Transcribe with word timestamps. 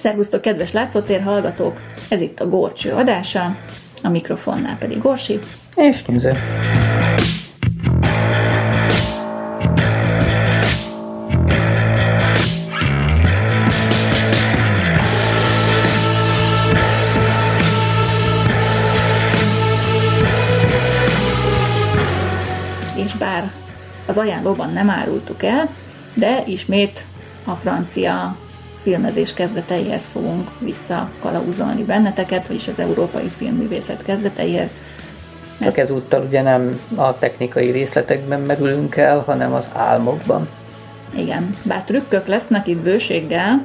Szervusztok, 0.00 0.40
kedves 0.40 0.72
látszótér 0.72 1.22
hallgatók! 1.22 1.80
Ez 2.08 2.20
itt 2.20 2.40
a 2.40 2.48
Górcső 2.48 2.92
adása, 2.92 3.56
a 4.02 4.08
mikrofonnál 4.08 4.76
pedig 4.78 4.98
Gorsi. 4.98 5.38
És 5.76 6.04
Néző. 6.04 6.32
És 22.96 23.12
bár 23.14 23.50
az 24.06 24.18
ajánlóban 24.18 24.72
nem 24.72 24.90
árultuk 24.90 25.42
el, 25.42 25.68
de 26.14 26.42
ismét 26.46 27.04
a 27.44 27.52
francia 27.52 28.36
filmezés 28.82 29.32
kezdeteihez 29.34 30.04
fogunk 30.04 30.50
visszakalauzolni 30.58 31.84
benneteket, 31.84 32.46
vagyis 32.46 32.68
az 32.68 32.78
európai 32.78 33.28
filmművészet 33.28 34.04
kezdeteihez. 34.04 34.70
Csak 35.60 35.78
ezúttal 35.78 36.24
ugye 36.24 36.42
nem 36.42 36.80
a 36.94 37.18
technikai 37.18 37.70
részletekben 37.70 38.40
merülünk 38.40 38.96
el, 38.96 39.18
hanem 39.18 39.52
az 39.52 39.70
álmokban. 39.74 40.48
Igen, 41.16 41.56
bár 41.62 41.84
trükkök 41.84 42.26
lesznek 42.26 42.66
itt 42.66 42.78
bőséggel, 42.78 43.64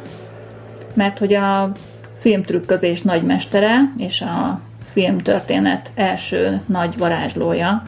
mert 0.93 1.17
hogy 1.19 1.33
a 1.33 1.71
filmtrükközés 2.17 3.01
nagymestere 3.01 3.93
és 3.97 4.21
a 4.21 4.59
filmtörténet 4.85 5.91
első 5.95 6.61
nagy 6.65 6.97
varázslója, 6.97 7.87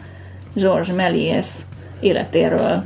Georges 0.54 0.96
Méliès 0.96 1.48
életéről 2.00 2.84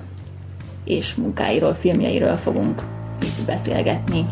és 0.83 1.15
munkáiról, 1.15 1.73
filmjeiről 1.73 2.35
fogunk 2.35 2.81
beszélgetni. 3.45 4.25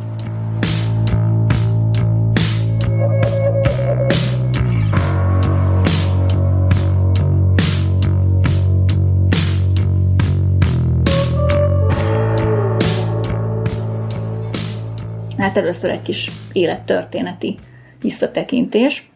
Hát 15.38 15.58
először 15.58 15.89
egy 15.89 16.02
kis 16.02 16.31
élettörténeti 16.52 17.59
visszatekintés. 18.02 19.09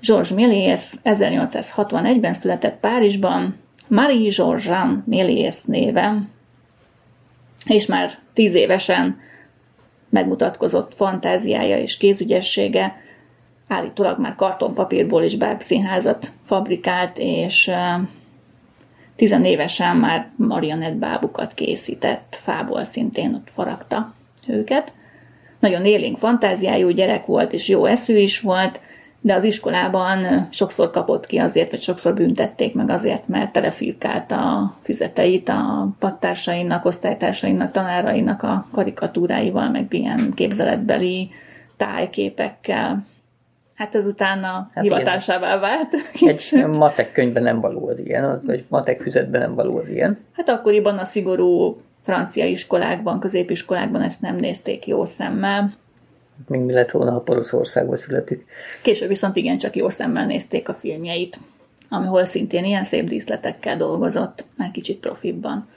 Georges 0.00 0.30
Méliès 0.30 0.94
1861-ben 1.04 2.32
született 2.32 2.80
Párizsban, 2.80 3.54
Marie 3.88 4.30
Georges 4.36 4.68
Méliès 5.04 5.62
néven, 5.64 6.30
és 7.66 7.86
már 7.86 8.10
tíz 8.34 8.54
évesen 8.54 9.20
megmutatkozott 10.08 10.94
fantáziája 10.94 11.78
és 11.78 11.96
kézügyessége, 11.96 12.96
állítólag 13.68 14.18
már 14.18 14.34
kartonpapírból 14.34 15.22
is 15.22 15.36
bábszínházat 15.36 16.32
fabrikált, 16.44 17.18
és 17.18 17.70
tizenévesen 19.16 19.96
már 19.96 20.30
marionettbábukat 20.36 21.54
készített, 21.54 22.38
fából 22.42 22.84
szintén 22.84 23.34
ott 23.34 23.48
faragta 23.54 24.14
őket. 24.48 24.92
Nagyon 25.60 25.84
élénk 25.84 26.18
fantáziájú 26.18 26.88
gyerek 26.88 27.26
volt, 27.26 27.52
és 27.52 27.68
jó 27.68 27.84
eszű 27.84 28.16
is 28.16 28.40
volt, 28.40 28.80
de 29.24 29.34
az 29.34 29.44
iskolában 29.44 30.48
sokszor 30.50 30.90
kapott 30.90 31.26
ki 31.26 31.38
azért, 31.38 31.70
vagy 31.70 31.80
sokszor 31.80 32.14
büntették 32.14 32.74
meg 32.74 32.90
azért, 32.90 33.28
mert 33.28 33.52
telefirkált 33.52 34.32
a 34.32 34.74
füzeteit 34.82 35.48
a 35.48 35.88
pattársainak, 35.98 36.84
osztálytársainak, 36.84 37.70
tanárainak 37.70 38.42
a 38.42 38.66
karikatúráival, 38.72 39.70
meg 39.70 39.86
ilyen 39.90 40.32
képzeletbeli 40.34 41.30
tájképekkel. 41.76 43.04
Hát 43.74 43.94
ezután 43.94 44.44
a 44.44 44.70
hát 44.74 44.84
hivatásává 44.84 45.58
vált. 45.58 45.94
Egy 46.20 46.66
matek 46.66 47.12
könyvben 47.12 47.42
nem 47.42 47.60
való 47.60 47.88
az 47.88 47.98
ilyen, 47.98 48.40
vagy 48.46 48.64
matek 48.68 49.00
füzetben 49.00 49.40
nem 49.40 49.54
való 49.54 49.78
az 49.78 49.88
ilyen. 49.88 50.18
Hát 50.32 50.48
akkoriban 50.48 50.98
a 50.98 51.04
szigorú 51.04 51.80
francia 52.00 52.44
iskolákban, 52.44 53.20
középiskolákban 53.20 54.02
ezt 54.02 54.20
nem 54.20 54.34
nézték 54.34 54.86
jó 54.86 55.04
szemmel. 55.04 55.70
Még 56.46 56.60
mi 56.60 56.72
lett 56.72 56.90
volna, 56.90 57.10
ha 57.10 57.20
Poroszországban 57.20 57.96
születik. 57.96 58.44
Később 58.82 59.08
viszont 59.08 59.36
igen, 59.36 59.58
csak 59.58 59.76
jó 59.76 59.88
szemmel 59.88 60.26
nézték 60.26 60.68
a 60.68 60.74
filmjeit, 60.74 61.38
amihol 61.88 62.24
szintén 62.24 62.64
ilyen 62.64 62.84
szép 62.84 63.08
díszletekkel 63.08 63.76
dolgozott, 63.76 64.44
már 64.56 64.70
kicsit 64.70 64.98
profibban. 64.98 65.68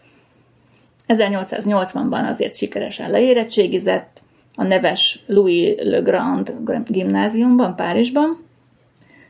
1880-ban 1.07 2.29
azért 2.29 2.55
sikeresen 2.55 3.11
leérettségizett, 3.11 4.21
a 4.55 4.63
neves 4.63 5.19
Louis 5.25 5.75
Le 5.77 5.99
Grand 5.99 6.53
gimnáziumban, 6.87 7.75
Párizsban, 7.75 8.45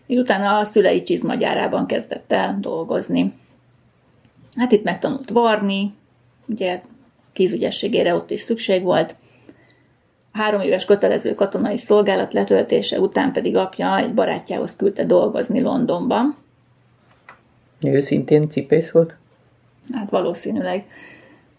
és 0.05 0.17
utána 0.17 0.57
a 0.57 0.63
szülei 0.63 1.01
csizmagyárában 1.01 1.85
kezdett 1.85 2.31
el 2.31 2.57
dolgozni. 2.61 3.33
Hát 4.55 4.71
itt 4.71 4.83
megtanult 4.83 5.29
varni, 5.29 5.93
ugye 6.45 6.81
kézügyességére 7.33 8.15
ott 8.15 8.31
is 8.31 8.39
szükség 8.39 8.83
volt, 8.83 9.15
Három 10.37 10.61
éves 10.61 10.85
kötelező 10.85 11.35
katonai 11.35 11.77
szolgálat 11.77 12.33
letöltése 12.33 12.99
után 12.99 13.31
pedig 13.31 13.55
apja 13.55 13.97
egy 13.97 14.13
barátjához 14.13 14.75
küldte 14.75 15.05
dolgozni 15.05 15.61
Londonban. 15.61 16.35
Ő 17.85 17.99
szintén 17.99 18.49
cipész 18.49 18.91
volt? 18.91 19.15
Hát 19.91 20.09
valószínűleg. 20.09 20.85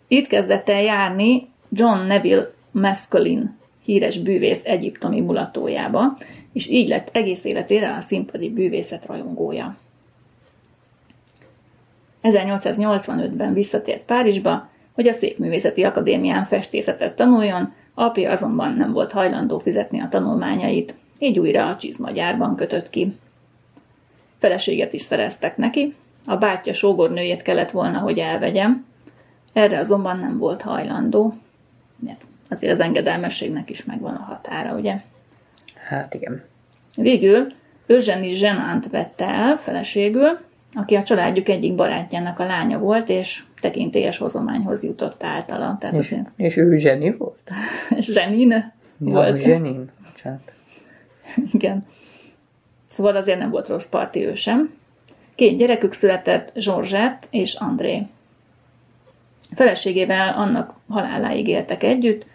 Itt 0.09 0.27
kezdett 0.27 0.69
el 0.69 0.83
járni 0.83 1.49
John 1.69 2.07
Neville 2.07 2.51
Maskelyne, 2.71 3.55
híres 3.85 4.19
bűvész 4.19 4.61
egyiptomi 4.65 5.21
mulatójába, 5.21 6.17
és 6.53 6.67
így 6.67 6.89
lett 6.89 7.09
egész 7.13 7.45
életére 7.45 7.95
a 7.95 8.01
színpadi 8.01 8.51
bűvészet 8.51 9.07
rajongója. 9.07 9.77
1885-ben 12.23 13.53
visszatért 13.53 14.03
Párizsba, 14.03 14.69
hogy 14.99 15.09
a 15.09 15.13
Szépművészeti 15.13 15.85
Akadémián 15.85 16.45
festészetet 16.45 17.17
tanuljon, 17.17 17.73
Apja 17.95 18.31
azonban 18.31 18.75
nem 18.75 18.91
volt 18.91 19.13
hajlandó 19.13 19.59
fizetni 19.59 20.01
a 20.01 20.09
tanulmányait, 20.09 20.95
így 21.19 21.39
újra 21.39 21.67
a 21.67 21.77
csizmagyárban 21.77 22.57
kötött 22.57 22.91
ki. 22.91 23.17
Feleséget 24.39 24.93
is 24.93 25.03
szereztek 25.03 25.57
neki, 25.57 25.95
a 26.25 26.37
bátyja 26.37 26.73
sógornőjét 26.73 27.43
kellett 27.43 27.71
volna, 27.71 27.99
hogy 27.99 28.19
elvegyem, 28.19 28.87
erre 29.53 29.79
azonban 29.79 30.19
nem 30.19 30.39
volt 30.39 30.63
hajlandó. 30.63 31.35
Hát 32.07 32.27
azért 32.49 32.73
az 32.73 32.81
engedelmességnek 32.81 33.71
is 33.71 33.85
megvan 33.85 34.15
a 34.15 34.23
határa, 34.23 34.75
ugye? 34.75 34.97
Hát 35.75 36.15
igen. 36.15 36.45
Végül 36.97 37.47
Eugenie 37.87 38.35
Zsenant 38.35 38.91
vette 38.91 39.27
el 39.27 39.57
feleségül, 39.57 40.39
aki 40.73 40.95
a 40.95 41.03
családjuk 41.03 41.49
egyik 41.49 41.75
barátjának 41.75 42.39
a 42.39 42.45
lánya 42.45 42.79
volt, 42.79 43.09
és 43.09 43.43
tekintélyes 43.61 44.19
hozományhoz 44.19 44.83
jutott 44.83 45.23
általa. 45.23 45.77
Tehát 45.81 45.97
és, 45.97 46.05
azért... 46.13 46.31
és 46.37 46.57
ő 46.57 46.77
zseni 46.77 47.15
volt? 47.17 47.51
Zsenin 47.99 48.73
volt. 48.97 49.41
Zsenin, 49.41 49.91
bocsánat. 50.11 50.53
Igen. 51.53 51.83
Szóval 52.87 53.17
azért 53.17 53.39
nem 53.39 53.51
volt 53.51 53.69
rossz 53.69 53.87
parti 53.87 54.27
ő 54.27 54.35
sem. 54.35 54.75
Két 55.35 55.57
gyerekük 55.57 55.93
született, 55.93 56.53
Zsorzsett 56.55 57.29
és 57.31 57.55
André. 57.55 58.07
Feleségével 59.55 60.35
annak 60.35 60.75
haláláig 60.89 61.49
éltek 61.49 61.83
együtt, 61.83 62.27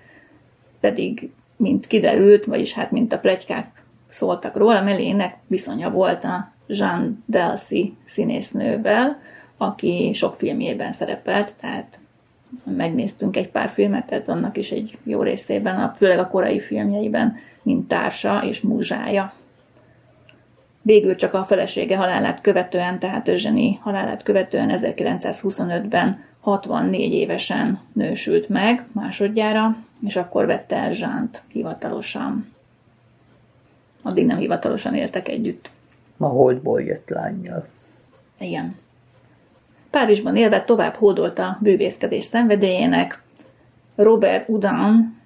pedig, 0.80 1.32
mint 1.58 1.88
kiderült, 1.88 2.46
vagyis 2.46 2.74
hát 2.74 2.92
mint 2.92 3.14
a 3.14 3.20
plegykák 3.20 3.84
szóltak 4.08 4.58
róla, 4.58 4.84
Melének 4.84 5.36
viszonya 5.48 5.90
volt 5.90 6.24
a 6.24 6.53
Jean 6.68 7.24
Delcy 7.26 7.98
színésznővel, 8.06 9.22
aki 9.58 10.12
sok 10.14 10.36
filmjében 10.36 10.92
szerepelt, 10.92 11.56
tehát 11.56 12.00
megnéztünk 12.76 13.38
egy 13.38 13.50
pár 13.50 13.70
filmet, 13.70 14.06
tehát 14.06 14.28
annak 14.28 14.58
is 14.58 14.72
egy 14.72 14.98
jó 15.04 15.22
részében, 15.22 15.80
a, 15.80 15.94
főleg 15.96 16.20
a 16.20 16.28
korai 16.28 16.60
filmjeiben, 16.60 17.36
mint 17.62 17.88
társa 17.88 18.44
és 18.46 18.62
múzsája. 18.62 19.34
Végül 20.82 21.16
csak 21.16 21.34
a 21.34 21.44
felesége 21.44 21.98
halálát 21.98 22.42
követően, 22.42 23.00
tehát 23.00 23.28
Özseni 23.28 23.78
halálát 23.82 24.24
követően 24.24 24.70
1925-ben 24.74 26.24
64 26.40 27.14
évesen 27.14 27.80
nősült 27.94 28.50
meg 28.50 28.86
másodjára, 28.92 29.78
és 30.06 30.16
akkor 30.16 30.46
vette 30.46 30.76
el 30.76 30.92
Zsánt 30.92 31.44
hivatalosan. 31.52 32.54
Addig 34.02 34.26
nem 34.26 34.38
hivatalosan 34.38 34.96
éltek 34.96 35.28
együtt. 35.28 35.72
Ma 36.24 36.30
holdból 36.30 36.82
jött 36.82 37.10
lányjal. 37.10 37.68
Igen. 38.40 38.76
Párizsban 39.90 40.36
élve 40.36 40.64
tovább 40.64 40.94
hódolta 40.94 41.58
bűvészkedés 41.62 42.24
szenvedélyének. 42.24 43.24
Robert 43.96 44.50
Udan 44.50 45.18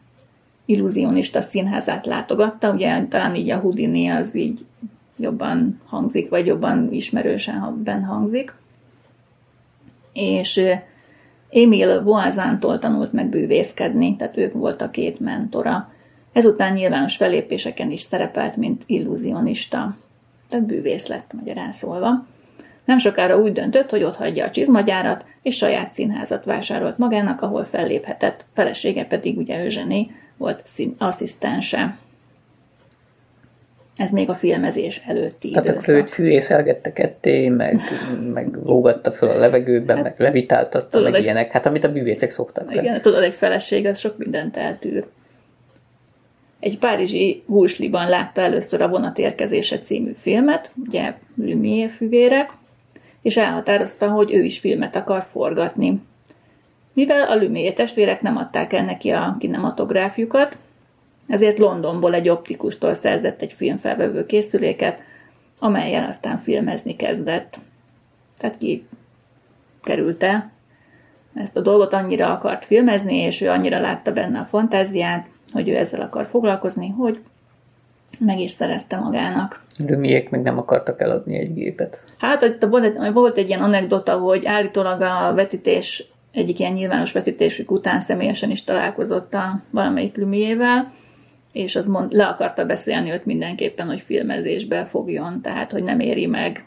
illúzionista 0.65 1.41
színházát 1.41 2.05
látogatta, 2.05 2.71
ugye 2.71 3.05
talán 3.05 3.35
így 3.35 3.49
a 3.49 3.57
Houdini 3.57 4.07
az 4.07 4.35
így 4.35 4.65
jobban 5.17 5.81
hangzik, 5.85 6.29
vagy 6.29 6.45
jobban 6.45 6.91
ismerősen 6.91 7.81
ben 7.83 8.03
hangzik. 8.03 8.53
És 10.13 10.61
Émile 11.49 11.99
Voisin-tól 11.99 12.79
tanult 12.79 13.13
meg 13.13 13.29
bűvészkedni, 13.29 14.15
tehát 14.15 14.37
ők 14.37 14.53
volt 14.53 14.81
a 14.81 14.89
két 14.89 15.19
mentora. 15.19 15.91
Ezután 16.33 16.73
nyilvános 16.73 17.15
felépéseken 17.15 17.91
is 17.91 18.01
szerepelt, 18.01 18.55
mint 18.55 18.83
illúzionista, 18.85 19.95
tehát 20.49 20.65
bűvész 20.65 21.07
lett 21.07 21.31
magyarán 21.33 21.71
szólva. 21.71 22.25
Nem 22.85 22.97
sokára 22.97 23.37
úgy 23.37 23.51
döntött, 23.51 23.89
hogy 23.89 24.03
ott 24.03 24.15
hagyja 24.15 24.45
a 24.45 24.49
csizmagyárat, 24.49 25.25
és 25.41 25.55
saját 25.55 25.91
színházat 25.91 26.45
vásárolt 26.45 26.97
magának, 26.97 27.41
ahol 27.41 27.63
felléphetett, 27.63 28.45
felesége 28.53 29.05
pedig 29.05 29.37
ugye 29.37 29.57
Eugenie 29.57 30.05
volt 30.37 30.61
szín- 30.65 30.95
asszisztense. 31.01 31.97
Ez 33.97 34.11
még 34.11 34.29
a 34.29 34.33
filmezés 34.35 35.01
előtti 35.07 35.53
Hát 35.53 35.63
időszak. 35.63 35.81
akkor 35.83 35.95
őt 35.95 36.09
fűrészelgette 36.09 36.93
ketté, 36.93 37.49
meg, 37.49 37.79
meg 38.33 38.55
lógatta 38.63 39.11
föl 39.11 39.29
a 39.29 39.37
levegőben, 39.37 39.95
hát, 39.95 40.05
meg 40.05 40.15
levitáltatta, 40.17 40.87
tudod, 40.89 41.05
meg 41.05 41.15
egy- 41.19 41.23
ilyenek. 41.23 41.51
Hát 41.51 41.65
amit 41.65 41.83
a 41.83 41.91
bűvészek 41.91 42.31
szoktak. 42.31 42.75
Igen, 42.75 43.01
tudod, 43.01 43.23
egy 43.23 43.35
feleség 43.35 43.85
az 43.85 43.99
sok 43.99 44.17
mindent 44.17 44.57
eltűr. 44.57 45.05
Egy 46.59 46.77
párizsi 46.77 47.43
Gulsliban 47.45 48.09
látta 48.09 48.41
először 48.41 48.81
a 48.81 48.87
Vonatérkezése 48.87 49.79
című 49.79 50.11
filmet, 50.13 50.71
ugye 50.85 51.13
Lumière 51.35 51.89
fűvérek, 51.89 52.51
és 53.21 53.37
elhatározta, 53.37 54.09
hogy 54.09 54.33
ő 54.33 54.43
is 54.43 54.59
filmet 54.59 54.95
akar 54.95 55.23
forgatni. 55.23 56.01
Mivel 56.93 57.27
a 57.27 57.35
Lumière 57.35 57.73
testvérek 57.73 58.21
nem 58.21 58.37
adták 58.37 58.73
el 58.73 58.85
neki 58.85 59.09
a 59.09 59.35
kinematográfjukat, 59.39 60.57
ezért 61.27 61.59
Londonból 61.59 62.13
egy 62.13 62.29
optikustól 62.29 62.93
szerzett 62.93 63.41
egy 63.41 63.53
filmfelvevő 63.53 64.25
készüléket, 64.25 65.03
amelyen 65.59 66.03
aztán 66.03 66.37
filmezni 66.37 66.95
kezdett. 66.95 67.59
Tehát 68.37 68.57
ki 68.57 68.87
kerülte 69.81 70.51
ezt 71.33 71.57
a 71.57 71.61
dolgot 71.61 71.93
annyira 71.93 72.31
akart 72.31 72.65
filmezni, 72.65 73.15
és 73.15 73.41
ő 73.41 73.49
annyira 73.49 73.79
látta 73.79 74.11
benne 74.11 74.39
a 74.39 74.45
fantáziát, 74.45 75.27
hogy 75.51 75.69
ő 75.69 75.75
ezzel 75.75 76.01
akar 76.01 76.25
foglalkozni, 76.25 76.89
hogy 76.89 77.19
meg 78.19 78.39
is 78.39 78.51
szerezte 78.51 78.97
magának. 78.97 79.63
Römiek 79.85 80.29
meg 80.29 80.41
nem 80.41 80.57
akartak 80.57 81.01
eladni 81.01 81.37
egy 81.37 81.53
gépet. 81.53 82.03
Hát 82.17 82.41
itt 82.41 82.63
volt 82.63 82.83
egy, 82.83 83.13
volt 83.13 83.37
egy 83.37 83.47
ilyen 83.47 83.61
anekdota, 83.61 84.17
hogy 84.17 84.45
állítólag 84.45 85.01
a 85.01 85.33
vetítés, 85.33 86.07
egyik 86.31 86.59
ilyen 86.59 86.73
nyilvános 86.73 87.11
vetítésük 87.11 87.71
után 87.71 87.99
személyesen 87.99 88.51
is 88.51 88.63
találkozott 88.63 89.33
a 89.33 89.61
valamelyik 89.69 90.17
Lumiével, 90.17 90.93
és 91.53 91.75
az 91.75 91.87
mond, 91.87 92.11
le 92.11 92.25
akarta 92.25 92.65
beszélni 92.65 93.11
őt 93.11 93.25
mindenképpen, 93.25 93.87
hogy 93.87 93.99
filmezésbe 93.99 94.85
fogjon, 94.85 95.41
tehát 95.41 95.71
hogy 95.71 95.83
nem 95.83 95.99
éri 95.99 96.25
meg 96.25 96.65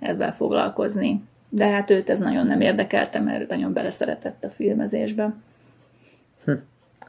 ezzel 0.00 0.32
foglalkozni. 0.32 1.22
De 1.48 1.68
hát 1.68 1.90
őt 1.90 2.10
ez 2.10 2.18
nagyon 2.18 2.46
nem 2.46 2.60
érdekelte, 2.60 3.20
mert 3.20 3.48
nagyon 3.48 3.72
beleszeretett 3.72 4.44
a 4.44 4.48
filmezésbe. 4.48 5.34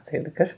Ez 0.00 0.12
érdekes. 0.12 0.56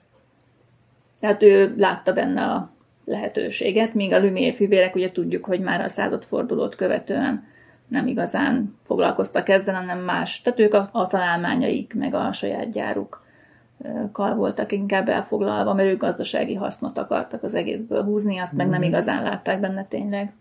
Tehát 1.20 1.42
ő 1.42 1.74
látta 1.76 2.12
benne 2.12 2.42
a 2.42 2.70
lehetőséget, 3.04 3.94
míg 3.94 4.12
a 4.12 4.20
Lumière 4.20 4.54
fivérek 4.54 4.94
ugye 4.94 5.12
tudjuk, 5.12 5.44
hogy 5.44 5.60
már 5.60 5.80
a 5.80 5.88
századfordulót 5.88 6.74
követően 6.74 7.44
nem 7.88 8.06
igazán 8.06 8.78
foglalkoztak 8.82 9.48
ezzel, 9.48 9.74
hanem 9.74 9.98
más. 9.98 10.42
Tehát 10.42 10.60
ők 10.60 10.74
a, 10.74 10.88
a 10.92 11.06
találmányaik, 11.06 11.94
meg 11.94 12.14
a 12.14 12.32
saját 12.32 12.70
gyárukkal 12.70 14.34
voltak 14.34 14.72
inkább 14.72 15.08
elfoglalva, 15.08 15.74
mert 15.74 15.88
ők 15.88 16.00
gazdasági 16.00 16.54
hasznot 16.54 16.98
akartak 16.98 17.42
az 17.42 17.54
egészből 17.54 18.02
húzni, 18.02 18.38
azt 18.38 18.52
meg 18.52 18.68
nem 18.68 18.82
igazán 18.82 19.22
látták 19.22 19.60
benne 19.60 19.84
tényleg. 19.84 20.32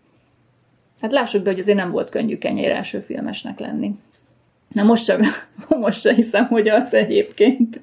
Hát 1.00 1.12
lássuk 1.12 1.42
be, 1.42 1.50
hogy 1.50 1.58
azért 1.58 1.76
nem 1.76 1.90
volt 1.90 2.10
könnyű 2.10 2.38
kenyér 2.38 2.70
első 2.70 3.00
filmesnek 3.00 3.58
lenni. 3.58 3.98
Na 4.68 4.82
most 4.82 5.04
sem, 5.04 5.20
most 5.80 6.00
sem 6.00 6.14
hiszem, 6.14 6.46
hogy 6.46 6.68
az 6.68 6.94
egyébként. 6.94 7.80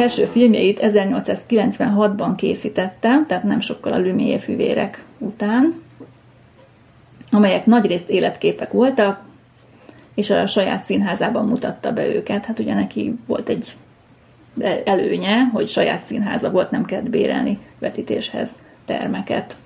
Első 0.00 0.24
filmjeit 0.24 0.80
1896-ban 0.82 2.32
készítette, 2.36 3.24
tehát 3.26 3.42
nem 3.42 3.60
sokkal 3.60 3.92
a 3.92 3.98
Lumière 3.98 4.38
fivérek 4.38 5.04
után, 5.18 5.82
amelyek 7.30 7.66
nagyrészt 7.66 8.10
életképek 8.10 8.72
voltak, 8.72 9.22
és 10.14 10.30
a 10.30 10.46
saját 10.46 10.80
színházában 10.80 11.44
mutatta 11.44 11.92
be 11.92 12.06
őket. 12.06 12.44
Hát 12.44 12.58
ugye 12.58 12.74
neki 12.74 13.14
volt 13.26 13.48
egy 13.48 13.76
előnye, 14.84 15.44
hogy 15.52 15.68
saját 15.68 16.02
színháza 16.02 16.50
volt, 16.50 16.70
nem 16.70 16.84
kellett 16.84 17.10
bérelni 17.10 17.58
vetítéshez 17.78 18.50
termeket. 18.84 19.56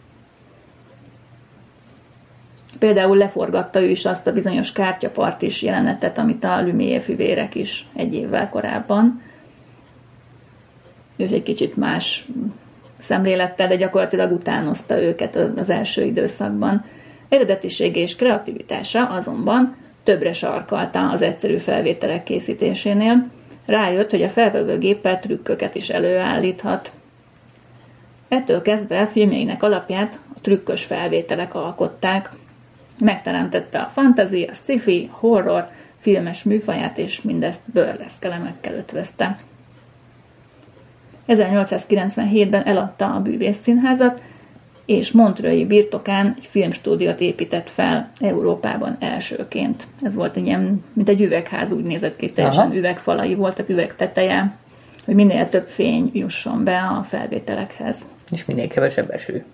Például 2.78 3.16
leforgatta 3.16 3.80
ő 3.80 3.90
is 3.90 4.04
azt 4.04 4.26
a 4.26 4.32
bizonyos 4.32 4.72
kártyapartis 4.72 5.62
jelenetet, 5.62 6.18
amit 6.18 6.44
a 6.44 6.62
Lumière 6.62 7.00
fivérek 7.00 7.54
is 7.54 7.86
egy 7.96 8.14
évvel 8.14 8.48
korábban. 8.48 9.32
Ő 11.16 11.28
egy 11.32 11.42
kicsit 11.42 11.76
más 11.76 12.28
szemlélettel, 12.98 13.68
de 13.68 13.76
gyakorlatilag 13.76 14.32
utánozta 14.32 15.02
őket 15.02 15.36
az 15.36 15.70
első 15.70 16.04
időszakban. 16.04 16.84
Eredetisége 17.28 18.00
és 18.00 18.16
kreativitása 18.16 19.06
azonban 19.06 19.76
többre 20.02 20.32
sarkalta 20.32 21.10
az 21.10 21.22
egyszerű 21.22 21.56
felvételek 21.56 22.22
készítésénél. 22.22 23.30
Rájött, 23.66 24.10
hogy 24.10 24.22
a 24.22 24.28
felvevőgéppel 24.28 25.18
trükköket 25.18 25.74
is 25.74 25.88
előállíthat. 25.88 26.92
Ettől 28.28 28.62
kezdve 28.62 29.06
filmjeinek 29.06 29.62
alapját 29.62 30.18
a 30.34 30.40
trükkös 30.40 30.84
felvételek 30.84 31.54
alkották. 31.54 32.30
Megteremtette 32.98 33.78
a 33.78 33.90
fantasy, 33.94 34.42
a 34.42 34.54
sci-fi, 34.54 35.10
horror, 35.12 35.68
filmes 35.98 36.42
műfaját, 36.42 36.98
és 36.98 37.22
mindezt 37.22 37.62
burleszk 37.72 38.26
ötvözte. 38.76 39.38
1897-ben 41.28 42.62
eladta 42.62 43.14
a 43.14 43.20
bűvész 43.20 43.56
színházat, 43.56 44.20
és 44.86 45.12
Montreuil 45.12 45.66
birtokán 45.66 46.34
egy 46.36 46.46
filmstúdiót 46.50 47.20
épített 47.20 47.70
fel 47.70 48.10
Európában 48.20 48.96
elsőként. 49.00 49.86
Ez 50.02 50.14
volt 50.14 50.36
egy 50.36 50.46
ilyen, 50.46 50.84
mint 50.92 51.08
egy 51.08 51.20
üvegház, 51.20 51.72
úgy 51.72 51.84
nézett 51.84 52.16
ki, 52.16 52.30
teljesen 52.30 52.66
Aha. 52.66 52.76
üvegfalai 52.76 53.34
voltak, 53.34 53.68
üvegteteje, 53.68 54.56
hogy 55.04 55.14
minél 55.14 55.48
több 55.48 55.66
fény 55.66 56.10
jusson 56.12 56.64
be 56.64 56.78
a 56.78 57.02
felvételekhez. 57.02 57.96
És 58.30 58.44
minél 58.44 58.68
kevesebb 58.68 59.10
eső. 59.10 59.44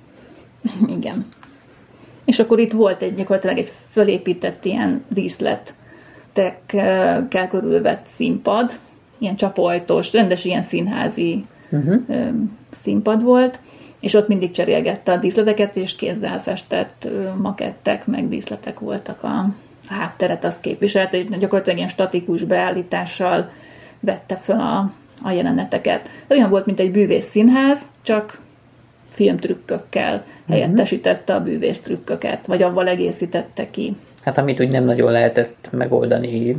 Igen. 0.97 1.27
És 2.25 2.39
akkor 2.39 2.59
itt 2.59 2.73
volt 2.73 3.03
egy 3.03 3.15
gyakorlatilag 3.15 3.59
egy 3.59 3.73
fölépített 3.91 4.65
ilyen 4.65 5.05
díszletekkel 5.09 7.49
körülvett 7.49 8.07
színpad, 8.07 8.79
ilyen 9.19 9.37
csapajtós, 9.37 10.12
rendes 10.12 10.45
ilyen 10.45 10.62
színházi 10.62 11.45
uh-huh. 11.71 12.03
színpad 12.71 13.23
volt, 13.23 13.61
és 14.00 14.15
ott 14.15 14.29
mindig 14.29 14.50
cserélgette 14.50 15.12
a 15.12 15.17
díszleteket, 15.17 15.77
és 15.77 15.97
kézzel 15.97 16.41
festett 16.41 17.09
makettek, 17.37 18.07
meg 18.07 18.29
díszletek 18.29 18.79
voltak 18.79 19.23
a 19.23 19.55
hátteret, 19.89 20.45
azt 20.45 20.61
képviselte, 20.61 21.17
és 21.17 21.25
gyakorlatilag 21.25 21.77
ilyen 21.77 21.89
statikus 21.89 22.45
beállítással 22.45 23.50
vette 24.00 24.37
fel 24.37 24.61
a, 24.61 24.93
a 25.23 25.31
jeleneteket. 25.31 26.09
Olyan 26.29 26.50
volt, 26.50 26.67
mint 26.67 26.81
egy 26.81 26.91
bűvész 26.91 27.27
színház, 27.27 27.83
csak 28.03 28.41
filmtrükkökkel 29.09 30.25
helyettesítette 30.49 31.35
a 31.35 31.43
bűvész 31.43 31.81
trükköket, 31.81 32.47
vagy 32.47 32.62
avval 32.62 32.89
egészítette 32.89 33.71
ki. 33.71 33.97
Hát 34.25 34.39
amit 34.39 34.61
úgy 34.61 34.73
nem 34.73 34.85
nagyon 34.85 35.12
lehetett 35.12 35.69
megoldani 35.71 36.57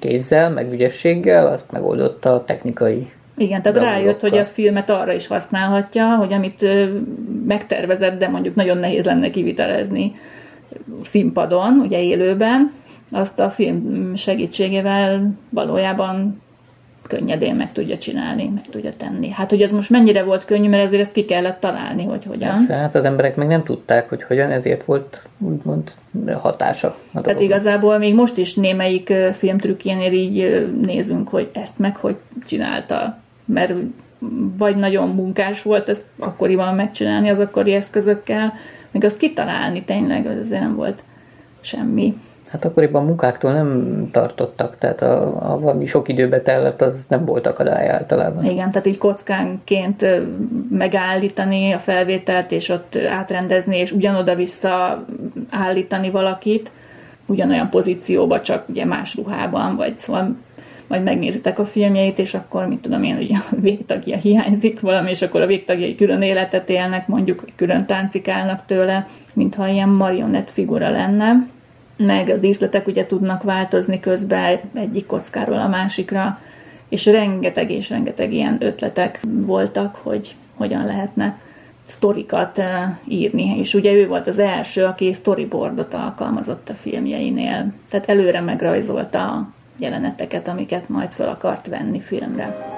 kézzel, 0.00 0.50
meg 0.50 0.72
ügyességgel, 0.72 1.46
azt 1.46 1.70
megoldotta 1.70 2.34
a 2.34 2.44
technikai 2.44 3.10
Igen, 3.36 3.62
tehát 3.62 3.78
rájött, 3.78 4.20
hogy 4.20 4.36
a 4.36 4.44
filmet 4.44 4.90
arra 4.90 5.12
is 5.12 5.26
használhatja, 5.26 6.16
hogy 6.16 6.32
amit 6.32 6.66
megtervezett, 7.46 8.18
de 8.18 8.28
mondjuk 8.28 8.54
nagyon 8.54 8.78
nehéz 8.78 9.04
lenne 9.04 9.30
kivitelezni 9.30 10.14
színpadon, 11.02 11.78
ugye 11.78 12.02
élőben, 12.02 12.72
azt 13.10 13.40
a 13.40 13.50
film 13.50 14.14
segítségével 14.14 15.34
valójában 15.50 16.42
könnyedén 17.06 17.54
meg 17.54 17.72
tudja 17.72 17.98
csinálni, 17.98 18.50
meg 18.54 18.66
tudja 18.70 18.90
tenni. 18.92 19.30
Hát, 19.30 19.50
hogy 19.50 19.62
ez 19.62 19.72
most 19.72 19.90
mennyire 19.90 20.22
volt 20.22 20.44
könnyű, 20.44 20.68
mert 20.68 20.84
ezért 20.84 21.02
ezt 21.02 21.12
ki 21.12 21.24
kellett 21.24 21.60
találni, 21.60 22.04
hogy 22.04 22.24
hogyan. 22.24 22.54
Persze, 22.54 22.74
hát 22.74 22.94
az 22.94 23.04
emberek 23.04 23.36
meg 23.36 23.46
nem 23.46 23.62
tudták, 23.62 24.08
hogy 24.08 24.22
hogyan, 24.22 24.50
ezért 24.50 24.84
volt 24.84 25.22
úgymond 25.38 25.90
hatása. 26.40 26.96
A 27.12 27.20
Tehát 27.20 27.40
igazából 27.40 27.98
még 27.98 28.14
most 28.14 28.36
is 28.36 28.54
némelyik 28.54 29.12
filmtrükkjénél 29.32 30.12
így 30.12 30.68
nézünk, 30.82 31.28
hogy 31.28 31.50
ezt 31.52 31.78
meg 31.78 31.96
hogy 31.96 32.16
csinálta, 32.46 33.18
mert 33.46 33.74
vagy 34.58 34.76
nagyon 34.76 35.08
munkás 35.08 35.62
volt 35.62 35.88
ezt 35.88 36.04
akkoriban 36.18 36.74
megcsinálni 36.74 37.28
az 37.28 37.38
akkori 37.38 37.72
eszközökkel, 37.72 38.52
még 38.90 39.04
azt 39.04 39.18
kitalálni 39.18 39.84
tényleg, 39.84 40.26
az 40.26 40.36
azért 40.38 40.62
nem 40.62 40.74
volt 40.74 41.04
semmi. 41.60 42.14
Hát 42.50 42.64
akkoriban 42.64 43.04
munkáktól 43.04 43.52
nem 43.52 44.08
tartottak, 44.12 44.78
tehát 44.78 45.02
a, 45.02 45.52
a 45.52 45.58
valami 45.58 45.86
sok 45.86 46.08
időbe 46.08 46.40
tellett, 46.40 46.82
az 46.82 47.06
nem 47.08 47.24
volt 47.24 47.46
akadály 47.46 47.88
általában. 47.88 48.44
Igen, 48.44 48.70
tehát 48.70 48.86
így 48.86 48.98
kockánként 48.98 50.06
megállítani 50.70 51.72
a 51.72 51.78
felvételt, 51.78 52.52
és 52.52 52.68
ott 52.68 52.98
átrendezni, 53.08 53.76
és 53.76 53.92
ugyanoda-vissza 53.92 55.04
állítani 55.50 56.10
valakit, 56.10 56.72
ugyanolyan 57.26 57.70
pozícióba, 57.70 58.40
csak 58.40 58.68
ugye 58.68 58.84
más 58.84 59.16
ruhában, 59.16 59.76
vagy 59.76 59.96
szóval 59.96 60.36
majd 60.88 61.02
megnézitek 61.02 61.58
a 61.58 61.64
filmjeit, 61.64 62.18
és 62.18 62.34
akkor, 62.34 62.66
mit 62.66 62.78
tudom 62.78 63.02
én, 63.02 63.16
ugye 63.16 63.36
a 63.36 63.54
végtagja 63.60 64.16
hiányzik 64.16 64.80
valami, 64.80 65.10
és 65.10 65.22
akkor 65.22 65.40
a 65.40 65.46
végtagjai 65.46 65.94
külön 65.94 66.22
életet 66.22 66.68
élnek, 66.68 67.06
mondjuk, 67.06 67.44
külön 67.56 67.86
táncikálnak 67.86 68.64
tőle, 68.64 69.08
mintha 69.32 69.66
ilyen 69.66 69.88
marionett 69.88 70.50
figura 70.50 70.90
lenne. 70.90 71.46
Meg 71.96 72.28
a 72.28 72.36
díszletek 72.36 72.86
ugye 72.86 73.06
tudnak 73.06 73.42
változni 73.42 74.00
közben 74.00 74.58
egyik 74.74 75.06
kockáról 75.06 75.58
a 75.58 75.68
másikra, 75.68 76.40
és 76.88 77.06
rengeteg 77.06 77.70
és 77.70 77.90
rengeteg 77.90 78.32
ilyen 78.32 78.56
ötletek 78.60 79.20
voltak, 79.30 79.96
hogy 79.96 80.34
hogyan 80.54 80.86
lehetne 80.86 81.38
sztorikat 81.86 82.62
írni, 83.08 83.58
és 83.58 83.74
ugye 83.74 83.92
ő 83.92 84.06
volt 84.06 84.26
az 84.26 84.38
első, 84.38 84.84
aki 84.84 85.12
storyboardot 85.12 85.94
alkalmazott 85.94 86.68
a 86.68 86.74
filmjeinél, 86.74 87.72
tehát 87.90 88.08
előre 88.08 88.40
megrajzolta 88.40 89.48
jeleneteket, 89.78 90.48
amiket 90.48 90.88
majd 90.88 91.10
fel 91.10 91.28
akart 91.28 91.66
venni 91.66 92.00
filmre. 92.00 92.74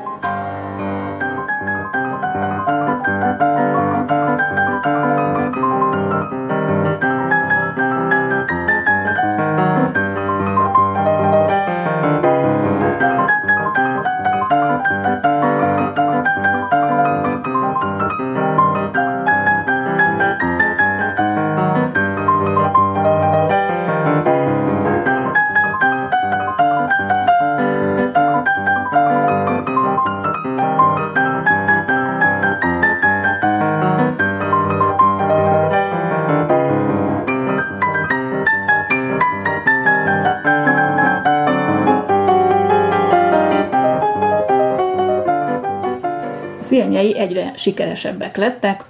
Filmjei 46.99 47.23
egyre 47.23 47.53
sikeresebbek 47.57 48.37
lettek, 48.37 48.85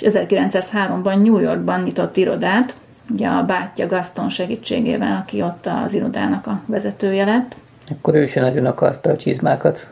és 0.00 0.12
1903-ban 0.14 1.22
New 1.22 1.38
Yorkban 1.38 1.82
nyitott 1.82 2.16
irodát, 2.16 2.74
ugye 3.10 3.28
a 3.28 3.42
bátyja 3.42 3.86
Gaston 3.86 4.28
segítségével, 4.28 5.16
aki 5.22 5.42
ott 5.42 5.68
az 5.84 5.94
irodának 5.94 6.46
a 6.46 6.62
vezetője 6.66 7.24
lett. 7.24 7.56
Akkor 7.90 8.14
ő 8.14 8.26
sem 8.26 8.42
nagyon 8.42 8.66
akarta 8.66 9.10
a 9.10 9.16
csizmákat 9.16 9.90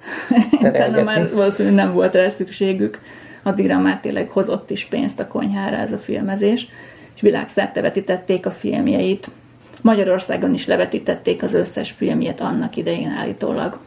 Utána 0.62 1.02
már 1.02 1.32
valószínűleg 1.34 1.84
nem 1.84 1.92
volt 1.92 2.14
rá 2.14 2.28
szükségük, 2.28 3.00
addigra 3.42 3.78
már 3.78 4.00
tényleg 4.00 4.28
hozott 4.28 4.70
is 4.70 4.84
pénzt 4.84 5.20
a 5.20 5.26
konyhára 5.26 5.76
ez 5.76 5.92
a 5.92 5.98
filmezés, 5.98 6.68
és 7.14 7.20
világszerte 7.20 7.80
vetítették 7.80 8.46
a 8.46 8.50
filmjeit. 8.50 9.30
Magyarországon 9.80 10.54
is 10.54 10.66
levetítették 10.66 11.42
az 11.42 11.54
összes 11.54 11.90
filmjét 11.90 12.40
annak 12.40 12.76
idején 12.76 13.10
állítólag. 13.10 13.78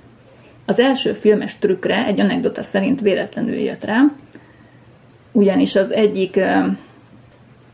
Az 0.65 0.79
első 0.79 1.13
filmes 1.13 1.57
trükkre 1.57 2.05
egy 2.05 2.22
anekdota 2.22 2.63
szerint 2.63 3.01
véletlenül 3.01 3.55
jött 3.55 3.84
rá, 3.84 4.01
ugyanis 5.31 5.75
az 5.75 5.91
egyik 5.93 6.39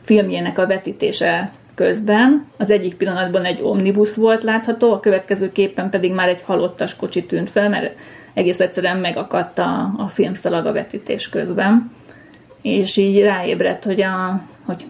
filmjének 0.03 0.57
a 0.57 0.67
vetítése 0.67 1.51
közben 1.75 2.45
az 2.57 2.69
egyik 2.69 2.95
pillanatban 2.95 3.45
egy 3.45 3.61
omnibus 3.61 4.15
volt 4.15 4.43
látható, 4.43 4.93
a 4.93 4.99
következő 4.99 5.51
képen 5.51 5.89
pedig 5.89 6.11
már 6.11 6.29
egy 6.29 6.41
halottas 6.41 6.95
kocsi 6.95 7.25
tűnt 7.25 7.49
fel, 7.49 7.69
mert 7.69 7.99
egész 8.33 8.59
egyszerűen 8.59 8.97
megakadt 8.97 9.59
a, 9.59 9.93
a 9.97 10.07
filmszalag 10.07 10.65
a 10.65 10.71
vetítés 10.71 11.29
közben, 11.29 11.91
és 12.61 12.97
így 12.97 13.21
ráébredt, 13.21 13.83
hogy, 13.83 14.01
a, 14.01 14.41
hogy 14.65 14.85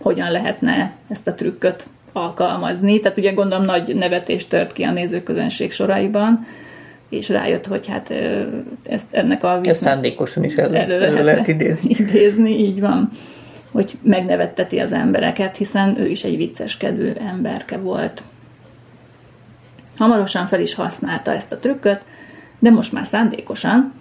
hogyan 0.00 0.30
lehetne 0.30 0.92
ezt 1.08 1.26
a 1.26 1.34
trükköt 1.34 1.86
alkalmazni. 2.12 3.00
Tehát 3.00 3.18
ugye 3.18 3.32
gondolom 3.32 3.64
nagy 3.64 3.94
nevetést 3.94 4.48
tört 4.48 4.72
ki 4.72 4.82
a 4.82 4.92
nézőközönség 4.92 5.72
soraiban, 5.72 6.46
és 7.12 7.28
rájött, 7.28 7.66
hogy 7.66 7.86
hát 7.86 8.14
ezt 8.84 9.14
ennek 9.14 9.44
a... 9.44 9.60
Ezt 9.62 9.82
szándékosan 9.82 10.44
is 10.44 10.54
elő, 10.54 10.74
elő, 10.74 11.02
elő 11.02 11.24
lehet 11.24 11.48
idézni. 11.48 11.90
idézni. 11.98 12.50
Így 12.50 12.80
van. 12.80 13.10
Hogy 13.70 13.98
megnevetteti 14.02 14.78
az 14.78 14.92
embereket, 14.92 15.56
hiszen 15.56 16.00
ő 16.00 16.08
is 16.08 16.24
egy 16.24 16.36
vicceskedő 16.36 17.16
emberke 17.28 17.78
volt. 17.78 18.22
Hamarosan 19.96 20.46
fel 20.46 20.60
is 20.60 20.74
használta 20.74 21.32
ezt 21.32 21.52
a 21.52 21.58
trükköt, 21.58 22.00
de 22.58 22.70
most 22.70 22.92
már 22.92 23.06
szándékosan. 23.06 23.92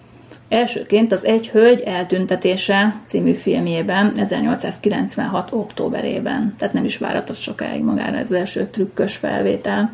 Elsőként 0.49 1.11
az 1.11 1.25
Egy 1.25 1.49
hölgy 1.49 1.79
eltüntetése 1.79 2.95
című 3.05 3.33
filmjében 3.33 4.11
1896. 4.15 5.51
októberében, 5.51 6.55
tehát 6.57 6.73
nem 6.73 6.85
is 6.85 6.97
váratott 6.97 7.37
sokáig 7.37 7.81
magára 7.81 8.17
ez 8.17 8.31
az 8.31 8.37
első 8.37 8.67
trükkös 8.71 9.15
felvétel. 9.15 9.93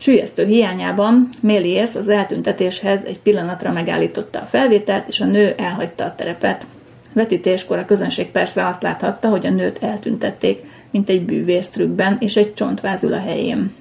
Sülyeztő 0.00 0.44
hiányában 0.44 1.28
Méliès 1.46 1.96
az 1.96 2.08
eltüntetéshez 2.08 3.04
egy 3.04 3.20
pillanatra 3.20 3.72
megállította 3.72 4.40
a 4.40 4.44
felvételt, 4.44 5.08
és 5.08 5.20
a 5.20 5.24
nő 5.24 5.54
elhagyta 5.56 6.04
a 6.04 6.14
terepet. 6.14 6.66
Vetítéskor 7.12 7.78
a 7.78 7.84
közönség 7.84 8.30
persze 8.30 8.66
azt 8.66 8.82
láthatta, 8.82 9.28
hogy 9.28 9.46
a 9.46 9.50
nőt 9.50 9.82
eltüntették, 9.82 10.60
mint 10.90 11.08
egy 11.08 11.24
bűvésztrükben, 11.24 12.16
és 12.20 12.36
egy 12.36 12.54
csontváz 12.54 13.02
ül 13.02 13.12
a 13.12 13.20
helyén. 13.20 13.72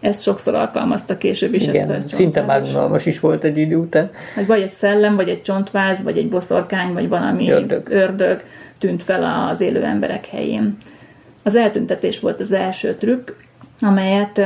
Ezt 0.00 0.22
sokszor 0.22 0.54
alkalmazta 0.54 1.16
később 1.16 1.54
is. 1.54 1.66
Igen, 1.66 1.90
ezt 1.90 2.12
a 2.12 2.16
szinte 2.16 2.42
már 2.42 2.62
unalmas 2.62 3.06
is 3.06 3.20
volt 3.20 3.44
egy 3.44 3.58
idő 3.58 3.76
után. 3.76 4.10
Hogy 4.34 4.46
vagy 4.46 4.62
egy 4.62 4.70
szellem, 4.70 5.16
vagy 5.16 5.28
egy 5.28 5.42
csontváz, 5.42 6.02
vagy 6.02 6.18
egy 6.18 6.28
boszorkány, 6.28 6.92
vagy 6.92 7.08
valami 7.08 7.50
ördög, 7.50 7.88
ördög 7.88 8.42
tűnt 8.78 9.02
fel 9.02 9.48
az 9.50 9.60
élő 9.60 9.84
emberek 9.84 10.26
helyén. 10.26 10.76
Az 11.42 11.54
eltüntetés 11.54 12.20
volt 12.20 12.40
az 12.40 12.52
első 12.52 12.94
trükk, 12.94 13.30
amelyet 13.80 14.40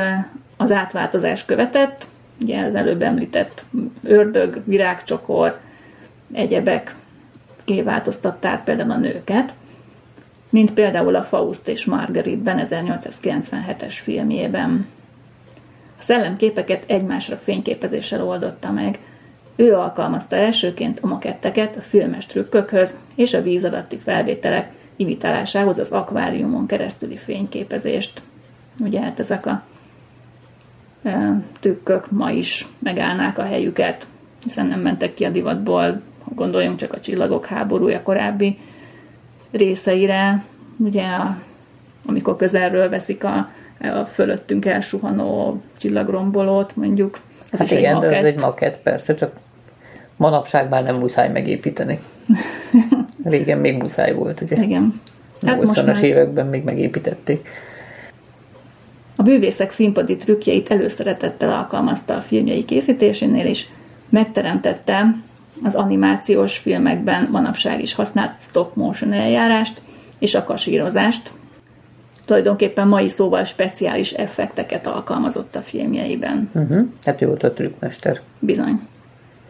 az 0.57 0.71
átváltozás 0.71 1.45
követett, 1.45 2.07
ugye 2.43 2.67
az 2.67 2.75
előbb 2.75 3.03
említett 3.03 3.65
ördög, 4.03 4.63
virágcsokor, 4.65 5.59
egyebek 6.33 6.95
kiváltoztatták 7.65 8.65
például 8.65 8.91
a 8.91 8.97
nőket, 8.97 9.55
mint 10.51 10.73
például 10.73 11.15
a 11.15 11.23
Faust 11.23 11.69
és 11.69 11.85
Margarit 11.85 12.41
1897-es 12.45 13.99
filmjében. 14.03 14.87
A 15.99 16.03
szellemképeket 16.03 16.85
egymásra 16.87 17.37
fényképezéssel 17.37 18.27
oldotta 18.27 18.71
meg. 18.71 18.99
Ő 19.57 19.75
alkalmazta 19.75 20.37
elsőként 20.37 21.01
a 21.01 21.07
maketteket 21.07 21.77
a 21.77 21.81
filmes 21.81 22.27
trükkökhöz 22.27 22.97
és 23.15 23.35
a 23.35 23.43
víz 23.43 23.65
alatti 23.65 23.97
felvételek 23.97 24.73
imitálásához 24.97 25.79
az 25.79 25.91
akváriumon 25.91 26.67
keresztüli 26.67 27.17
fényképezést. 27.17 28.23
Ugye 28.79 29.01
hát 29.01 29.19
ezek 29.19 29.47
a 29.47 29.63
tükkök 31.61 32.11
ma 32.11 32.31
is 32.31 32.69
megállnák 32.79 33.39
a 33.39 33.43
helyüket, 33.43 34.07
hiszen 34.43 34.67
nem 34.67 34.81
mentek 34.81 35.15
ki 35.15 35.25
a 35.25 35.31
divatból, 35.31 36.01
gondoljunk 36.35 36.77
csak 36.77 36.93
a 36.93 37.01
csillagok 37.01 37.47
háborúja 37.47 38.03
korábbi 38.03 38.59
részeire, 39.51 40.45
ugye 40.79 41.07
amikor 42.07 42.37
közelről 42.37 42.89
veszik 42.89 43.25
a, 43.25 43.49
a 43.81 44.05
fölöttünk 44.05 44.65
elsuhanó 44.65 45.61
csillagrombolót, 45.77 46.77
mondjuk. 46.77 47.21
Ez 47.51 47.59
hát 47.59 47.71
is 47.71 47.77
igen, 47.77 47.95
egy 47.95 48.11
de 48.11 48.17
ez 48.17 48.25
egy 48.25 48.41
makett, 48.41 48.79
persze, 48.79 49.15
csak 49.15 49.37
manapság 50.17 50.69
már 50.69 50.83
nem 50.83 50.97
muszáj 50.97 51.31
megépíteni. 51.31 51.99
Régen 53.25 53.59
még 53.59 53.77
muszáj 53.77 54.15
volt, 54.15 54.41
ugye? 54.41 54.63
Igen. 54.63 54.93
Hát 55.47 55.59
80-as 55.63 56.01
években 56.01 56.47
még 56.47 56.65
megépítették. 56.65 57.49
A 59.17 59.23
bűvészek 59.23 59.71
színpadi 59.71 60.17
trükkjeit 60.17 60.71
előszeretettel 60.71 61.53
alkalmazta 61.53 62.15
a 62.15 62.21
filmjei 62.21 62.65
készítésénél 62.65 63.47
is, 63.47 63.69
megteremtette 64.09 65.15
az 65.63 65.75
animációs 65.75 66.59
filmekben 66.59 67.29
manapság 67.31 67.83
is 67.83 67.95
használt 67.95 68.41
stop 68.41 68.77
motion 68.77 69.13
eljárást 69.13 69.83
és 70.19 70.35
a 70.35 70.45
kasírozást. 70.45 71.31
Tulajdonképpen 72.25 72.89
mai 72.89 73.09
szóval 73.09 73.45
speciális 73.45 74.13
effekteket 74.13 74.87
alkalmazott 74.87 75.57
a 75.57 75.61
filmjeiben. 75.61 76.51
Uh-huh. 76.55 76.87
Hát 77.05 77.23
ő 77.23 77.27
volt 77.27 77.43
a 77.43 77.53
trükkmester. 77.53 78.21
Bizony. 78.39 78.81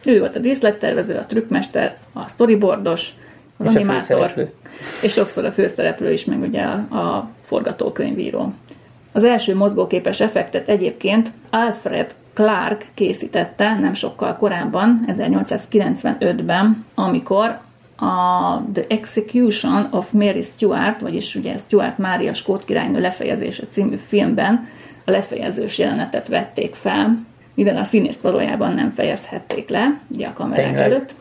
Ő 0.04 0.18
volt 0.18 0.36
a 0.36 0.38
díszlettervező, 0.38 1.16
a 1.16 1.26
trükkmester, 1.26 1.98
a 2.12 2.28
storyboardos, 2.28 3.14
az 3.56 3.66
és 3.66 3.74
animátor, 3.74 4.32
a 4.36 4.40
és 5.02 5.12
sokszor 5.12 5.44
a 5.44 5.52
főszereplő 5.52 6.12
is, 6.12 6.24
meg 6.24 6.40
ugye 6.40 6.62
a, 6.62 6.96
a 6.96 7.30
forgatókönyvíró. 7.40 8.52
Az 9.16 9.24
első 9.24 9.56
mozgóképes 9.56 10.20
effektet 10.20 10.68
egyébként 10.68 11.32
Alfred 11.50 12.14
Clark 12.32 12.86
készítette 12.94 13.78
nem 13.78 13.94
sokkal 13.94 14.36
korábban, 14.36 15.04
1895-ben, 15.06 16.84
amikor 16.94 17.58
a 17.96 18.56
The 18.72 18.84
Execution 18.88 19.86
of 19.90 20.10
Mary 20.10 20.42
Stuart, 20.42 21.00
vagyis 21.00 21.34
ugye 21.34 21.58
Stuart 21.58 21.98
Mária 21.98 22.32
Skót 22.32 22.64
királynő 22.64 23.00
lefejezése 23.00 23.66
című 23.66 23.96
filmben 23.96 24.68
a 25.04 25.10
lefejezős 25.10 25.78
jelenetet 25.78 26.28
vették 26.28 26.74
fel, 26.74 27.24
mivel 27.54 27.76
a 27.76 27.84
színészt 27.84 28.22
valójában 28.22 28.72
nem 28.72 28.90
fejezhették 28.90 29.68
le, 29.68 30.00
ugye 30.14 30.26
a 30.26 30.32
kamerák 30.32 30.66
Tényleg. 30.66 30.84
előtt. 30.84 31.14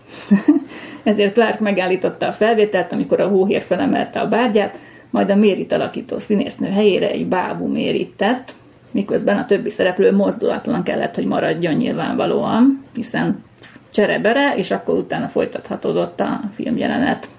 Ezért 1.03 1.33
Clark 1.33 1.59
megállította 1.59 2.27
a 2.27 2.33
felvételt, 2.33 2.91
amikor 2.91 3.19
a 3.19 3.27
hóhér 3.27 3.61
felemelte 3.61 4.19
a 4.19 4.27
bárgyát, 4.27 4.79
majd 5.13 5.29
a 5.29 5.35
mérit 5.35 5.71
alakító 5.71 6.19
színésznő 6.19 6.69
helyére 6.69 7.09
egy 7.09 7.25
bábú 7.25 7.65
mérit 7.65 8.13
tett, 8.15 8.55
miközben 8.91 9.37
a 9.37 9.45
többi 9.45 9.69
szereplő 9.69 10.15
mozdulatlan 10.15 10.83
kellett, 10.83 11.15
hogy 11.15 11.25
maradjon 11.25 11.73
nyilvánvalóan, 11.73 12.85
hiszen 12.93 13.43
cserebere, 13.89 14.55
és 14.55 14.71
akkor 14.71 14.97
utána 14.97 15.27
folytathatódott 15.27 16.19
a 16.19 16.39
filmjelenet. 16.53 17.29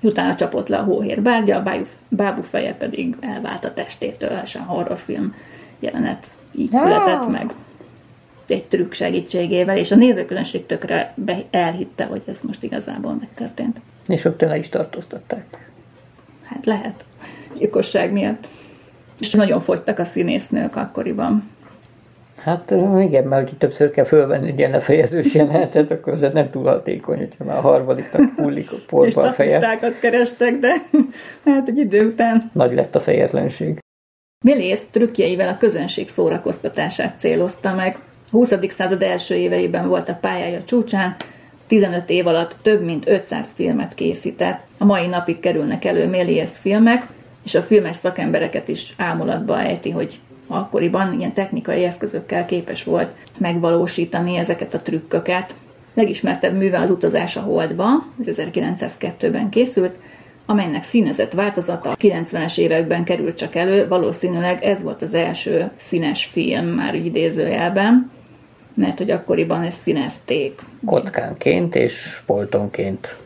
Utána 0.00 0.34
csapott 0.34 0.68
le 0.68 0.76
a 0.76 0.82
hóhér 0.82 1.22
bárgya, 1.22 1.56
a 1.56 1.72
bábú 2.08 2.42
feje 2.42 2.74
pedig 2.74 3.16
elvált 3.20 3.64
a 3.64 3.72
testétől, 3.72 4.40
és 4.44 4.54
a 4.54 4.62
horrorfilm 4.62 5.34
jelenet 5.80 6.30
így 6.54 6.72
született 6.72 7.28
meg 7.28 7.50
egy 8.46 8.68
trükk 8.68 8.92
segítségével, 8.92 9.76
és 9.76 9.90
a 9.90 9.96
nézőközönség 9.96 10.66
tökre 10.66 11.14
elhitte, 11.50 12.04
hogy 12.04 12.22
ez 12.26 12.40
most 12.40 12.62
igazából 12.62 13.14
megtörtént. 13.20 13.80
És 14.06 14.24
ott 14.24 14.40
le 14.40 14.58
is 14.58 14.68
tartóztatták. 14.68 15.71
Hát 16.52 16.66
lehet. 16.66 17.04
Gyilkosság 17.58 18.12
miatt. 18.12 18.46
És 19.18 19.30
nagyon 19.30 19.60
fogytak 19.60 19.98
a 19.98 20.04
színésznők 20.04 20.76
akkoriban. 20.76 21.50
Hát 22.36 22.74
igen, 22.98 23.24
mert 23.24 23.48
hogy 23.48 23.58
többször 23.58 23.90
kell 23.90 24.04
fölvenni 24.04 24.48
egy 24.48 24.58
ilyen 24.58 24.70
lefejezős 24.70 25.34
jelenetet, 25.34 25.90
akkor 25.90 26.12
ez 26.12 26.20
nem 26.32 26.50
túl 26.50 26.64
hatékony, 26.64 27.18
hogyha 27.18 27.44
már 27.44 27.56
a 27.56 27.60
harmadiknak 27.60 28.32
hullik 28.36 28.72
a 28.72 28.76
porba 28.88 29.22
a 29.22 29.32
feje. 29.32 29.78
És 29.80 29.98
kerestek, 30.00 30.58
de 30.58 30.72
hát 31.44 31.68
egy 31.68 31.78
idő 31.78 32.06
után... 32.06 32.42
Nagy 32.52 32.74
lett 32.74 32.94
a 32.94 33.00
fejetlenség. 33.00 33.78
Mélész 34.44 34.86
trükkjeivel 34.90 35.48
a 35.48 35.56
közönség 35.56 36.08
szórakoztatását 36.08 37.18
célozta 37.18 37.74
meg. 37.74 37.98
20. 38.30 38.52
század 38.68 39.02
első 39.02 39.34
éveiben 39.34 39.88
volt 39.88 40.08
a 40.08 40.18
pályája 40.20 40.62
csúcsán, 40.62 41.16
15 41.66 42.10
év 42.10 42.26
alatt 42.26 42.56
több 42.62 42.84
mint 42.84 43.08
500 43.08 43.52
filmet 43.54 43.94
készített. 43.94 44.66
A 44.78 44.84
mai 44.84 45.06
napig 45.06 45.40
kerülnek 45.40 45.84
elő 45.84 46.08
Méliès 46.08 46.50
filmek, 46.60 47.06
és 47.44 47.54
a 47.54 47.62
filmes 47.62 47.96
szakembereket 47.96 48.68
is 48.68 48.94
ámulatba 48.96 49.60
ejti, 49.60 49.90
hogy 49.90 50.20
akkoriban 50.46 51.18
ilyen 51.18 51.32
technikai 51.32 51.84
eszközökkel 51.84 52.44
képes 52.44 52.84
volt 52.84 53.14
megvalósítani 53.38 54.36
ezeket 54.36 54.74
a 54.74 54.80
trükköket. 54.80 55.54
Legismertebb 55.94 56.56
műve 56.56 56.78
az 56.78 56.90
utazás 56.90 57.36
a 57.36 57.40
Holdba, 57.40 57.86
ez 58.26 58.40
1902-ben 58.40 59.48
készült, 59.48 59.98
amelynek 60.46 60.82
színezett 60.82 61.32
változata 61.32 61.90
a 61.90 61.96
90-es 61.96 62.58
években 62.58 63.04
került 63.04 63.36
csak 63.36 63.54
elő, 63.54 63.88
valószínűleg 63.88 64.64
ez 64.64 64.82
volt 64.82 65.02
az 65.02 65.14
első 65.14 65.70
színes 65.76 66.24
film, 66.24 66.66
már 66.66 66.94
idézőjelben, 66.94 68.10
mert 68.74 68.98
hogy 68.98 69.10
akkoriban 69.10 69.62
ezt 69.62 69.80
színezték. 69.80 70.60
Kockánként 70.84 71.74
és 71.74 72.20
foltonként. 72.24 73.16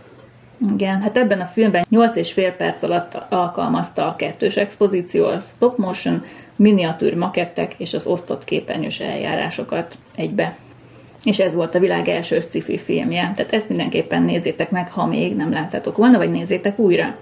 Igen, 0.72 1.00
hát 1.00 1.16
ebben 1.16 1.40
a 1.40 1.44
filmben 1.44 1.84
8 1.88 2.16
és 2.16 2.32
fél 2.32 2.52
perc 2.52 2.82
alatt 2.82 3.26
alkalmazta 3.30 4.06
a 4.06 4.16
kettős 4.16 4.56
expozíció, 4.56 5.26
a 5.26 5.40
stop 5.40 5.78
motion, 5.78 6.24
miniatűr 6.56 7.14
makettek 7.14 7.74
és 7.76 7.94
az 7.94 8.06
osztott 8.06 8.44
képernyős 8.44 9.00
eljárásokat 9.00 9.98
egybe. 10.16 10.56
És 11.24 11.38
ez 11.38 11.54
volt 11.54 11.74
a 11.74 11.78
világ 11.78 12.08
első 12.08 12.40
sci-fi 12.40 12.78
filmje. 12.78 13.32
Tehát 13.34 13.52
ezt 13.52 13.68
mindenképpen 13.68 14.22
nézzétek 14.22 14.70
meg, 14.70 14.90
ha 14.90 15.06
még 15.06 15.36
nem 15.36 15.52
láttátok 15.52 15.96
volna, 15.96 16.18
vagy 16.18 16.30
nézzétek 16.30 16.78
újra. 16.78 17.16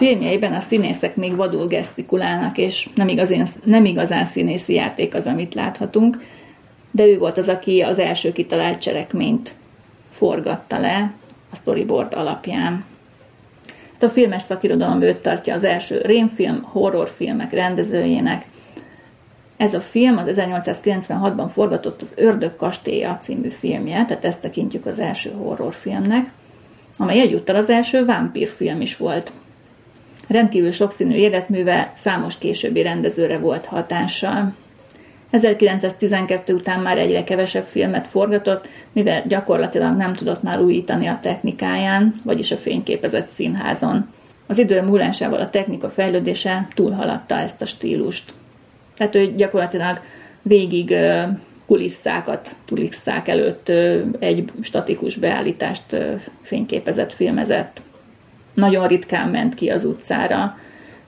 Filmjeiben 0.00 0.52
a 0.52 0.60
színészek 0.60 1.16
még 1.16 1.36
vadul 1.36 1.66
gesztikulálnak, 1.66 2.58
és 2.58 2.88
nem 2.94 3.08
igazán, 3.08 3.46
nem 3.64 3.84
igazán 3.84 4.24
színészi 4.24 4.74
játék 4.74 5.14
az, 5.14 5.26
amit 5.26 5.54
láthatunk, 5.54 6.22
de 6.90 7.06
ő 7.06 7.18
volt 7.18 7.38
az, 7.38 7.48
aki 7.48 7.80
az 7.80 7.98
első 7.98 8.32
kitalált 8.32 8.80
cselekményt 8.80 9.54
forgatta 10.10 10.78
le 10.78 11.12
a 11.50 11.56
storyboard 11.56 12.14
alapján. 12.14 12.84
A 14.00 14.06
filmes 14.06 14.42
szakirodalom 14.42 15.02
őt 15.02 15.20
tartja 15.20 15.54
az 15.54 15.64
első 15.64 16.00
rémfilm, 16.00 16.62
horrorfilmek 16.62 17.52
rendezőjének. 17.52 18.46
Ez 19.56 19.74
a 19.74 19.80
film 19.80 20.16
az 20.16 20.24
1896-ban 20.28 21.48
forgatott 21.52 22.02
az 22.02 22.12
Ördög 22.16 22.56
kastélya 22.56 23.16
című 23.16 23.48
filmje, 23.48 24.04
tehát 24.04 24.24
ezt 24.24 24.40
tekintjük 24.40 24.86
az 24.86 24.98
első 24.98 25.30
horrorfilmnek, 25.30 26.30
amely 26.98 27.20
egyúttal 27.20 27.56
az 27.56 27.70
első 27.70 28.04
vámpírfilm 28.04 28.80
is 28.80 28.96
volt. 28.96 29.32
Rendkívül 30.30 30.70
sokszínű 30.70 31.14
életműve 31.14 31.92
számos 31.94 32.38
későbbi 32.38 32.82
rendezőre 32.82 33.38
volt 33.38 33.64
hatással. 33.64 34.54
1912 35.30 36.54
után 36.54 36.80
már 36.80 36.98
egyre 36.98 37.24
kevesebb 37.24 37.64
filmet 37.64 38.06
forgatott, 38.06 38.68
mivel 38.92 39.22
gyakorlatilag 39.26 39.96
nem 39.96 40.12
tudott 40.12 40.42
már 40.42 40.60
újítani 40.60 41.06
a 41.06 41.18
technikáján, 41.22 42.12
vagyis 42.24 42.50
a 42.50 42.56
fényképezett 42.56 43.28
színházon. 43.28 44.08
Az 44.46 44.58
idő 44.58 44.82
múlásával 44.82 45.40
a 45.40 45.50
technika 45.50 45.90
fejlődése 45.90 46.68
túlhaladta 46.74 47.38
ezt 47.38 47.62
a 47.62 47.66
stílust. 47.66 48.32
Tehát 48.96 49.14
ő 49.14 49.34
gyakorlatilag 49.34 50.00
végig 50.42 50.94
kulisszákat, 51.66 52.54
kulisszák 52.68 53.28
előtt 53.28 53.68
egy 54.18 54.44
statikus 54.60 55.16
beállítást 55.16 55.96
fényképezett, 56.42 57.12
filmezett 57.12 57.82
nagyon 58.60 58.86
ritkán 58.86 59.28
ment 59.28 59.54
ki 59.54 59.68
az 59.68 59.84
utcára, 59.84 60.56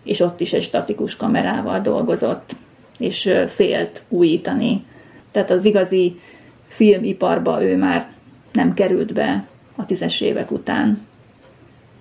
és 0.05 0.21
ott 0.21 0.41
is 0.41 0.53
egy 0.53 0.62
statikus 0.62 1.17
kamerával 1.17 1.81
dolgozott, 1.81 2.57
és 2.99 3.33
félt 3.49 4.03
újítani. 4.09 4.85
Tehát 5.31 5.51
az 5.51 5.65
igazi 5.65 6.19
filmiparba 6.67 7.65
ő 7.65 7.77
már 7.77 8.09
nem 8.53 8.75
került 8.75 9.12
be 9.12 9.47
a 9.77 9.85
tízes 9.85 10.21
évek 10.21 10.51
után. 10.51 11.07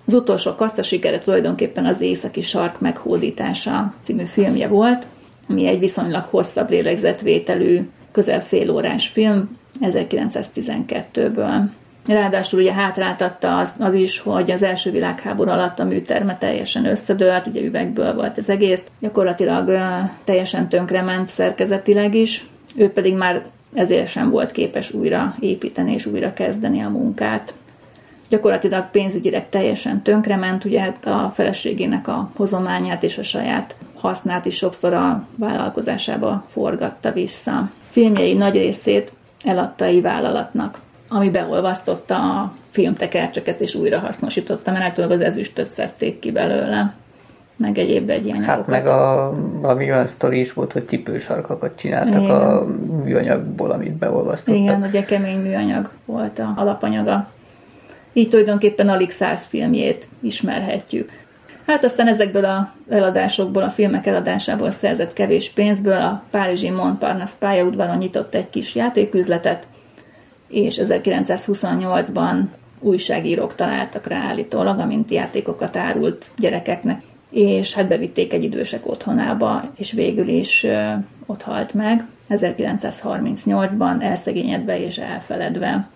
Az 0.06 0.14
utolsó 0.14 0.54
kassza 0.54 0.82
sikere 0.82 1.18
tulajdonképpen 1.18 1.86
az 1.86 2.00
Északi 2.00 2.40
Sark 2.40 2.80
meghódítása 2.80 3.94
című 4.00 4.24
filmje 4.24 4.68
volt, 4.68 5.06
ami 5.48 5.66
egy 5.66 5.78
viszonylag 5.78 6.24
hosszabb 6.24 6.70
lélegzetvételű, 6.70 7.88
közel 8.12 8.40
fél 8.40 8.70
órás 8.70 9.08
film 9.08 9.58
1912-ből. 9.80 11.62
Ráadásul 12.06 12.60
ugye 12.60 12.72
hátráltatta 12.72 13.58
az, 13.58 13.74
az 13.78 13.94
is, 13.94 14.18
hogy 14.18 14.50
az 14.50 14.62
első 14.62 14.90
világháború 14.90 15.50
alatt 15.50 15.78
a 15.78 15.84
műterme 15.84 16.38
teljesen 16.38 16.86
összedőlt, 16.86 17.46
ugye 17.46 17.60
üvegből 17.60 18.14
volt 18.14 18.38
az 18.38 18.48
egész, 18.48 18.82
gyakorlatilag 19.00 19.70
teljesen 20.24 20.68
tönkrement 20.68 21.28
szerkezetileg 21.28 22.14
is, 22.14 22.46
ő 22.76 22.90
pedig 22.90 23.14
már 23.14 23.42
ezért 23.74 24.06
sem 24.06 24.30
volt 24.30 24.50
képes 24.50 24.92
újra 24.92 25.34
építeni 25.40 25.92
és 25.92 26.06
újra 26.06 26.32
kezdeni 26.32 26.80
a 26.80 26.88
munkát. 26.88 27.54
Gyakorlatilag 28.28 28.90
pénzügyileg 28.90 29.48
teljesen 29.48 30.02
tönkrement, 30.02 30.64
ugye 30.64 30.80
hát 30.80 31.06
a 31.06 31.30
feleségének 31.34 32.08
a 32.08 32.30
hozományát 32.36 33.02
és 33.02 33.18
a 33.18 33.22
saját 33.22 33.76
hasznát 33.94 34.44
is 34.46 34.56
sokszor 34.56 34.92
a 34.94 35.26
vállalkozásába 35.38 36.44
forgatta 36.46 37.12
vissza. 37.12 37.70
Filmjei 37.90 38.34
nagy 38.34 38.56
részét 38.56 39.12
eladta 39.44 39.84
egy 39.84 40.02
vállalatnak, 40.02 40.78
ami 41.14 41.30
beolvasztotta 41.30 42.14
a 42.14 42.52
filmtekercseket 42.68 43.60
és 43.60 43.74
újra 43.74 43.98
hasznosította, 43.98 44.70
mert 44.70 44.84
általában 44.84 45.16
az 45.16 45.24
ezüstöt 45.24 45.66
szedték 45.66 46.18
ki 46.18 46.30
belőle 46.30 46.94
meg 47.56 47.78
egyéb 47.78 48.06
vegyi 48.06 48.30
anyagokat. 48.30 48.56
Hát 48.56 48.66
meg 48.66 48.86
a, 48.86 49.34
valami 49.60 49.90
olyan 49.90 50.06
sztori 50.06 50.40
is 50.40 50.52
volt, 50.52 50.72
hogy 50.72 50.88
cipősarkakat 50.88 51.76
csináltak 51.76 52.22
Igen. 52.22 52.30
a 52.30 52.66
műanyagból, 53.04 53.70
amit 53.70 53.92
beolvasztottak. 53.92 54.62
Igen, 54.62 54.82
ugye 54.82 55.04
kemény 55.04 55.38
műanyag 55.38 55.90
volt 56.04 56.38
a 56.38 56.52
alapanyaga. 56.56 57.28
Így 58.12 58.28
tulajdonképpen 58.28 58.88
alig 58.88 59.10
száz 59.10 59.44
filmjét 59.44 60.08
ismerhetjük. 60.20 61.10
Hát 61.66 61.84
aztán 61.84 62.08
ezekből 62.08 62.44
a 62.44 62.72
eladásokból, 62.88 63.62
a 63.62 63.70
filmek 63.70 64.06
eladásából 64.06 64.70
szerzett 64.70 65.12
kevés 65.12 65.50
pénzből 65.50 66.00
a 66.00 66.22
Párizsi 66.30 66.70
Montparnasse 66.70 67.34
pályaudvaron 67.38 67.96
nyitott 67.96 68.34
egy 68.34 68.50
kis 68.50 68.74
játéküzletet, 68.74 69.66
és 70.52 70.80
1928-ban 70.82 72.42
újságírók 72.80 73.54
találtak 73.54 74.06
rá 74.06 74.22
állítólag, 74.28 74.78
amint 74.78 75.10
játékokat 75.10 75.76
árult 75.76 76.30
gyerekeknek, 76.38 77.02
és 77.30 77.74
hát 77.74 77.88
bevitték 77.88 78.32
egy 78.32 78.42
idősek 78.42 78.88
otthonába, 78.88 79.62
és 79.76 79.92
végül 79.92 80.28
is 80.28 80.66
ott 81.26 81.42
halt 81.42 81.74
meg, 81.74 82.06
1938-ban 82.30 84.02
elszegényedve 84.02 84.84
és 84.84 84.98
elfeledve. 84.98 85.88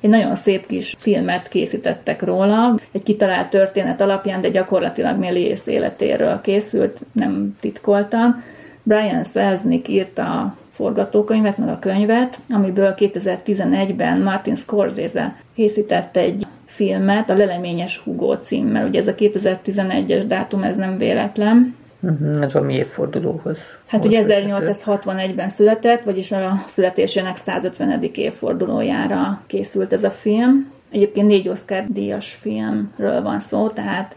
Egy 0.00 0.10
nagyon 0.10 0.34
szép 0.34 0.66
kis 0.66 0.94
filmet 0.98 1.48
készítettek 1.48 2.22
róla, 2.22 2.74
egy 2.92 3.02
kitalált 3.02 3.48
történet 3.50 4.00
alapján, 4.00 4.40
de 4.40 4.48
gyakorlatilag 4.48 5.18
Méliès 5.18 5.66
életéről 5.66 6.40
készült, 6.40 7.00
nem 7.12 7.56
titkoltan. 7.60 8.42
Brian 8.82 9.24
Selznick 9.24 9.88
írta 9.88 10.56
forgatókönyvet, 10.72 11.58
meg 11.58 11.68
a 11.68 11.78
könyvet, 11.78 12.38
amiből 12.50 12.94
2011-ben 12.96 14.20
Martin 14.20 14.54
Scorsese 14.54 15.36
készített 15.54 16.16
egy 16.16 16.46
filmet, 16.66 17.30
a 17.30 17.36
Leleményes 17.36 17.98
Hugo 17.98 18.36
címmel. 18.36 18.86
Ugye 18.86 18.98
ez 18.98 19.06
a 19.06 19.14
2011-es 19.14 20.24
dátum, 20.26 20.62
ez 20.62 20.76
nem 20.76 20.98
véletlen. 20.98 21.76
Uh-huh, 22.00 22.42
ez 22.42 22.52
valami 22.52 22.74
évfordulóhoz. 22.74 23.58
Hát 23.86 24.04
ugye 24.04 24.22
1861-ben 24.26 25.48
született, 25.48 26.02
vagyis 26.02 26.32
a 26.32 26.52
születésének 26.66 27.36
150. 27.36 28.02
évfordulójára 28.14 29.42
készült 29.46 29.92
ez 29.92 30.04
a 30.04 30.10
film. 30.10 30.70
Egyébként 30.90 31.26
négy 31.26 31.48
Oscar 31.48 31.84
díjas 31.88 32.34
filmről 32.34 33.22
van 33.22 33.38
szó, 33.38 33.68
tehát 33.68 34.16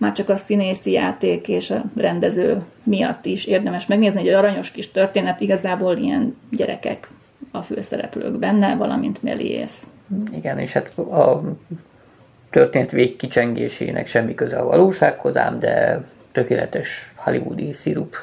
már 0.00 0.12
csak 0.12 0.28
a 0.28 0.36
színészi 0.36 0.90
játék 0.90 1.48
és 1.48 1.70
a 1.70 1.82
rendező 1.96 2.62
miatt 2.82 3.26
is 3.26 3.44
érdemes 3.44 3.86
megnézni, 3.86 4.20
egy 4.20 4.28
aranyos 4.28 4.70
kis 4.70 4.90
történet, 4.90 5.40
igazából 5.40 5.96
ilyen 5.96 6.36
gyerekek 6.50 7.08
a 7.50 7.62
főszereplők 7.62 8.38
benne, 8.38 8.76
valamint 8.76 9.22
Méliès. 9.22 9.72
Igen, 10.36 10.58
és 10.58 10.72
hát 10.72 10.98
a 10.98 11.42
történet 12.50 12.90
végkicsengésének 12.90 14.06
semmi 14.06 14.34
köze 14.34 14.58
a 14.58 14.64
valósághoz, 14.64 15.36
ám 15.36 15.58
de 15.58 16.04
tökéletes 16.32 17.12
hollywoodi 17.14 17.72
szirup. 17.72 18.16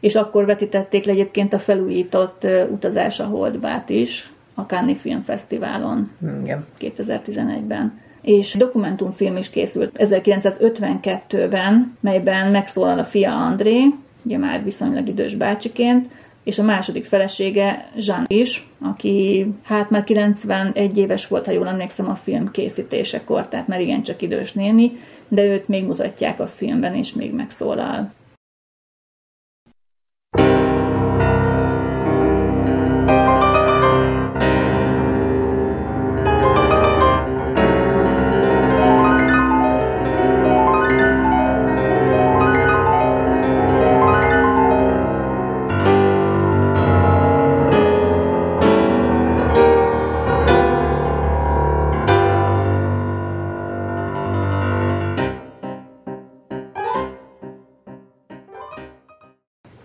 És 0.00 0.14
akkor 0.14 0.44
vetítették 0.44 1.04
le 1.04 1.12
egyébként 1.12 1.52
a 1.52 1.58
felújított 1.58 2.46
Utazás 2.70 3.20
a 3.20 3.24
Holdbát 3.24 3.88
is 3.88 4.32
a 4.54 4.60
Cannes 4.60 5.00
Film 5.00 5.20
Fesztiválon 5.20 6.10
Igen. 6.42 6.66
2011-ben. 6.80 8.00
És 8.22 8.54
dokumentumfilm 8.54 9.36
is 9.36 9.50
készült 9.50 9.96
1952-ben, 9.98 11.96
melyben 12.00 12.50
megszólal 12.50 12.98
a 12.98 13.04
fia 13.04 13.30
André, 13.30 13.84
ugye 14.22 14.38
már 14.38 14.64
viszonylag 14.64 15.08
idős 15.08 15.34
bácsiként, 15.34 16.08
és 16.44 16.58
a 16.58 16.62
második 16.62 17.04
felesége 17.04 17.90
Jean 17.96 18.24
is, 18.26 18.66
aki 18.80 19.46
hát 19.64 19.90
már 19.90 20.04
91 20.04 20.96
éves 20.96 21.26
volt, 21.26 21.46
ha 21.46 21.52
jól 21.52 21.68
emlékszem 21.68 22.08
a 22.08 22.14
film 22.14 22.50
készítésekor, 22.50 23.48
tehát 23.48 23.68
már 23.68 23.80
igencsak 23.80 24.22
idős 24.22 24.52
néni, 24.52 24.92
de 25.28 25.44
őt 25.44 25.68
még 25.68 25.84
mutatják 25.84 26.40
a 26.40 26.46
filmben, 26.46 26.94
és 26.94 27.12
még 27.12 27.32
megszólal. 27.32 28.12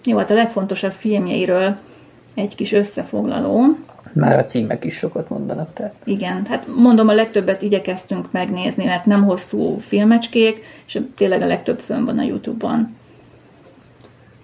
Jó, 0.06 0.18
hát 0.18 0.32
a 0.32 0.34
legfontosabb 0.34 0.92
filmjeiről 0.92 1.78
egy 2.34 2.56
kis 2.56 2.72
összefoglaló. 2.72 3.78
Már 4.14 4.38
a 4.38 4.46
címek 4.46 4.84
is 4.84 4.96
sokat 4.96 5.30
mondanak, 5.30 5.74
tehát. 5.74 5.94
Igen, 6.04 6.46
hát 6.46 6.68
mondom, 6.76 7.08
a 7.08 7.14
legtöbbet 7.14 7.62
igyekeztünk 7.62 8.32
megnézni, 8.32 8.86
mert 8.86 9.06
nem 9.06 9.24
hosszú 9.24 9.78
filmecskék, 9.78 10.66
és 10.86 11.00
tényleg 11.16 11.42
a 11.42 11.46
legtöbb 11.46 11.80
fönn 11.80 12.06
van 12.06 12.18
a 12.18 12.24
Youtube-on. 12.24 12.96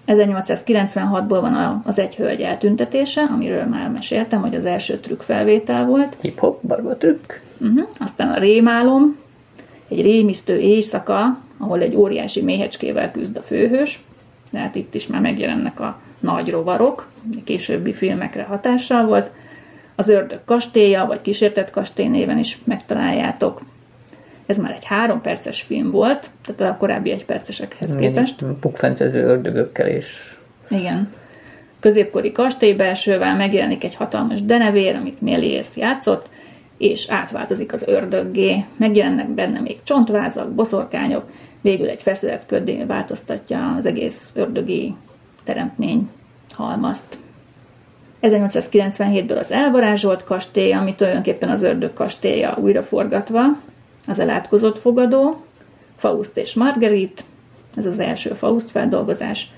1896-ból 0.06 1.38
van 1.40 1.82
az 1.84 1.98
Egy 1.98 2.16
Hölgy 2.16 2.40
eltüntetése, 2.40 3.22
amiről 3.22 3.64
már 3.64 3.88
meséltem, 3.88 4.40
hogy 4.40 4.54
az 4.54 4.64
első 4.64 4.98
trükk 4.98 5.20
felvétel 5.20 5.86
volt. 5.86 6.16
Hip-hop, 6.20 6.66
barba 6.66 6.96
trükk. 6.96 7.32
Uh-huh. 7.60 7.88
Aztán 7.98 8.28
a 8.28 8.38
Rémálom, 8.38 9.16
egy 9.88 10.02
rémisztő 10.02 10.58
éjszaka, 10.58 11.38
ahol 11.58 11.80
egy 11.80 11.96
óriási 11.96 12.42
méhecskével 12.42 13.10
küzd 13.10 13.36
a 13.36 13.42
főhős 13.42 14.02
tehát 14.52 14.74
itt 14.74 14.94
is 14.94 15.06
már 15.06 15.20
megjelennek 15.20 15.80
a 15.80 16.00
nagy 16.20 16.50
rovarok, 16.50 17.08
későbbi 17.44 17.92
filmekre 17.92 18.42
hatással 18.42 19.06
volt. 19.06 19.30
Az 19.94 20.08
Ördög 20.08 20.40
kastélya, 20.44 21.06
vagy 21.06 21.20
Kísértett 21.20 21.70
kastély 21.70 22.08
néven 22.08 22.38
is 22.38 22.58
megtaláljátok. 22.64 23.62
Ez 24.46 24.58
már 24.58 24.70
egy 24.70 24.84
három 24.84 25.20
perces 25.20 25.62
film 25.62 25.90
volt, 25.90 26.30
tehát 26.44 26.74
a 26.74 26.76
korábbi 26.76 27.10
egy 27.10 27.24
percesekhez 27.24 27.96
képest. 27.96 28.44
Pukfencező 28.60 29.24
ördögökkel 29.24 29.88
is. 29.88 30.38
Igen. 30.68 31.08
Középkori 31.80 32.32
belsővel 32.76 33.36
megjelenik 33.36 33.84
egy 33.84 33.94
hatalmas 33.94 34.42
denevér, 34.42 34.94
amit 34.94 35.20
Méliès 35.20 35.76
játszott, 35.76 36.28
és 36.78 37.06
átváltozik 37.08 37.72
az 37.72 37.84
ördöggé. 37.86 38.64
Megjelennek 38.76 39.28
benne 39.28 39.60
még 39.60 39.82
csontvázak, 39.82 40.50
boszorkányok, 40.52 41.24
végül 41.60 41.88
egy 41.88 42.02
feszületköddé 42.02 42.84
változtatja 42.84 43.74
az 43.78 43.86
egész 43.86 44.30
ördögi 44.34 44.94
teremtmény 45.44 46.10
halmazt. 46.50 47.18
1897-ből 48.22 49.38
az 49.38 49.50
elvarázsolt 49.50 50.24
kastély, 50.24 50.72
ami 50.72 50.94
tulajdonképpen 50.94 51.50
az 51.50 51.62
ördög 51.62 51.92
kastélya 51.92 52.56
újraforgatva, 52.60 53.42
az 54.06 54.18
elátkozott 54.18 54.78
fogadó, 54.78 55.44
Faust 55.96 56.36
és 56.36 56.54
Margerit, 56.54 57.24
ez 57.76 57.86
az 57.86 57.98
első 57.98 58.34
Faust 58.34 58.70
feldolgozás, 58.70 59.50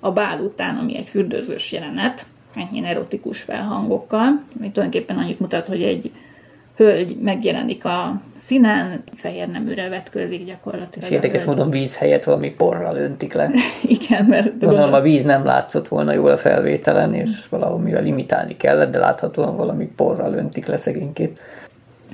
a 0.00 0.12
bál 0.12 0.40
után, 0.40 0.76
ami 0.76 0.96
egy 0.96 1.08
fürdőzős 1.08 1.72
jelenet, 1.72 2.26
enyhén 2.54 2.84
erotikus 2.84 3.42
felhangokkal, 3.42 4.42
ami 4.58 4.70
tulajdonképpen 4.70 5.18
annyit 5.18 5.40
mutat, 5.40 5.68
hogy 5.68 5.82
egy 5.82 6.12
hölgy 6.76 7.16
megjelenik 7.20 7.84
a 7.84 8.20
színen, 8.38 9.02
fehér 9.14 9.48
neműre 9.48 9.88
vetkőzik 9.88 10.44
gyakorlatilag. 10.44 11.08
És 11.08 11.14
érdekes 11.14 11.44
módon 11.44 11.70
víz 11.70 11.96
helyett 11.96 12.24
valami 12.24 12.50
porral 12.50 12.96
öntik 12.96 13.32
le. 13.32 13.50
Igen, 13.98 14.24
mert... 14.24 14.58
Gondolom 14.58 14.92
a 14.92 15.00
víz 15.00 15.24
nem 15.24 15.44
látszott 15.44 15.88
volna 15.88 16.12
jól 16.12 16.30
a 16.30 16.36
felvételen, 16.36 17.14
és 17.14 17.48
valahol 17.48 17.78
mivel 17.78 18.02
limitálni 18.02 18.56
kellett, 18.56 18.90
de 18.90 18.98
láthatóan 18.98 19.56
valami 19.56 19.86
porral 19.96 20.32
öntik 20.32 20.66
le 20.66 20.76
szegénykét. 20.76 21.40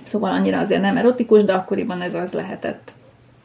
Szóval 0.03 0.31
annyira 0.31 0.59
azért 0.59 0.81
nem 0.81 0.97
erotikus, 0.97 1.45
de 1.45 1.53
akkoriban 1.53 2.01
ez 2.01 2.15
az 2.15 2.33
lehetett. 2.33 2.93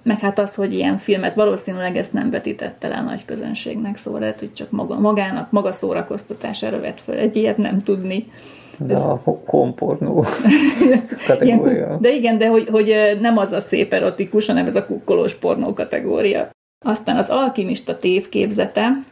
Meg 0.03 0.19
hát 0.19 0.39
az, 0.39 0.55
hogy 0.55 0.73
ilyen 0.73 0.97
filmet 0.97 1.35
valószínűleg 1.35 1.97
ezt 1.97 2.13
nem 2.13 2.29
vetítette 2.29 2.87
le 2.87 2.95
a 2.95 3.01
nagy 3.01 3.25
közönségnek, 3.25 3.97
szóval 3.97 4.19
lehet, 4.19 4.39
hogy 4.39 4.53
csak 4.53 4.71
maga, 4.71 4.99
magának, 4.99 5.51
maga 5.51 5.71
szórakoztatására 5.71 6.79
vett 6.79 7.01
föl 7.01 7.17
egy 7.17 7.35
ilyet 7.35 7.57
nem 7.57 7.81
tudni. 7.81 8.31
De 8.79 8.95
a 8.95 9.21
honpornó 9.45 10.25
kategória. 11.27 11.97
de 12.01 12.11
igen, 12.13 12.37
de 12.37 12.47
hogy, 12.47 12.69
hogy 12.69 13.17
nem 13.21 13.37
az 13.37 13.51
a 13.51 13.59
szép 13.59 13.93
erotikus, 13.93 14.45
hanem 14.45 14.65
ez 14.65 14.75
a 14.75 14.85
kukkolós 14.85 15.35
pornó 15.35 15.73
kategória. 15.73 16.49
Aztán 16.85 17.17
az 17.17 17.29
alkimista 17.29 17.97
tévképzete, 17.97 19.03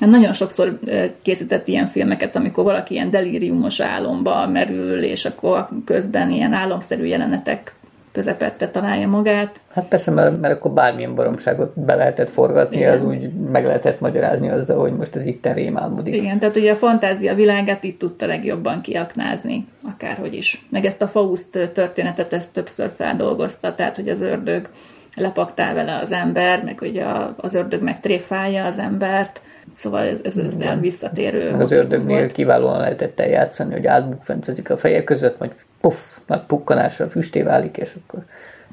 Hát 0.00 0.10
nagyon 0.10 0.32
sokszor 0.32 0.78
készített 1.22 1.68
ilyen 1.68 1.86
filmeket, 1.86 2.36
amikor 2.36 2.64
valaki 2.64 2.94
ilyen 2.94 3.10
delíriumos 3.10 3.80
álomba 3.80 4.46
merül, 4.46 5.02
és 5.02 5.24
akkor 5.24 5.68
közben 5.84 6.30
ilyen 6.30 6.52
álomszerű 6.52 7.04
jelenetek 7.04 7.74
közepette 8.18 8.68
találja 8.68 9.08
magát. 9.08 9.60
Hát 9.72 9.84
persze, 9.84 10.10
mert, 10.10 10.40
mert 10.40 10.54
akkor 10.54 10.70
bármilyen 10.70 11.14
baromságot 11.14 11.80
be 11.80 11.94
lehetett 11.94 12.30
forgatni, 12.30 12.76
Igen. 12.76 12.92
az 12.92 13.02
úgy 13.02 13.32
meg 13.32 13.64
lehetett 13.64 14.00
magyarázni 14.00 14.48
azzal, 14.48 14.80
hogy 14.80 14.96
most 14.96 15.16
ez 15.16 15.26
itt 15.26 15.46
rémálmodik. 15.52 16.14
Igen, 16.14 16.38
tehát 16.38 16.56
ugye 16.56 16.72
a 16.72 16.76
fantázia 16.76 17.34
világát 17.34 17.84
itt 17.84 17.98
tudta 17.98 18.26
legjobban 18.26 18.80
kiaknázni, 18.80 19.66
akárhogy 19.94 20.34
is. 20.34 20.66
Meg 20.70 20.84
ezt 20.84 21.02
a 21.02 21.08
Faust 21.08 21.70
történetet 21.72 22.32
ezt 22.32 22.52
többször 22.52 22.90
feldolgozta, 22.96 23.74
tehát 23.74 23.96
hogy 23.96 24.08
az 24.08 24.20
ördög 24.20 24.68
lepaktál 25.16 25.74
vele 25.74 25.98
az 25.98 26.12
ember, 26.12 26.64
meg 26.64 26.78
hogy 26.78 26.98
a, 26.98 27.34
az 27.36 27.54
ördög 27.54 27.82
meg 27.82 28.00
tréfálja 28.00 28.64
az 28.64 28.78
embert, 28.78 29.40
Szóval 29.76 30.02
ez, 30.02 30.20
ez, 30.22 30.36
ez 30.36 30.56
olyan 30.60 30.80
visszatérő. 30.80 31.52
Az 31.52 31.70
ördögnél 31.70 32.18
volt. 32.18 32.32
kiválóan 32.32 32.78
lehetett 32.78 33.20
eljátszani, 33.20 33.72
hogy 33.72 33.86
átbukfencezik 33.86 34.70
a 34.70 34.76
feje 34.76 35.04
között, 35.04 35.38
majd 35.38 35.52
puff, 35.80 36.18
nagy 36.26 36.42
pukkanásra 36.42 37.08
füsté 37.08 37.42
válik, 37.42 37.76
és 37.76 37.96
akkor 38.02 38.24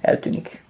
eltűnik. 0.02 0.64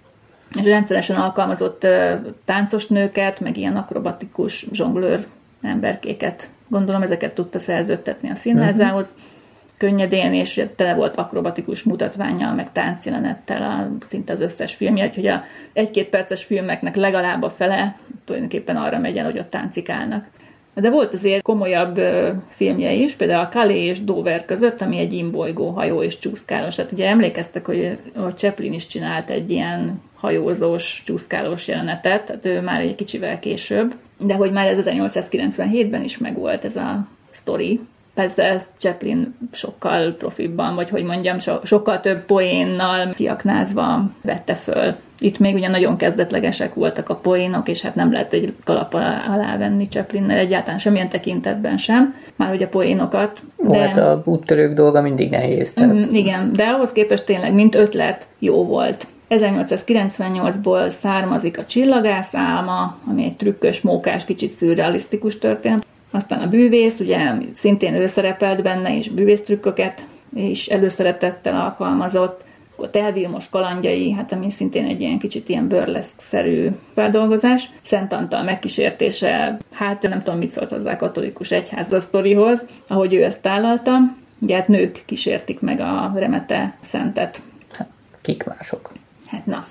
És 0.60 0.64
rendszeresen 0.64 1.16
alkalmazott 1.16 1.84
uh, 1.84 2.12
táncos 2.44 2.86
nőket, 2.86 3.40
meg 3.40 3.56
ilyen 3.56 3.76
akrobatikus 3.76 4.66
zsonglőr 4.72 5.26
emberkéket. 5.62 6.50
Gondolom 6.68 7.02
ezeket 7.02 7.34
tudta 7.34 7.58
szerződtetni 7.58 8.30
a 8.30 8.34
színházához. 8.34 9.14
Uh-huh 9.16 9.34
könnyedén, 9.78 10.32
és 10.32 10.64
tele 10.76 10.94
volt 10.94 11.16
akrobatikus 11.16 11.82
mutatványjal, 11.82 12.54
meg 12.54 12.72
táncjelenettel 12.72 13.62
a, 13.62 14.06
szinte 14.06 14.32
az 14.32 14.40
összes 14.40 14.74
filmje, 14.74 15.06
úgyhogy 15.06 15.26
a 15.26 15.42
egy-két 15.72 16.08
perces 16.08 16.44
filmeknek 16.44 16.96
legalább 16.96 17.42
a 17.42 17.50
fele 17.50 17.98
tulajdonképpen 18.24 18.76
arra 18.76 18.98
megy 18.98 19.18
el, 19.18 19.24
hogy 19.24 19.38
ott 19.38 19.50
táncikálnak. 19.50 20.26
De 20.74 20.90
volt 20.90 21.14
azért 21.14 21.42
komolyabb 21.42 22.00
filmje 22.48 22.92
is, 22.92 23.14
például 23.14 23.44
a 23.44 23.48
Calais 23.48 23.88
és 23.88 24.04
Dover 24.04 24.44
között, 24.44 24.80
ami 24.80 24.98
egy 24.98 25.12
imbolygó 25.12 25.70
hajó 25.70 26.02
és 26.02 26.18
csúszkálós. 26.18 26.76
Hát 26.76 26.92
ugye 26.92 27.08
emlékeztek, 27.08 27.66
hogy 27.66 27.98
a 28.14 28.20
Chaplin 28.20 28.72
is 28.72 28.86
csinált 28.86 29.30
egy 29.30 29.50
ilyen 29.50 30.02
hajózós, 30.14 31.02
csúszkálós 31.04 31.68
jelenetet, 31.68 32.24
tehát 32.24 32.46
ő 32.46 32.60
már 32.60 32.80
egy 32.80 32.94
kicsivel 32.94 33.38
később, 33.38 33.94
de 34.18 34.34
hogy 34.34 34.52
már 34.52 34.66
ez 34.66 34.86
1897-ben 34.86 36.04
is 36.04 36.18
megvolt 36.18 36.64
ez 36.64 36.76
a 36.76 37.06
sztori, 37.30 37.80
Persze 38.16 38.62
Chaplin 38.78 39.36
sokkal 39.52 40.12
profibban, 40.12 40.74
vagy 40.74 40.90
hogy 40.90 41.04
mondjam, 41.04 41.38
so, 41.38 41.54
sokkal 41.62 42.00
több 42.00 42.24
poénnal 42.24 43.12
kiaknázva 43.14 44.10
vette 44.22 44.54
föl. 44.54 44.94
Itt 45.18 45.38
még 45.38 45.54
ugye 45.54 45.68
nagyon 45.68 45.96
kezdetlegesek 45.96 46.74
voltak 46.74 47.08
a 47.08 47.14
poénok, 47.14 47.68
és 47.68 47.82
hát 47.82 47.94
nem 47.94 48.12
lehet 48.12 48.32
egy 48.32 48.54
kalap 48.64 48.94
alá, 48.94 49.22
alá 49.34 49.56
venni 49.56 49.88
Chaplinnel 49.88 50.38
egyáltalán 50.38 50.78
semmilyen 50.78 51.08
tekintetben 51.08 51.76
sem, 51.76 52.14
már 52.36 52.52
ugye 52.52 52.64
a 52.64 52.68
poénokat. 52.68 53.42
De... 53.58 53.78
Hát 53.78 53.96
a 53.96 54.22
úttörők 54.24 54.74
dolga 54.74 55.00
mindig 55.00 55.30
nehéz. 55.30 55.72
Tehát... 55.72 55.94
Mm, 55.94 56.02
igen, 56.10 56.52
de 56.52 56.64
ahhoz 56.64 56.92
képest 56.92 57.24
tényleg, 57.24 57.54
mint 57.54 57.74
ötlet, 57.74 58.26
jó 58.38 58.64
volt. 58.64 59.06
1898-ból 59.30 60.90
származik 60.90 61.58
a 61.58 61.64
Csillagász 61.64 62.34
álma, 62.34 62.96
ami 63.08 63.24
egy 63.24 63.36
trükkös, 63.36 63.80
mókás, 63.80 64.24
kicsit 64.24 64.50
szürrealisztikus 64.50 65.38
történet. 65.38 65.86
Aztán 66.10 66.40
a 66.40 66.48
bűvész, 66.48 67.00
ugye 67.00 67.32
szintén 67.52 67.94
ő 67.94 68.06
szerepelt 68.06 68.62
benne, 68.62 68.96
és 68.96 69.08
bűvésztrükköket 69.08 70.02
is 70.34 70.66
előszeretettel 70.66 71.60
alkalmazott. 71.60 72.44
Akkor 72.72 72.90
Telvilmos 72.90 73.48
kalandjai, 73.48 74.12
hát 74.12 74.32
ami 74.32 74.50
szintén 74.50 74.84
egy 74.84 75.00
ilyen 75.00 75.18
kicsit 75.18 75.48
ilyen 75.48 75.68
burleszk-szerű 75.68 76.68
feldolgozás. 76.94 77.70
Szent 77.82 78.12
Antal 78.12 78.42
megkísértése, 78.42 79.56
hát 79.72 80.02
nem 80.02 80.22
tudom, 80.22 80.38
mit 80.38 80.50
szólt 80.50 80.70
hozzá 80.70 80.92
a 80.92 80.96
katolikus 80.96 81.50
egyház 81.50 81.92
a 81.92 82.00
sztorihoz, 82.00 82.66
ahogy 82.88 83.14
ő 83.14 83.24
ezt 83.24 83.42
tálalta. 83.42 83.98
Ugye 84.40 84.56
hát 84.56 84.68
nők 84.68 85.02
kísértik 85.06 85.60
meg 85.60 85.80
a 85.80 86.12
remete 86.16 86.76
szentet. 86.80 87.42
Hát, 87.72 87.88
kik 88.22 88.44
mások? 88.44 88.92
Hát 89.26 89.46
na. 89.46 89.66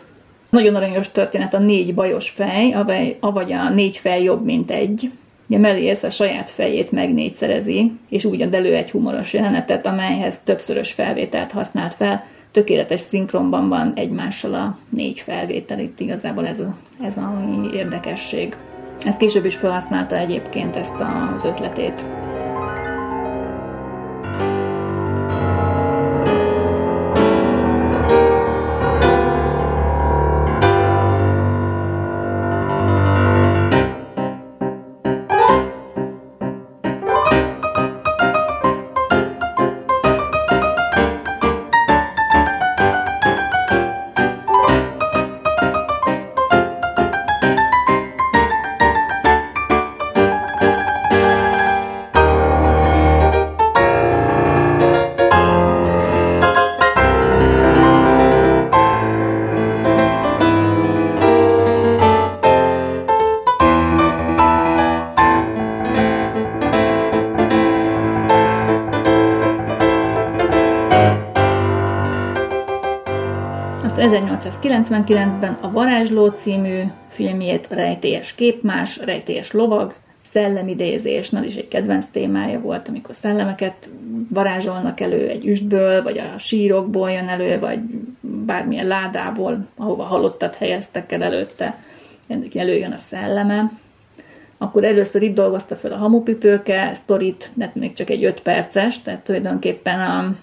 Nagyon 0.50 0.76
aranyos 0.76 1.12
történet 1.12 1.54
a 1.54 1.60
négy 1.60 1.94
bajos 1.94 2.30
fej, 2.30 2.76
avagy 3.20 3.52
a 3.52 3.70
négy 3.70 3.98
fej 3.98 4.24
jobb, 4.24 4.46
mint 4.46 4.72
egy 4.72 5.12
Ugye 5.48 5.58
Melész 5.58 6.04
a 6.04 6.10
saját 6.10 6.50
fejét 6.50 6.92
megnégyszerezi, 6.92 7.92
és 8.10 8.26
úgy 8.26 8.42
ad 8.42 8.54
elő 8.54 8.76
egy 8.76 8.92
humoros 8.92 9.34
jelenetet, 9.34 9.86
amelyhez 9.88 10.40
többszörös 10.44 10.92
felvételt 10.92 11.52
használt 11.52 11.94
fel. 11.94 12.24
Tökéletes 12.52 13.00
szinkronban 13.00 13.70
van 13.70 13.94
egymással 13.96 14.54
a 14.54 14.78
négy 14.90 15.20
felvétel, 15.20 15.80
itt 15.80 16.00
igazából 16.00 16.48
ez 16.48 16.60
a, 16.60 16.76
ez 17.04 17.18
a 17.18 17.44
érdekesség. 17.74 18.56
Ezt 19.06 19.20
később 19.20 19.46
is 19.46 19.56
felhasználta 19.56 20.18
egyébként 20.18 20.76
ezt 20.76 21.00
az 21.36 21.44
ötletét. 21.44 22.06
Azt 74.46 74.60
1899-ben 74.64 75.58
a 75.62 75.72
Varázsló 75.72 76.28
című 76.28 76.82
filmjét, 77.08 77.68
a 77.72 77.76
rejtélyes 77.76 78.36
képmás, 78.36 78.98
rejtélyes 78.98 79.52
lovag, 79.52 79.94
szellemidézés, 80.22 81.30
na 81.30 81.44
is 81.44 81.56
egy 81.56 81.68
kedvenc 81.68 82.06
témája 82.06 82.60
volt, 82.60 82.88
amikor 82.88 83.16
szellemeket 83.16 83.90
varázsolnak 84.30 85.00
elő 85.00 85.28
egy 85.28 85.48
üstből, 85.48 86.04
vagy 86.04 86.18
a 86.18 86.38
sírokból 86.38 87.12
jön 87.12 87.28
elő, 87.28 87.60
vagy 87.60 87.80
bármilyen 88.22 88.88
ládából, 88.88 89.68
ahova 89.78 90.04
halottat 90.04 90.56
helyeztek 90.56 91.12
el 91.12 91.24
előtte, 91.24 91.78
előjön 92.54 92.92
a 92.92 92.98
szelleme. 92.98 93.72
Akkor 94.58 94.84
először 94.84 95.22
itt 95.22 95.36
dolgozta 95.36 95.76
fel 95.76 95.92
a 95.92 95.98
hamupipőke 95.98 96.94
sztorit, 96.94 97.50
de 97.54 97.72
még 97.74 97.94
csak 97.94 98.10
egy 98.10 98.24
öt 98.24 98.42
perces, 98.42 99.02
tehát 99.02 99.22
tulajdonképpen 99.22 100.00
a 100.00 100.36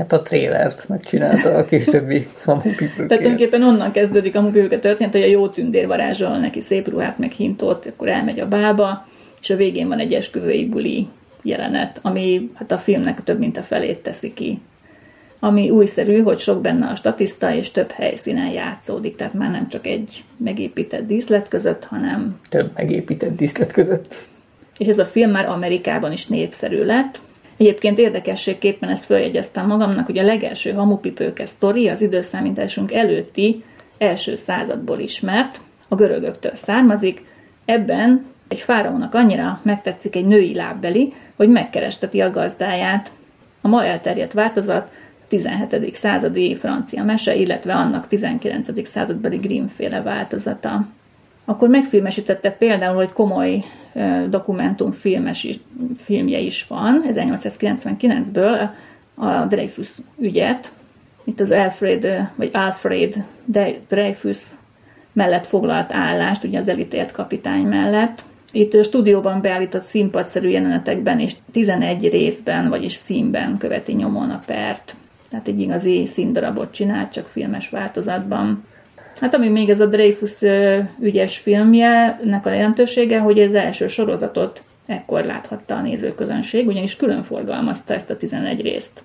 Hát 0.00 0.12
a 0.12 0.22
trélert 0.22 0.88
megcsinálta 0.88 1.56
a 1.56 1.64
későbbi 1.64 2.26
hamupipőkért. 2.44 2.94
Tehát 2.94 3.08
tulajdonképpen 3.08 3.62
onnan 3.62 3.92
kezdődik 3.92 4.34
a 4.34 4.38
hamupipőke 4.38 4.78
történet, 4.78 5.12
hogy 5.12 5.22
a 5.22 5.26
jó 5.26 5.48
tündér 5.48 5.86
varázsol 5.86 6.38
neki 6.38 6.60
szép 6.60 6.88
ruhát, 6.88 7.18
meg 7.18 7.30
hintót, 7.30 7.86
akkor 7.86 8.08
elmegy 8.08 8.40
a 8.40 8.48
bába, 8.48 9.06
és 9.40 9.50
a 9.50 9.56
végén 9.56 9.88
van 9.88 9.98
egy 9.98 10.12
esküvői 10.12 10.66
buli 10.66 11.06
jelenet, 11.42 11.98
ami 12.02 12.50
hát 12.54 12.72
a 12.72 12.78
filmnek 12.78 13.22
több 13.24 13.38
mint 13.38 13.56
a 13.56 13.62
felét 13.62 13.98
teszi 13.98 14.32
ki. 14.32 14.60
Ami 15.40 15.70
újszerű, 15.70 16.22
hogy 16.22 16.38
sok 16.38 16.60
benne 16.60 16.86
a 16.86 16.94
statiszta, 16.94 17.54
és 17.54 17.70
több 17.70 17.90
helyszínen 17.90 18.50
játszódik, 18.50 19.16
tehát 19.16 19.34
már 19.34 19.50
nem 19.50 19.68
csak 19.68 19.86
egy 19.86 20.24
megépített 20.36 21.06
díszlet 21.06 21.48
között, 21.48 21.84
hanem... 21.84 22.40
Több 22.48 22.70
megépített 22.76 23.36
díszlet 23.36 23.72
között. 23.72 24.14
És 24.78 24.86
ez 24.86 24.98
a 24.98 25.06
film 25.06 25.30
már 25.30 25.48
Amerikában 25.48 26.12
is 26.12 26.26
népszerű 26.26 26.84
lett, 26.84 27.20
Egyébként 27.60 27.98
érdekességképpen 27.98 28.88
ezt 28.88 29.04
följegyeztem 29.04 29.66
magamnak, 29.66 30.06
hogy 30.06 30.18
a 30.18 30.22
legelső 30.22 30.72
hamupipőke 30.72 31.46
sztori 31.46 31.88
az 31.88 32.00
időszámításunk 32.00 32.92
előtti 32.92 33.64
első 33.98 34.36
századból 34.36 34.98
ismert, 34.98 35.60
a 35.88 35.94
görögöktől 35.94 36.54
származik. 36.54 37.24
Ebben 37.64 38.24
egy 38.48 38.58
fáraónak 38.58 39.14
annyira 39.14 39.60
megtetszik 39.62 40.16
egy 40.16 40.26
női 40.26 40.54
lábbeli, 40.54 41.12
hogy 41.36 41.48
megkeresteti 41.48 42.20
a 42.20 42.30
gazdáját. 42.30 43.12
A 43.60 43.68
ma 43.68 43.84
elterjedt 43.84 44.32
változat 44.32 44.90
17. 45.28 45.94
századi 45.94 46.54
francia 46.56 47.04
mese, 47.04 47.34
illetve 47.34 47.74
annak 47.74 48.06
19. 48.06 48.88
századbeli 48.88 49.36
Grimmféle 49.36 50.02
változata. 50.02 50.86
Akkor 51.44 51.68
megfilmesítette 51.68 52.50
például, 52.50 52.94
hogy 52.94 53.12
komoly 53.12 53.64
dokumentumfilmes 54.28 55.48
filmje 55.96 56.38
is 56.38 56.66
van, 56.66 57.04
1899-ből 57.08 58.68
a 59.14 59.44
Dreyfus 59.44 59.90
ügyet, 60.18 60.72
itt 61.24 61.40
az 61.40 61.50
Alfred, 61.50 62.30
vagy 62.34 62.50
Alfred 62.52 63.24
Dreyfus 63.88 64.38
mellett 65.12 65.46
foglalt 65.46 65.92
állást, 65.92 66.44
ugye 66.44 66.58
az 66.58 66.68
elítélt 66.68 67.12
kapitány 67.12 67.62
mellett, 67.62 68.24
Itt 68.52 68.74
a 68.74 68.82
stúdióban 68.82 69.40
beállított 69.40 69.82
színpadszerű 69.82 70.48
jelenetekben 70.48 71.20
és 71.20 71.34
11 71.52 72.08
részben, 72.08 72.68
vagyis 72.68 72.92
színben 72.92 73.58
követi 73.58 73.92
nyomon 73.92 74.30
a 74.30 74.40
pert. 74.46 74.96
Tehát 75.30 75.48
egy 75.48 75.60
igazi 75.60 76.06
színdarabot 76.06 76.72
csinált, 76.72 77.12
csak 77.12 77.26
filmes 77.26 77.68
változatban. 77.68 78.64
Hát 79.20 79.34
ami 79.34 79.48
még 79.48 79.70
ez 79.70 79.80
a 79.80 79.86
Dreyfus 79.86 80.42
ügyes 81.00 81.38
filmje, 81.38 82.20
nek 82.24 82.46
a 82.46 82.50
jelentősége, 82.50 83.18
hogy 83.20 83.40
az 83.40 83.54
első 83.54 83.86
sorozatot 83.86 84.62
ekkor 84.86 85.24
láthatta 85.24 85.74
a 85.74 85.80
nézőközönség, 85.80 86.66
ugyanis 86.66 86.96
külön 86.96 87.22
forgalmazta 87.22 87.94
ezt 87.94 88.10
a 88.10 88.16
11 88.16 88.60
részt. 88.60 89.02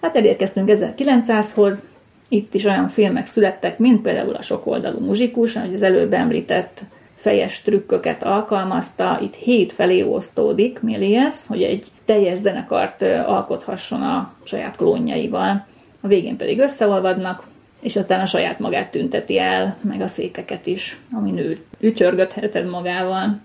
Hát 0.00 0.16
elérkeztünk 0.16 0.70
1900-hoz, 0.72 1.82
itt 2.28 2.54
is 2.54 2.64
olyan 2.64 2.88
filmek 2.88 3.26
születtek, 3.26 3.78
mint 3.78 4.02
például 4.02 4.34
a 4.34 4.42
sokoldalú 4.42 4.98
muzsikus, 4.98 5.56
ahogy 5.56 5.74
az 5.74 5.82
előbb 5.82 6.12
említett 6.12 6.82
fejes 7.14 7.62
trükköket 7.62 8.22
alkalmazta, 8.22 9.18
itt 9.22 9.34
hét 9.34 9.72
felé 9.72 10.02
osztódik 10.02 10.80
Milies, 10.80 11.46
hogy 11.48 11.62
egy 11.62 11.86
teljes 12.04 12.38
zenekart 12.38 13.02
alkothasson 13.02 14.02
a 14.02 14.32
saját 14.44 14.76
klónjaival. 14.76 15.66
A 16.00 16.06
végén 16.06 16.36
pedig 16.36 16.58
összeolvadnak, 16.58 17.42
és 17.86 17.94
utána 17.94 18.26
saját 18.26 18.58
magát 18.58 18.90
tünteti 18.90 19.38
el, 19.38 19.76
meg 19.82 20.00
a 20.00 20.06
székeket 20.06 20.66
is, 20.66 20.98
amin 21.12 21.38
ő 21.38 21.58
ücsörgötheted 21.80 22.68
magával. 22.68 23.40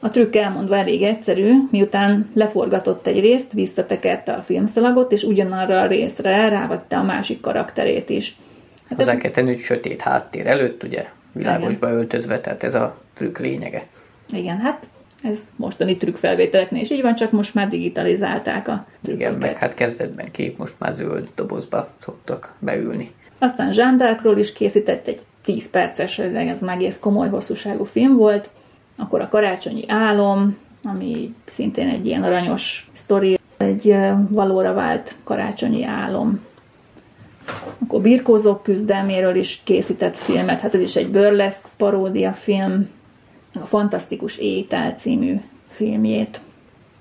A 0.00 0.10
trükk 0.10 0.34
elmondva 0.34 0.76
elég 0.76 1.02
egyszerű, 1.02 1.52
miután 1.70 2.28
leforgatott 2.34 3.06
egy 3.06 3.20
részt, 3.20 3.52
visszatekerte 3.52 4.32
a 4.32 4.42
filmszalagot, 4.42 5.12
és 5.12 5.22
ugyanarra 5.22 5.80
a 5.80 5.86
részre 5.86 6.48
rávette 6.48 6.96
a 6.96 7.02
másik 7.02 7.40
karakterét 7.40 8.10
is. 8.10 8.36
Hát 8.88 8.98
Hozzá 8.98 9.12
ez... 9.12 9.18
kell 9.18 9.30
tenni, 9.30 9.48
hogy 9.48 9.60
sötét 9.60 10.00
háttér 10.00 10.46
előtt, 10.46 10.82
ugye, 10.82 11.06
világosba 11.32 11.90
öltözve, 11.90 12.40
tehát 12.40 12.62
ez 12.62 12.74
a 12.74 12.96
trükk 13.14 13.38
lényege. 13.38 13.86
Igen, 14.32 14.58
hát 14.58 14.88
ez 15.22 15.40
mostani 15.56 15.96
trükkfelvételeknél 15.96 16.80
is 16.80 16.90
így 16.90 17.02
van, 17.02 17.14
csak 17.14 17.30
most 17.30 17.54
már 17.54 17.68
digitalizálták 17.68 18.68
a 18.68 18.86
trükköket. 19.02 19.30
Igen, 19.30 19.48
meg 19.48 19.56
hát 19.56 19.74
kezdetben 19.74 20.30
kép, 20.30 20.58
most 20.58 20.74
már 20.78 20.94
zöld 20.94 21.28
dobozba 21.34 21.88
szoktak 22.00 22.54
beülni. 22.58 23.16
Aztán 23.38 23.72
Jean 23.72 23.96
d'Arcról 23.98 24.36
is 24.38 24.52
készített 24.52 25.06
egy 25.06 25.20
10 25.44 25.70
perces, 25.70 26.18
ez 26.18 26.60
már 26.60 26.76
egész 26.76 26.98
komoly 27.00 27.28
hosszúságú 27.28 27.84
film 27.84 28.16
volt, 28.16 28.50
akkor 28.96 29.20
a 29.20 29.28
Karácsonyi 29.28 29.82
Álom, 29.88 30.56
ami 30.82 31.34
szintén 31.44 31.88
egy 31.88 32.06
ilyen 32.06 32.22
aranyos 32.22 32.90
sztori, 32.92 33.38
egy 33.56 33.96
valóra 34.28 34.72
vált 34.72 35.14
karácsonyi 35.24 35.84
álom. 35.84 36.40
Akkor 37.78 38.00
Birkózók 38.00 38.62
küzdelméről 38.62 39.36
is 39.36 39.60
készített 39.64 40.16
filmet, 40.16 40.60
hát 40.60 40.74
ez 40.74 40.80
is 40.80 40.96
egy 40.96 41.10
burlesque 41.10 41.68
paródia 41.76 42.32
film, 42.32 42.88
a 43.54 43.66
Fantasztikus 43.66 44.36
Étel 44.36 44.92
című 44.92 45.40
filmjét. 45.68 46.40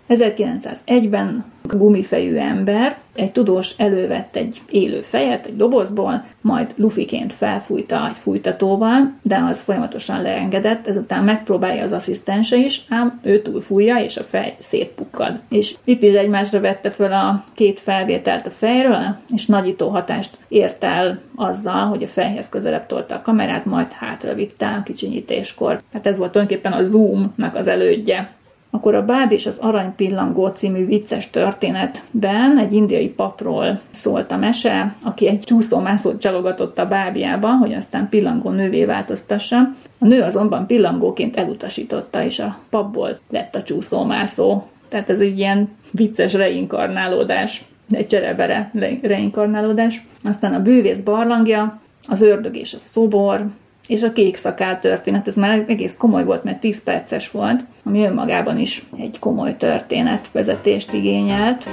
1901-ben 0.10 1.46
a 1.70 1.76
gumifejű 1.76 2.36
ember, 2.36 2.98
egy 3.16 3.32
tudós 3.32 3.74
elővett 3.78 4.36
egy 4.36 4.62
élő 4.70 5.02
fejet 5.02 5.46
egy 5.46 5.56
dobozból, 5.56 6.26
majd 6.42 6.74
lufiként 6.76 7.34
felfújta 7.34 8.08
egy 8.08 8.16
fújtatóval, 8.16 9.14
de 9.22 9.44
az 9.50 9.62
folyamatosan 9.62 10.22
leengedett, 10.22 10.88
ezután 10.88 11.24
megpróbálja 11.24 11.84
az 11.84 11.92
asszisztense 11.92 12.56
is, 12.56 12.86
ám 12.90 13.20
ő 13.24 13.42
túlfújja, 13.42 13.98
és 13.98 14.18
a 14.18 14.24
fej 14.24 14.56
szétpukkad. 14.60 15.40
És 15.50 15.76
itt 15.84 16.04
is 16.04 16.14
egymásra 16.14 16.60
vette 16.60 16.90
föl 16.90 17.12
a 17.12 17.44
két 17.54 17.80
felvételt 17.80 18.48
a 18.48 18.50
fejről, 18.50 19.16
és 19.34 19.46
nagyító 19.46 19.90
hatást 19.90 20.38
ért 20.48 20.84
el 20.84 21.20
azzal, 21.36 21.86
hogy 21.86 22.04
a 22.04 22.08
fejhez 22.08 22.50
közelebb 22.50 22.86
tolta 22.86 23.16
a 23.16 23.22
kamerát, 23.22 23.66
majd 23.66 23.92
hátra 23.92 24.34
vitte 24.34 24.68
a 24.68 24.84
kicsinyítéskor. 24.84 25.82
Hát 25.94 26.08
ez 26.08 26.18
volt 26.18 26.32
tulajdonképpen 26.32 26.72
a 26.72 26.86
zoomnak 26.86 27.56
az 27.56 27.68
elődje. 27.68 28.36
Akkor 28.78 28.96
a 28.96 29.06
Báb 29.06 29.32
és 29.32 29.46
az 29.46 29.58
Aranypillangó 29.58 30.48
című 30.48 30.86
vicces 30.86 31.30
történetben 31.30 32.58
egy 32.58 32.74
indiai 32.74 33.10
papról 33.10 33.80
szólt 33.90 34.32
a 34.32 34.38
mese, 34.38 34.96
aki 35.04 35.28
egy 35.28 35.40
csúszómászót 35.40 36.22
csalogatott 36.22 36.78
a 36.78 36.88
bábjába, 36.88 37.48
hogy 37.58 37.74
aztán 37.74 38.10
pillangó 38.10 38.50
nővé 38.50 38.86
változtassa. 38.86 39.58
A 40.00 40.06
nő 40.06 40.22
azonban 40.22 40.68
pillangóként 40.68 41.38
elutasította, 41.38 42.24
és 42.24 42.40
a 42.40 42.58
papból 42.70 43.20
lett 43.30 43.56
a 43.56 43.64
csúszómászó. 43.64 44.64
Tehát 44.90 45.10
ez 45.10 45.20
egy 45.20 45.38
ilyen 45.38 45.70
vicces 45.92 46.34
reinkarnálódás, 46.34 47.66
egy 47.92 48.08
cserebere 48.08 48.72
reinkarnálódás. 49.02 50.06
Aztán 50.24 50.54
a 50.54 50.62
bűvész 50.62 51.00
barlangja, 51.00 51.80
az 52.08 52.22
ördög 52.22 52.56
és 52.56 52.74
a 52.74 52.80
szobor, 52.80 53.46
és 53.88 54.04
a 54.04 54.12
kék 54.12 54.36
szakál 54.36 54.80
történet, 54.80 55.28
ez 55.28 55.36
már 55.36 55.64
egész 55.68 55.96
komoly 55.98 56.24
volt, 56.24 56.44
mert 56.44 56.60
10 56.60 56.84
perces 56.84 57.32
volt, 57.32 57.64
ami 57.84 58.04
önmagában 58.04 58.58
is 58.58 58.86
egy 59.00 59.20
komoly 59.20 59.58
történetvezetést 59.58 60.94
igényelt. 60.94 61.70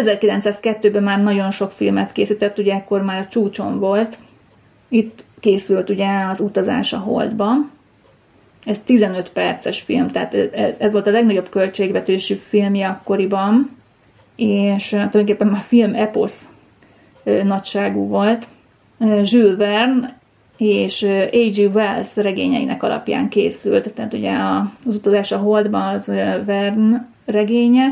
1902-ben 0.00 1.02
már 1.02 1.22
nagyon 1.22 1.50
sok 1.50 1.70
filmet 1.70 2.12
készített, 2.12 2.58
ugye 2.58 2.74
ekkor 2.74 3.02
már 3.02 3.20
a 3.20 3.28
csúcson 3.28 3.78
volt. 3.78 4.18
Itt 4.88 5.24
készült 5.40 5.90
ugye 5.90 6.06
az 6.30 6.40
utazás 6.40 6.92
a 6.92 6.98
Holdba. 6.98 7.52
Ez 8.64 8.78
15 8.78 9.30
perces 9.30 9.80
film, 9.80 10.08
tehát 10.08 10.34
ez, 10.34 10.76
ez 10.78 10.92
volt 10.92 11.06
a 11.06 11.10
legnagyobb 11.10 11.48
költségvetésű 11.48 12.34
filmje 12.34 12.88
akkoriban, 12.88 13.76
és 14.36 14.88
tulajdonképpen 14.88 15.48
már 15.48 15.60
film 15.60 15.94
eposz 15.94 16.48
nagyságú 17.44 18.06
volt. 18.06 18.48
Jules 18.98 19.56
Verne 19.56 20.18
és 20.56 21.02
A.G. 21.32 21.74
Wells 21.74 22.16
regényeinek 22.16 22.82
alapján 22.82 23.28
készült, 23.28 23.92
tehát 23.92 24.14
ugye 24.14 24.32
az 24.86 24.94
utazás 24.94 25.32
a 25.32 25.36
Holdba 25.36 25.88
az 25.88 26.06
Verne 26.44 27.08
regénye, 27.26 27.86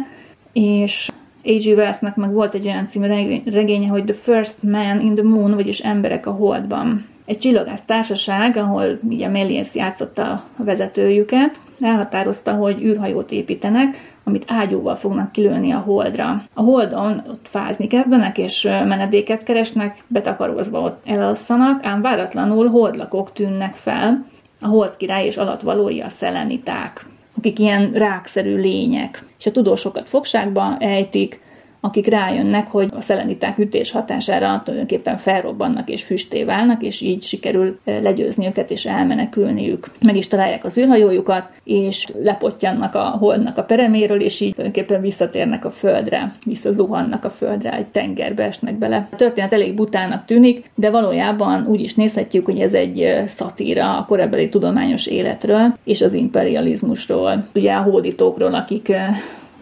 és 0.53 1.11
A.G. 1.46 1.66
Wellsnek 1.66 2.16
meg 2.16 2.32
volt 2.32 2.54
egy 2.54 2.66
olyan 2.66 2.87
című 2.87 3.06
regénye, 3.44 3.88
hogy 3.88 4.04
The 4.04 4.14
First 4.14 4.62
Man 4.62 5.00
in 5.00 5.14
the 5.14 5.24
Moon, 5.24 5.54
vagyis 5.54 5.78
Emberek 5.78 6.26
a 6.26 6.30
Holdban. 6.30 7.04
Egy 7.24 7.38
csillagász 7.38 7.82
társaság, 7.87 8.56
ahol 8.56 8.98
ugye 9.02 9.28
Méliès 9.28 9.74
játszotta 9.74 10.22
a 10.59 10.64
vezetőjüket, 10.64 11.56
elhatározta, 11.80 12.52
hogy 12.52 12.82
űrhajót 12.82 13.30
építenek, 13.30 14.14
amit 14.24 14.44
ágyúval 14.46 14.94
fognak 14.94 15.32
kilőni 15.32 15.72
a 15.72 15.78
holdra. 15.78 16.42
A 16.54 16.62
holdon 16.62 17.22
ott 17.28 17.46
fázni 17.50 17.87
kezdenek, 17.87 18.38
és 18.38 18.62
menedéket 18.62 19.42
keresnek, 19.42 20.04
betakarózva 20.06 20.80
ott 20.80 21.00
elasszanak, 21.04 21.85
ám 21.85 22.02
váratlanul 22.02 22.68
holdlakok 22.68 23.32
tűnnek 23.32 23.74
fel, 23.74 24.26
a 24.61 24.66
hold 24.66 24.96
király 24.96 25.26
és 25.26 25.37
alatvalói 25.37 26.00
a 26.00 26.09
szeleniták 26.09 27.06
akik 27.37 27.59
ilyen 27.59 27.92
rákszerű 27.92 28.57
lények. 28.57 29.25
És 29.38 29.46
a 29.46 29.51
tudósokat 29.51 30.09
fogságba 30.09 30.77
ejtik, 30.79 31.40
akik 31.87 32.07
rájönnek, 32.07 32.70
hogy 32.70 32.88
a 32.96 33.01
szeleniták 33.01 33.59
ütés 33.59 33.90
hatására 33.90 34.62
tulajdonképpen 34.64 35.16
felrobbannak 35.16 35.88
és 35.88 36.05
füsté 36.05 36.44
válnak, 36.44 36.83
és 36.83 37.01
így 37.01 37.22
sikerül 37.22 37.79
legyőzni 37.85 38.46
őket 38.46 38.70
és 38.70 38.87
elmenekülniük. 38.87 39.87
Meg 40.01 40.16
is 40.16 40.29
találják 40.29 40.64
az 40.64 40.79
űrhajójukat, 40.79 41.44
és 41.64 42.07
lepottyannak 42.22 42.94
a 42.94 43.05
holdnak 43.05 43.59
a 43.59 43.62
pereméről, 43.62 44.20
és 44.20 44.40
így 44.40 44.55
tulajdonképpen 44.55 45.01
visszatérnek 45.01 45.64
a 45.64 45.70
földre, 45.70 46.37
visszazuhannak 46.44 47.25
a 47.25 47.31
földre, 47.31 47.72
egy 47.72 47.87
tengerbe 47.87 48.44
esnek 48.44 48.75
bele. 48.75 49.09
A 49.12 49.16
történet 49.16 49.53
elég 49.53 49.75
butának 49.75 50.25
tűnik, 50.25 50.70
de 50.75 50.90
valójában 50.90 51.66
úgy 51.66 51.81
is 51.81 51.94
nézhetjük, 51.94 52.44
hogy 52.44 52.61
ez 52.61 52.75
egy 52.75 53.22
szatíra 53.27 53.96
a 53.99 54.05
korábbi 54.05 54.49
tudományos 54.49 55.07
életről 55.07 55.77
és 55.85 56.03
az 56.03 56.12
imperializmusról. 56.12 57.46
Ugye 57.55 57.72
a 57.72 57.83
hódítókról, 57.83 58.55
akik 58.55 58.92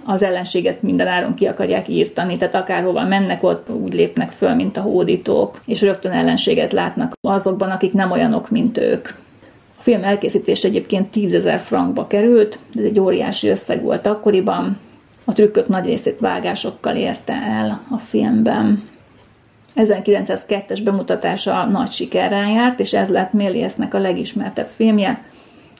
az 0.04 0.22
ellenséget 0.22 0.82
minden 0.82 1.06
áron 1.06 1.34
ki 1.34 1.46
akarják 1.46 1.88
írtani, 1.88 2.36
tehát 2.36 2.54
akárhova 2.54 3.06
mennek, 3.06 3.42
ott 3.42 3.70
úgy 3.70 3.92
lépnek 3.92 4.30
föl, 4.30 4.54
mint 4.54 4.76
a 4.76 4.80
hódítók, 4.80 5.60
és 5.66 5.80
rögtön 5.80 6.12
ellenséget 6.12 6.72
látnak 6.72 7.12
azokban, 7.20 7.70
akik 7.70 7.92
nem 7.92 8.10
olyanok, 8.10 8.50
mint 8.50 8.78
ők. 8.78 9.08
A 9.78 9.82
film 9.82 10.04
elkészítés 10.04 10.64
egyébként 10.64 11.10
10 11.10 11.34
ezer 11.34 11.58
frankba 11.58 12.06
került, 12.06 12.58
ez 12.74 12.84
egy 12.84 13.00
óriási 13.00 13.48
összeg 13.48 13.82
volt 13.82 14.06
akkoriban, 14.06 14.78
a 15.24 15.32
trükkök 15.32 15.68
nagy 15.68 15.84
részét 15.84 16.20
vágásokkal 16.20 16.96
érte 16.96 17.32
el 17.32 17.80
a 17.90 17.98
filmben. 17.98 18.82
1902-es 19.76 20.80
bemutatása 20.84 21.64
nagy 21.64 21.90
sikerrel 21.90 22.50
járt, 22.50 22.80
és 22.80 22.92
ez 22.92 23.08
lett 23.08 23.32
Méliesnek 23.32 23.94
a 23.94 23.98
legismertebb 23.98 24.66
filmje. 24.66 25.24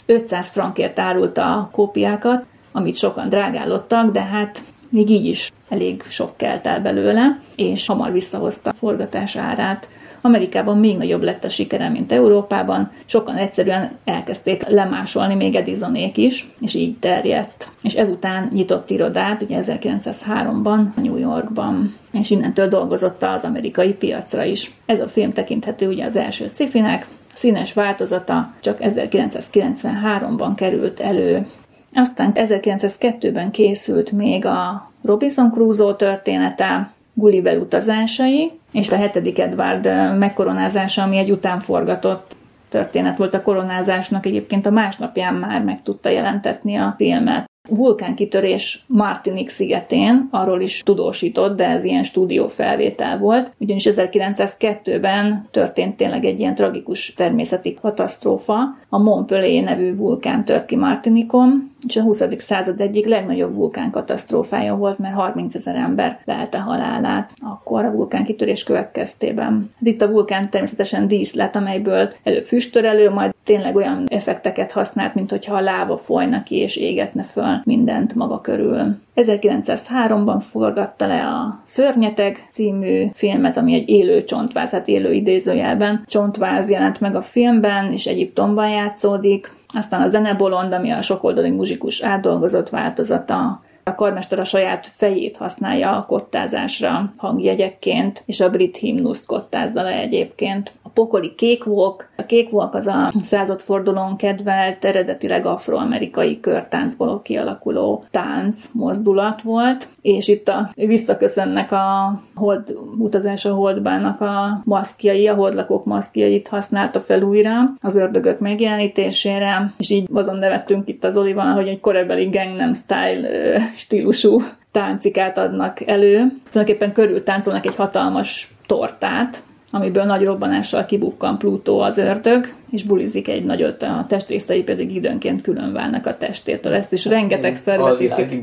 500 0.07 0.49
frankért 0.49 0.99
árulta 0.99 1.57
a 1.57 1.69
kópiákat, 1.73 2.45
amit 2.77 2.97
sokan 2.97 3.29
drágálottak, 3.29 4.11
de 4.11 4.23
hát 4.23 4.63
még 4.91 5.11
így 5.11 5.27
is 5.27 5.53
elég 5.69 6.03
sok 6.09 6.37
kelt 6.37 6.67
el 6.67 6.81
belőle, 6.81 7.41
és 7.57 7.87
hamar 7.87 8.13
visszahozta 8.13 8.71
a 8.71 8.75
forgatás 8.75 9.37
árát. 9.37 9.89
Amerikában 10.21 10.79
még 10.79 10.97
nagyobb 10.97 11.23
lett 11.23 11.45
a 11.45 11.49
sikere, 11.49 11.89
mint 11.89 12.13
Európában. 12.13 12.91
Sokan 13.05 13.37
egyszerűen 13.37 13.91
elkezdték 14.05 14.69
lemásolni 14.69 15.35
még 15.35 15.55
Edisonék 15.55 16.17
is, 16.17 16.49
és 16.61 16.75
így 16.75 16.99
terjedt. 16.99 17.69
És 17.83 17.95
ezután 17.95 18.49
nyitott 18.53 18.91
irodát, 18.91 19.43
ugye 19.43 19.59
1903-ban, 19.63 20.95
New 21.03 21.17
Yorkban, 21.17 21.95
és 22.13 22.31
innentől 22.31 22.69
dolgozott 22.69 23.23
az 23.23 23.45
amerikai 23.45 23.93
piacra 23.93 24.45
is. 24.45 24.75
Ez 24.87 25.01
a 25.01 25.09
film 25.09 25.33
tekinthető 25.33 25.89
ugye 25.89 26.05
az 26.05 26.17
első 26.17 26.47
sci-finek, 26.49 27.07
színes 27.35 27.73
változata 27.73 28.53
csak 28.61 28.79
1993-ban 28.81 30.53
került 30.57 31.01
elő. 31.01 31.47
Aztán 31.95 32.33
1902-ben 32.35 33.51
készült 33.51 34.13
még 34.13 34.45
a 34.47 34.91
Robinson 35.03 35.51
Crusoe 35.51 35.95
története, 35.95 36.93
Gulliver 37.15 37.59
utazásai, 37.59 38.53
és 38.73 38.91
a 38.91 38.97
hetedik 38.97 39.39
Edward 39.39 39.85
megkoronázása, 40.19 41.03
ami 41.03 41.17
egy 41.17 41.31
utánforgatott 41.31 42.37
történet 42.69 43.19
volt 43.19 43.35
a 43.35 43.43
koronázásnak, 43.43 44.27
egyébként 44.27 44.67
a 44.67 44.71
másnapján 44.71 45.35
már 45.35 45.63
meg 45.63 45.83
tudta 45.83 46.09
jelentetni 46.09 46.77
a 46.77 46.95
filmet 46.97 47.53
vulkánkitörés 47.69 48.85
Martinik 48.87 49.49
szigetén, 49.49 50.29
arról 50.31 50.61
is 50.61 50.83
tudósított, 50.83 51.57
de 51.57 51.67
ez 51.67 51.85
ilyen 51.85 52.03
stúdiófelvétel 52.03 53.19
volt, 53.19 53.53
ugyanis 53.59 53.89
1902-ben 53.91 55.49
történt 55.51 55.97
tényleg 55.97 56.25
egy 56.25 56.41
ilyen 56.41 56.55
tragikus 56.55 57.15
természeti 57.15 57.75
katasztrófa. 57.81 58.55
A 58.89 58.99
Montpellier 58.99 59.65
nevű 59.65 59.95
vulkán 59.95 60.45
tört 60.45 60.67
ki 60.67 60.77
Martinikon, 60.77 61.73
és 61.87 61.97
a 61.97 62.03
20. 62.03 62.23
század 62.39 62.81
egyik 62.81 63.07
legnagyobb 63.07 63.55
vulkánkatasztrófája 63.55 64.77
volt, 64.77 64.99
mert 64.99 65.15
30 65.15 65.55
ezer 65.55 65.77
ember 65.77 66.21
lelte 66.25 66.59
halálát 66.59 67.33
akkor 67.41 67.85
a 67.85 67.93
vulkánkitörés 67.93 68.65
következtében. 68.65 69.71
Itt 69.79 70.03
a 70.03 70.11
vulkán 70.11 70.51
természetesen 70.51 71.07
díszlet, 71.07 71.57
amelyből 71.57 72.13
előbb 72.23 72.45
füstör 72.45 72.85
elő, 72.85 73.11
majd 73.11 73.35
tényleg 73.45 73.77
olyan 73.77 74.05
effekteket 74.09 74.73
használt, 74.73 75.15
mint 75.15 75.31
hogyha 75.31 75.55
a 75.55 75.61
láva 75.61 75.97
folyna 75.97 76.43
ki 76.43 76.57
és 76.57 76.77
égetne 76.77 77.23
föl 77.23 77.54
mindent 77.65 78.15
maga 78.15 78.41
körül. 78.41 78.97
1903-ban 79.17 80.43
forgatta 80.51 81.07
le 81.07 81.27
a 81.27 81.61
Szörnyeteg 81.65 82.39
című 82.51 83.07
filmet, 83.13 83.57
ami 83.57 83.75
egy 83.75 83.89
élő 83.89 84.25
csontváz, 84.25 84.71
hát 84.71 84.89
élő 84.89 85.13
idézőjelben 85.13 86.05
csontváz 86.07 86.71
jelent 86.71 87.01
meg 87.01 87.17
a 87.17 87.21
filmben, 87.21 87.93
és 87.93 88.07
Egyiptomban 88.07 88.69
játszódik. 88.69 89.53
Aztán 89.69 90.03
a 90.03 90.09
Zenebolond, 90.09 90.73
ami 90.73 90.91
a 90.91 91.03
sokoldali 91.03 91.51
muzsikus 91.51 92.03
átdolgozott 92.03 92.69
változata, 92.69 93.63
a 93.87 93.95
karmester 93.95 94.39
a 94.39 94.45
saját 94.45 94.87
fejét 94.87 95.37
használja 95.37 95.97
a 95.97 96.05
kottázásra 96.05 97.13
hangjegyekként, 97.17 98.23
és 98.27 98.41
a 98.41 98.51
brit 98.51 98.77
himnuszt 98.77 99.27
kottázza 99.27 99.83
le 99.83 100.01
egyébként. 100.01 100.73
A 100.83 100.89
pokoli 100.89 101.35
Cakewalk. 101.37 102.13
A 102.25 102.27
Cakewalk 102.27 102.75
az 102.75 102.87
a 102.87 103.13
századfordulón 103.23 104.17
kedvelt, 104.17 104.85
eredetileg 104.85 105.47
afroamerikai 105.47 106.41
körtáncból 106.41 107.23
kialakuló 107.23 108.05
tánc 108.11 108.69
mozdulat 108.73 109.43
volt, 109.43 109.89
és 110.03 110.29
itt 110.29 110.49
a, 110.49 110.69
visszaköszönnek 110.75 111.73
a 111.73 112.21
hold 112.35 112.79
utazás 112.99 113.45
a 113.45 113.55
holdbának 113.55 114.21
a 114.21 114.61
maszkjai, 114.65 115.29
a 115.29 115.35
holdlakók 115.35 115.85
maszkjait 115.85 116.49
használta 116.49 117.01
fel 117.01 117.23
újra 117.23 117.53
az 117.81 117.97
ördögök 117.97 118.39
megjelenítésére, 118.39 119.73
és 119.79 119.91
így 119.91 120.09
azon 120.13 120.37
nevettünk 120.39 120.89
itt 120.89 121.05
az 121.05 121.17
Olivan, 121.17 121.53
hogy 121.53 121.69
egy 121.69 121.81
korabeli 121.81 122.29
Gangnam 122.29 122.75
Style 122.75 123.29
stílusú 123.77 124.41
táncikát 124.71 125.39
adnak 125.39 125.87
elő. 125.87 126.33
Tulajdonképpen 126.51 126.93
körül 126.93 127.23
táncolnak 127.23 127.67
egy 127.67 127.77
hatalmas 127.77 128.55
tortát, 128.67 129.43
amiből 129.75 130.05
nagy 130.05 130.25
robbanással 130.25 130.85
kibukkan 130.85 131.39
Plutó 131.39 131.81
az 131.81 131.99
ördög, 131.99 132.53
és 132.71 132.83
bulizik 132.83 133.29
egy 133.29 133.45
nagyot, 133.45 133.83
a 133.83 134.05
testrészei 134.09 134.63
pedig 134.63 134.95
időnként 134.95 135.43
külön 135.43 135.73
válnak 135.73 136.07
a 136.07 136.17
testétől. 136.17 136.75
Ezt 136.75 136.93
is 136.93 137.05
rengeteg 137.05 137.57
szervetítik. 137.57 138.43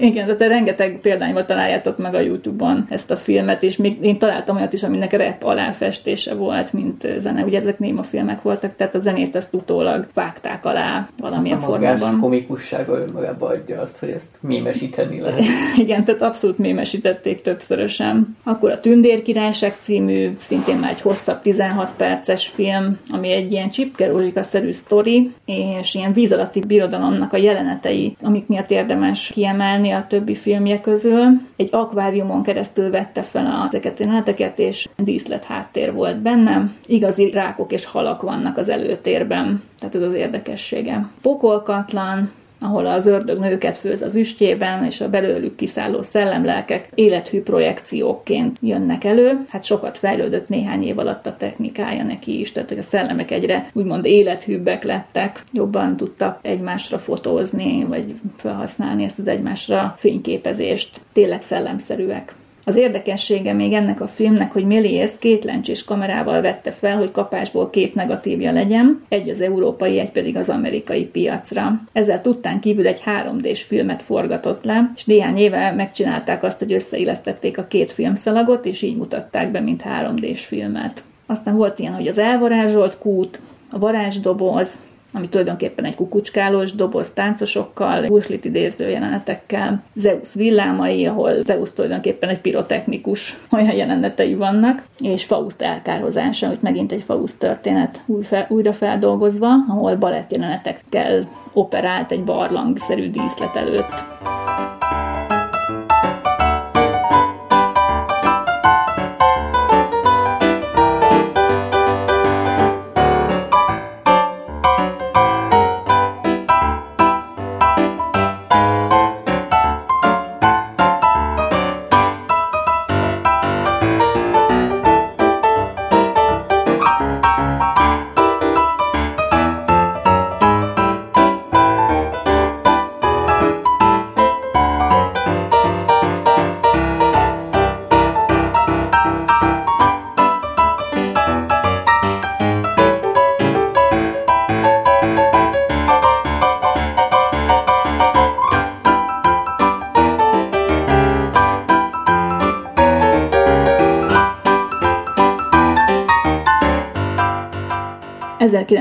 Igen, 0.00 0.24
tehát 0.24 0.40
rengeteg 0.40 0.98
példányban 1.00 1.46
találjátok 1.46 1.98
meg 1.98 2.14
a 2.14 2.20
Youtube-on 2.20 2.86
ezt 2.88 3.10
a 3.10 3.16
filmet, 3.16 3.62
és 3.62 3.76
még 3.76 4.04
én 4.04 4.18
találtam 4.18 4.56
olyat 4.56 4.72
is, 4.72 4.82
aminek 4.82 5.12
rep 5.12 5.42
aláfestése 5.44 6.34
volt, 6.34 6.72
mint 6.72 7.08
zene. 7.18 7.44
Ugye 7.44 7.58
ezek 7.58 7.78
néma 7.78 8.02
filmek 8.02 8.42
voltak, 8.42 8.76
tehát 8.76 8.94
a 8.94 9.00
zenét 9.00 9.36
azt 9.36 9.54
utólag 9.54 10.06
vágták 10.14 10.64
alá 10.64 11.08
valamilyen 11.18 11.58
a 11.58 11.66
mozgás 11.66 11.98
formában. 11.98 12.20
komikussága 12.20 12.98
önmagában 12.98 13.50
adja 13.50 13.80
azt, 13.80 13.98
hogy 13.98 14.08
ezt 14.08 14.28
mémesíteni 14.40 15.20
lehet. 15.20 15.42
Igen, 15.76 16.04
tehát 16.04 16.22
abszolút 16.22 16.58
mémesítették 16.58 17.40
többszörösen. 17.40 18.36
Akkor 18.44 18.70
a 18.70 18.80
Tündér 18.80 19.22
Királyság 19.22 19.76
című, 19.80 20.30
szintén 20.38 20.76
már 20.76 20.90
egy 20.90 21.00
hosszabb 21.00 21.40
16 21.40 21.90
perces 21.96 22.46
film, 22.46 22.98
ami 23.10 23.32
egy 23.32 23.52
ilyen 23.52 23.68
csipkerózsika-szerű 23.68 24.72
sztori, 24.72 25.32
és 25.44 25.94
ilyen 25.94 26.12
víz 26.12 26.32
alatti 26.32 26.60
birodalomnak 26.66 27.32
a 27.32 27.36
jelenetei, 27.36 28.16
amik 28.22 28.46
miatt 28.46 28.70
érdemes 28.70 29.30
kiemelni 29.34 29.77
a 29.84 30.06
többi 30.06 30.34
filmje 30.34 30.80
közül. 30.80 31.26
Egy 31.56 31.68
akváriumon 31.72 32.42
keresztül 32.42 32.90
vette 32.90 33.22
fel 33.22 33.46
a 33.46 33.66
ezeket 33.66 34.00
a 34.00 34.02
jeleneteket, 34.02 34.58
és 34.58 34.88
díszlet 34.96 35.44
háttér 35.44 35.92
volt 35.92 36.18
benne. 36.18 36.70
Igazi 36.86 37.30
rákok 37.30 37.72
és 37.72 37.84
halak 37.84 38.22
vannak 38.22 38.56
az 38.56 38.68
előtérben, 38.68 39.62
tehát 39.78 39.94
ez 39.94 40.02
az 40.02 40.14
érdekessége. 40.14 41.08
Pokolkatlan, 41.22 42.30
ahol 42.60 42.86
az 42.86 43.06
ördög 43.06 43.38
nőket 43.38 43.78
főz 43.78 44.02
az 44.02 44.16
üstjében, 44.16 44.84
és 44.84 45.00
a 45.00 45.08
belőlük 45.08 45.56
kiszálló 45.56 46.02
szellemlelkek 46.02 46.88
élethű 46.94 47.42
projekcióként 47.42 48.56
jönnek 48.60 49.04
elő. 49.04 49.44
Hát 49.48 49.64
sokat 49.64 49.98
fejlődött 49.98 50.48
néhány 50.48 50.82
év 50.82 50.98
alatt 50.98 51.26
a 51.26 51.36
technikája 51.36 52.02
neki 52.02 52.40
is, 52.40 52.52
tehát 52.52 52.68
hogy 52.68 52.78
a 52.78 52.82
szellemek 52.82 53.30
egyre 53.30 53.70
úgymond 53.72 54.04
élethűbbek 54.04 54.82
lettek, 54.84 55.42
jobban 55.52 55.96
tudtak 55.96 56.38
egymásra 56.42 56.98
fotózni, 56.98 57.84
vagy 57.84 58.14
felhasználni 58.36 59.04
ezt 59.04 59.18
az 59.18 59.28
egymásra 59.28 59.94
fényképezést. 59.98 61.00
Tényleg 61.12 61.42
szellemszerűek. 61.42 62.34
Az 62.68 62.76
érdekessége 62.76 63.52
még 63.52 63.72
ennek 63.72 64.00
a 64.00 64.08
filmnek, 64.08 64.52
hogy 64.52 64.64
Méliès 64.64 65.10
két 65.18 65.44
lencsés 65.44 65.84
kamerával 65.84 66.40
vette 66.40 66.70
fel, 66.70 66.96
hogy 66.96 67.10
kapásból 67.10 67.70
két 67.70 67.94
negatívja 67.94 68.52
legyen, 68.52 69.02
egy 69.08 69.28
az 69.28 69.40
európai, 69.40 69.98
egy 69.98 70.10
pedig 70.10 70.36
az 70.36 70.48
amerikai 70.48 71.04
piacra. 71.04 71.80
Ezzel 71.92 72.20
tudtán 72.20 72.60
kívül 72.60 72.86
egy 72.86 73.00
3D-s 73.04 73.62
filmet 73.62 74.02
forgatott 74.02 74.64
le, 74.64 74.92
és 74.96 75.04
néhány 75.04 75.36
éve 75.36 75.72
megcsinálták 75.72 76.42
azt, 76.42 76.58
hogy 76.58 76.72
összeillesztették 76.72 77.58
a 77.58 77.66
két 77.66 77.92
filmszalagot, 77.92 78.64
és 78.64 78.82
így 78.82 78.96
mutatták 78.96 79.50
be, 79.50 79.60
mint 79.60 79.84
3D-s 80.00 80.44
filmet. 80.44 81.04
Aztán 81.26 81.56
volt 81.56 81.78
ilyen, 81.78 81.94
hogy 81.94 82.06
az 82.06 82.18
elvarázsolt 82.18 82.98
kút, 82.98 83.40
a 83.70 83.78
varázsdoboz, 83.78 84.70
ami 85.12 85.28
tulajdonképpen 85.28 85.84
egy 85.84 85.94
kukucskálós 85.94 86.72
doboz 86.72 87.10
táncosokkal, 87.10 88.06
húslit 88.06 88.44
idéző 88.44 88.88
jelenetekkel, 88.88 89.82
Zeus 89.94 90.34
villámai, 90.34 91.06
ahol 91.06 91.42
Zeus 91.42 91.72
tulajdonképpen 91.72 92.28
egy 92.28 92.40
pirotechnikus, 92.40 93.36
olyan 93.56 93.74
jelenetei 93.74 94.34
vannak, 94.34 94.82
és 95.00 95.24
Faust 95.24 95.62
elkárhozása, 95.62 96.46
hogy 96.46 96.58
megint 96.60 96.92
egy 96.92 97.02
Faust 97.02 97.38
történet 97.38 98.00
újra 98.48 98.72
feldolgozva, 98.72 99.48
ahol 99.68 99.96
balett 99.96 100.32
jelenetekkel 100.32 101.28
operált 101.52 102.12
egy 102.12 102.24
barlangszerű 102.24 103.10
díszlet 103.10 103.56
előtt. 103.56 104.04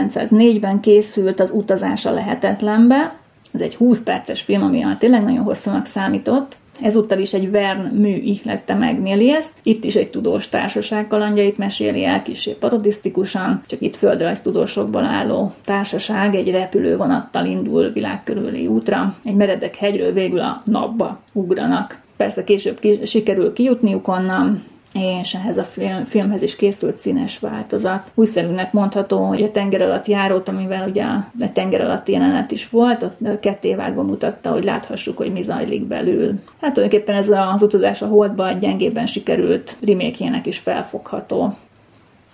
1904-ben 0.07 0.79
készült 0.79 1.39
az 1.39 1.51
Utazás 1.53 2.05
a 2.05 2.11
lehetetlenbe, 2.11 3.15
Ez 3.53 3.61
egy 3.61 3.75
20 3.75 3.99
perces 3.99 4.41
film, 4.41 4.63
ami 4.63 4.85
tényleg 4.99 5.23
nagyon 5.23 5.43
hosszúnak 5.43 5.85
számított, 5.85 6.57
Ezúttal 6.81 7.19
is 7.19 7.33
egy 7.33 7.51
Vern 7.51 7.95
mű 7.95 8.15
ihlette 8.15 8.73
meg 8.73 9.01
Nélies. 9.01 9.45
Itt 9.63 9.83
is 9.83 9.95
egy 9.95 10.09
tudós 10.09 10.49
társaság 10.49 11.07
kalandjait 11.07 11.57
meséli 11.57 12.05
el, 12.05 12.21
kisé 12.21 12.51
parodisztikusan, 12.51 13.61
csak 13.67 13.81
itt 13.81 13.95
földrajz 13.95 14.41
tudósokból 14.41 15.03
álló 15.03 15.53
társaság 15.65 16.35
egy 16.35 16.51
repülővonattal 16.51 17.45
indul 17.45 17.89
világkörüli 17.89 18.67
útra. 18.67 19.15
Egy 19.23 19.35
meredek 19.35 19.75
hegyről 19.75 20.13
végül 20.13 20.39
a 20.39 20.61
napba 20.65 21.19
ugranak. 21.31 21.99
Persze 22.17 22.43
később 22.43 22.79
ki, 22.79 22.99
sikerül 23.05 23.53
kijutniuk 23.53 24.07
onnan, 24.07 24.63
és 24.93 25.33
ehhez 25.33 25.57
a 25.57 25.63
film, 25.63 26.05
filmhez 26.05 26.41
is 26.41 26.55
készült 26.55 26.97
színes 26.97 27.39
változat. 27.39 28.11
Újszerűnek 28.15 28.73
mondható, 28.73 29.23
hogy 29.23 29.43
a 29.43 29.51
tenger 29.51 29.81
alatt 29.81 30.05
járót, 30.05 30.47
amivel 30.47 30.89
ugye 30.89 31.03
a 31.39 31.51
tenger 31.53 31.81
alatt 31.81 32.07
jelenet 32.07 32.51
is 32.51 32.69
volt, 32.69 33.03
ott 33.03 33.39
kettévágva 33.39 34.01
mutatta, 34.03 34.51
hogy 34.51 34.63
láthassuk, 34.63 35.17
hogy 35.17 35.31
mi 35.31 35.41
zajlik 35.41 35.83
belül. 35.83 36.33
Hát 36.61 36.73
tulajdonképpen 36.73 37.15
ez 37.15 37.29
az 37.29 37.61
utazás 37.61 38.01
a 38.01 38.07
holdba 38.07 38.49
egy 38.49 38.57
gyengében 38.57 39.05
sikerült 39.05 39.75
remékjének 39.85 40.45
is 40.45 40.57
felfogható. 40.57 41.57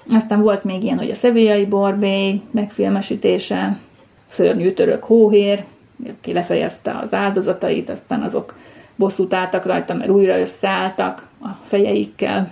Aztán 0.09 0.41
volt 0.41 0.63
még 0.63 0.83
ilyen, 0.83 0.97
hogy 0.97 1.09
a 1.09 1.15
szevélyai 1.15 1.65
borbély 1.65 2.41
megfilmesítése, 2.51 3.77
szörnyű 4.27 4.71
török 4.71 5.03
hóhér, 5.03 5.63
aki 6.19 6.33
lefejezte 6.33 6.99
az 7.01 7.13
áldozatait, 7.13 7.89
aztán 7.89 8.21
azok 8.21 8.55
bosszút 8.95 9.33
álltak 9.33 9.65
rajta, 9.65 9.93
mert 9.93 10.09
újra 10.09 10.39
összeálltak 10.39 11.27
a 11.41 11.49
fejeikkel. 11.63 12.51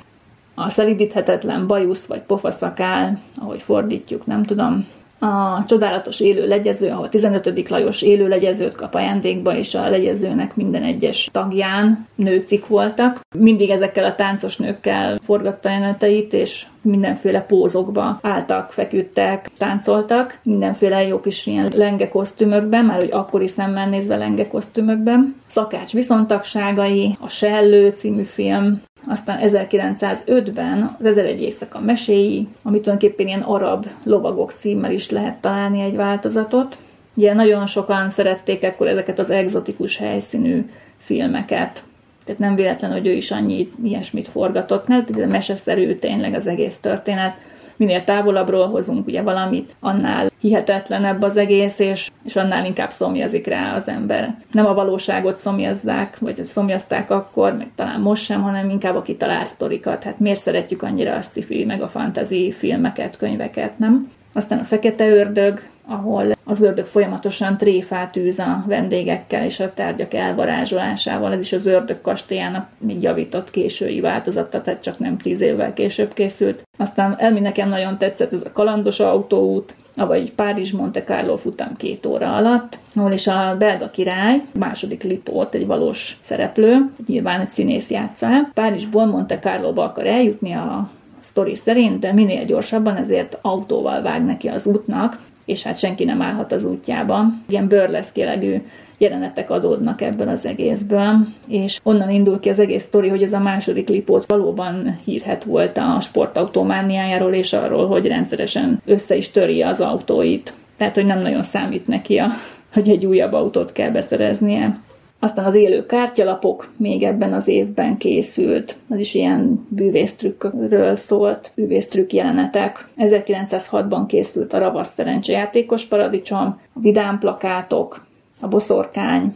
A 0.56 0.70
szelidíthetetlen 0.70 1.68
bajusz 1.68 2.06
vagy 2.06 2.22
pofaszakál, 2.22 3.20
ahogy 3.36 3.62
fordítjuk, 3.62 4.26
nem 4.26 4.44
tudom, 4.44 4.88
a 5.22 5.66
csodálatos 5.66 6.20
élő 6.20 6.48
legyező, 6.48 6.90
ahol 6.90 7.10
15. 7.10 7.70
Lajos 7.70 8.02
élő 8.02 8.28
legyezőt 8.28 8.76
kap 8.76 8.96
ajándékba, 8.96 9.56
és 9.56 9.76
a 9.76 9.90
legyezőnek 9.90 10.56
minden 10.56 10.84
egyes 10.84 11.30
tagján 11.32 12.08
nőcik 12.16 12.68
voltak. 12.68 13.20
Mindig 13.38 13.70
ezekkel 13.70 14.06
a 14.06 14.16
táncos 14.16 14.58
nőkkel 14.58 15.18
forgatta 15.22 15.70
jeleneteit, 15.70 16.34
és 16.34 16.66
mindenféle 16.82 17.42
pózokba 17.42 18.20
álltak, 18.22 18.72
feküdtek, 18.72 19.50
táncoltak, 19.58 20.40
mindenféle 20.44 21.08
jó 21.08 21.20
kis 21.20 21.46
ilyen 21.46 21.72
lenge 21.76 22.10
kosztümökben, 22.10 22.86
már 22.86 22.98
hogy 23.00 23.12
akkori 23.12 23.48
szemmel 23.48 23.90
nézve 23.90 24.16
lenge 24.16 24.48
kosztümökben. 24.48 25.36
Szakács 25.48 25.94
viszontagságai, 25.94 27.16
a 27.20 27.28
Sellő 27.28 27.90
című 27.90 28.24
film, 28.24 28.82
aztán 29.08 29.40
1905-ben 29.42 30.96
az 31.00 31.06
Ezer 31.06 31.26
egy 31.26 31.42
éjszaka 31.42 31.80
meséi, 31.80 32.48
amit 32.62 32.82
tulajdonképpen 32.82 33.28
ilyen 33.28 33.42
arab 33.42 33.86
lovagok 34.04 34.52
címmel 34.52 34.92
is 34.92 35.10
lehet 35.10 35.42
találni 35.42 35.82
egy 35.82 35.96
változatot. 35.96 36.78
Ugye 37.16 37.34
nagyon 37.34 37.66
sokan 37.66 38.10
szerették 38.10 38.64
ekkor 38.64 38.88
ezeket 38.88 39.20
az 39.20 39.30
egzotikus 39.30 39.98
helyszínű 39.98 40.70
filmeket. 40.98 41.84
Tehát 42.26 42.42
nem 42.42 42.56
véletlen, 42.56 42.92
hogy 42.92 43.08
ő 43.08 43.12
is 43.12 43.32
annyi 43.32 43.72
ilyesmit 43.84 44.28
forgatott, 44.28 44.88
mert 44.88 45.10
ugye 45.10 45.26
meseszerű 45.26 45.96
tényleg 45.96 46.34
az 46.34 46.48
egész 46.48 46.78
történet 46.78 47.38
minél 47.82 48.04
távolabbról 48.04 48.70
hozunk 48.70 49.08
ugye 49.08 49.22
valamit, 49.22 49.76
annál 49.80 50.30
hihetetlenebb 50.40 51.22
az 51.22 51.38
egész, 51.38 51.80
és, 51.80 52.10
és 52.24 52.36
annál 52.36 52.66
inkább 52.66 52.92
szomjazik 52.92 53.48
rá 53.48 53.76
az 53.76 53.88
ember. 53.88 54.36
Nem 54.52 54.66
a 54.66 54.74
valóságot 54.74 55.38
szomjazzák, 55.38 56.20
vagy 56.20 56.46
szomjazták 56.46 57.12
akkor, 57.12 57.54
meg 57.58 57.72
talán 57.76 58.02
most 58.02 58.24
sem, 58.24 58.42
hanem 58.42 58.70
inkább 58.70 58.96
a 58.96 59.02
kitalált 59.02 59.48
sztorikat. 59.48 60.04
Hát 60.04 60.20
miért 60.20 60.42
szeretjük 60.42 60.82
annyira 60.82 61.16
a 61.16 61.22
sci 61.22 61.64
meg 61.66 61.82
a 61.82 61.88
fantasy 61.88 62.52
filmeket, 62.52 63.18
könyveket, 63.18 63.78
nem? 63.78 64.12
Aztán 64.34 64.60
a 64.60 64.64
Fekete 64.64 65.10
Ördög, 65.10 65.60
ahol 65.86 66.32
az 66.44 66.62
ördög 66.62 66.86
folyamatosan 66.86 67.58
tréfát 67.58 68.18
űz 68.18 68.40
a 68.40 68.64
vendégekkel 68.68 69.46
és 69.46 69.60
a 69.60 69.74
tárgyak 69.74 70.14
elvarázsolásával. 70.14 71.34
Ez 71.34 71.40
is 71.40 71.54
az 71.54 71.66
ördög 71.66 72.02
kastélyának 72.02 72.68
még 72.78 73.02
javított 73.02 73.50
késői 73.50 74.00
változata, 74.00 74.62
tehát 74.62 74.84
csak 74.84 75.00
nem 75.00 75.18
tíz 75.18 75.42
évvel 75.42 75.74
később 75.74 76.14
készült. 76.14 76.68
Aztán 76.78 77.16
elmi 77.18 77.40
nekem 77.40 77.70
nagyon 77.70 77.98
tetszett 77.98 78.34
ez 78.34 78.42
a 78.46 78.52
kalandos 78.52 79.00
autóút, 79.00 79.76
avagy 79.96 80.32
Párizs 80.34 80.72
Monte 80.72 81.04
Carlo 81.04 81.36
futam 81.36 81.76
két 81.76 82.06
óra 82.06 82.36
alatt, 82.36 82.78
ahol 82.96 83.12
is 83.12 83.28
a 83.28 83.56
belga 83.58 83.90
király, 83.90 84.42
második 84.60 85.04
Lipót, 85.04 85.56
egy 85.56 85.66
valós 85.66 86.18
szereplő, 86.22 86.90
nyilván 87.08 87.40
egy 87.40 87.48
színész 87.48 87.90
játsza 87.90 88.26
el, 88.26 88.52
Párizsból 88.54 89.06
Monte 89.06 89.40
Carlo-ba 89.40 89.84
akar 89.84 90.06
eljutni 90.06 90.54
a 90.54 90.90
sztori 91.32 91.56
szerint, 91.56 92.00
de 92.00 92.14
minél 92.14 92.46
gyorsabban, 92.46 92.96
ezért 92.96 93.38
autóval 93.42 94.02
vág 94.02 94.26
neki 94.26 94.48
az 94.48 94.68
útnak, 94.68 95.20
és 95.46 95.64
hát 95.64 95.80
senki 95.80 96.04
nem 96.04 96.22
állhat 96.22 96.52
az 96.52 96.64
útjába. 96.64 97.24
Ilyen 97.50 97.68
bőrleszkélegű 97.68 98.62
jelenetek 98.98 99.50
adódnak 99.50 100.02
ebből 100.02 100.30
az 100.30 100.46
egészből, 100.46 101.14
és 101.48 101.80
onnan 101.84 102.10
indul 102.10 102.40
ki 102.40 102.50
az 102.50 102.60
egész 102.60 102.84
sztori, 102.84 103.10
hogy 103.10 103.24
ez 103.24 103.34
a 103.34 103.40
második 103.40 103.90
lipót 103.90 104.26
valóban 104.26 105.00
hírhet 105.06 105.44
volt 105.44 105.78
a 105.78 106.00
sportautomániájáról, 106.00 107.34
és 107.34 107.54
arról, 107.54 107.88
hogy 107.88 108.08
rendszeresen 108.08 108.82
össze 108.86 109.16
is 109.16 109.32
töri 109.32 109.62
az 109.62 109.82
autóit. 109.82 110.54
Tehát, 110.78 110.96
hogy 110.96 111.06
nem 111.06 111.20
nagyon 111.20 111.44
számít 111.44 111.88
neki, 111.88 112.18
a, 112.18 112.28
hogy 112.74 112.90
egy 112.90 113.06
újabb 113.06 113.34
autót 113.34 113.72
kell 113.72 113.90
beszereznie. 113.90 114.80
Aztán 115.24 115.46
az 115.46 115.54
élő 115.54 115.86
kártyalapok 115.86 116.70
még 116.78 117.04
ebben 117.04 117.34
az 117.34 117.48
évben 117.48 117.98
készült, 117.98 118.76
az 118.90 119.00
is 119.00 119.14
ilyen 119.14 119.60
bűvésztrükkről 119.70 120.96
szólt, 120.96 121.52
bűvésztrükk 121.56 122.12
jelenetek. 122.12 122.88
1906-ban 122.98 124.04
készült 124.08 124.54
a 124.54 124.60
Ravasz 124.60 124.94
szerencsejátékos 124.94 125.86
paradicsom, 125.86 126.60
a 126.74 126.80
vidám 126.80 127.20
plakátok, 127.20 128.06
a 128.42 128.48
boszorkány, 128.48 129.36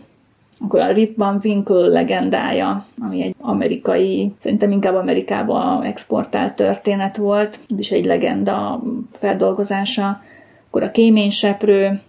akkor 0.60 0.80
a 0.80 0.92
Rip 0.92 1.18
Van 1.18 1.40
Winkle 1.44 1.88
legendája, 1.88 2.86
ami 3.02 3.22
egy 3.22 3.36
amerikai, 3.40 4.34
szerintem 4.40 4.72
inkább 4.72 4.96
Amerikába 4.96 5.82
exportált 5.84 6.56
történet 6.56 7.18
volt, 7.18 7.60
ez 7.70 7.80
is 7.80 7.92
egy 7.92 8.06
legenda 8.06 8.84
feldolgozása. 9.12 10.22
Akkor 10.68 10.84
a 10.84 10.92
kéményseprő, 10.92 12.00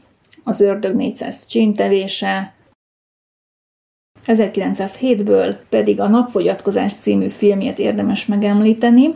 az 0.45 0.61
ördög 0.61 0.95
400 0.95 1.47
csintevése, 1.47 2.55
1907-ből 4.27 5.55
pedig 5.69 6.01
a 6.01 6.09
Napfogyatkozás 6.09 6.93
című 6.93 7.29
filmjét 7.29 7.79
érdemes 7.79 8.27
megemlíteni, 8.27 9.15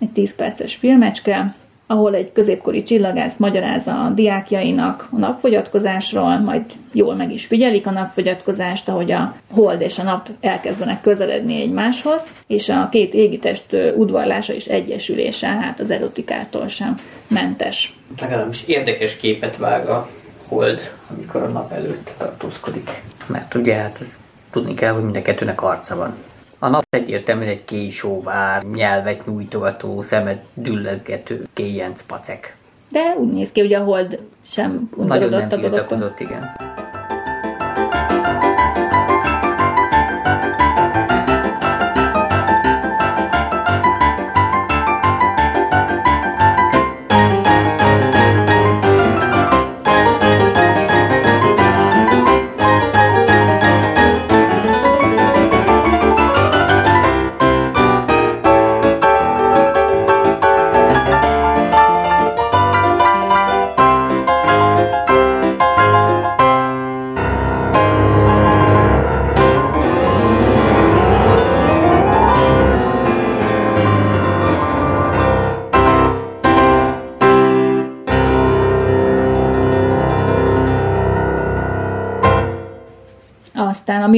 egy 0.00 0.10
10 0.10 0.34
perces 0.34 0.74
filmecske, 0.74 1.54
ahol 1.86 2.14
egy 2.14 2.32
középkori 2.32 2.82
csillagász 2.82 3.36
magyarázza 3.36 4.04
a 4.04 4.10
diákjainak 4.10 5.08
a 5.10 5.18
napfogyatkozásról, 5.18 6.38
majd 6.38 6.62
jól 6.92 7.14
meg 7.14 7.32
is 7.32 7.46
figyelik 7.46 7.86
a 7.86 7.90
napfogyatkozást, 7.90 8.88
ahogy 8.88 9.12
a 9.12 9.34
hold 9.50 9.80
és 9.80 9.98
a 9.98 10.02
nap 10.02 10.28
elkezdenek 10.40 11.00
közeledni 11.00 11.60
egymáshoz, 11.60 12.22
és 12.46 12.68
a 12.68 12.88
két 12.90 13.14
égitest 13.14 13.76
udvarlása 13.96 14.52
és 14.52 14.66
egyesülése, 14.66 15.46
hát 15.46 15.80
az 15.80 15.90
erotikától 15.90 16.68
sem 16.68 16.96
mentes. 17.28 17.96
Legalábbis 18.20 18.68
érdekes 18.68 19.16
képet 19.16 19.56
vág 19.56 19.88
a 19.88 20.08
hold, 20.48 20.80
amikor 21.16 21.42
a 21.42 21.48
nap 21.48 21.72
előtt 21.72 22.14
tartózkodik. 22.18 23.02
Mert 23.26 23.54
ugye 23.54 23.74
hát 23.74 23.98
ez 24.00 24.20
Tudni 24.52 24.74
kell, 24.74 24.92
hogy 24.92 25.02
mind 25.02 25.16
a 25.16 25.22
kettőnek 25.22 25.62
arca 25.62 25.96
van. 25.96 26.14
A 26.58 26.68
nap 26.68 26.84
egyértelműen 26.90 27.48
egy 27.48 27.64
késóvár, 27.64 28.62
nyelvet 28.62 29.26
nyújtogató, 29.26 30.02
szemet 30.02 30.44
düllezgető, 30.54 31.48
kéjenc 31.52 32.02
pacek. 32.02 32.56
De 32.90 33.14
úgy 33.18 33.32
néz 33.32 33.52
ki, 33.52 33.60
hogy 33.60 33.74
a 33.74 33.82
hold 33.82 34.18
sem 34.46 34.88
undorodott 34.96 35.52
a 35.52 35.56
dologtól. 35.56 36.14
igen. 36.18 36.50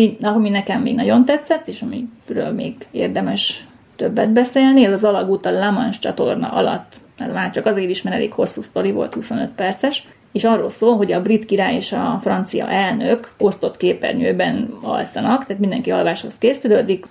Ami, 0.04 0.16
ami 0.20 0.48
nekem 0.48 0.82
még 0.82 0.94
nagyon 0.94 1.24
tetszett, 1.24 1.68
és 1.68 1.82
amiről 1.82 2.52
még 2.52 2.74
érdemes 2.90 3.66
többet 3.96 4.32
beszélni, 4.32 4.84
ez 4.84 4.92
az 4.92 5.04
alagút 5.04 5.46
a 5.46 5.50
La 5.50 5.70
Manche 5.70 5.98
csatorna 6.00 6.48
alatt. 6.48 6.92
Ez 7.18 7.32
már 7.32 7.50
csak 7.50 7.66
azért 7.66 7.90
is, 7.90 8.02
mert 8.02 8.16
elég 8.16 8.32
hosszú 8.32 8.62
sztori 8.62 8.92
volt, 8.92 9.14
25 9.14 9.50
perces, 9.50 10.08
és 10.32 10.44
arról 10.44 10.68
szól, 10.68 10.96
hogy 10.96 11.12
a 11.12 11.22
brit 11.22 11.44
király 11.44 11.74
és 11.74 11.92
a 11.92 12.18
francia 12.20 12.68
elnök 12.68 13.32
osztott 13.38 13.76
képernyőben 13.76 14.74
alszanak, 14.82 15.44
tehát 15.44 15.60
mindenki 15.60 15.90
alváshoz 15.90 16.38
készülődik, 16.38 17.06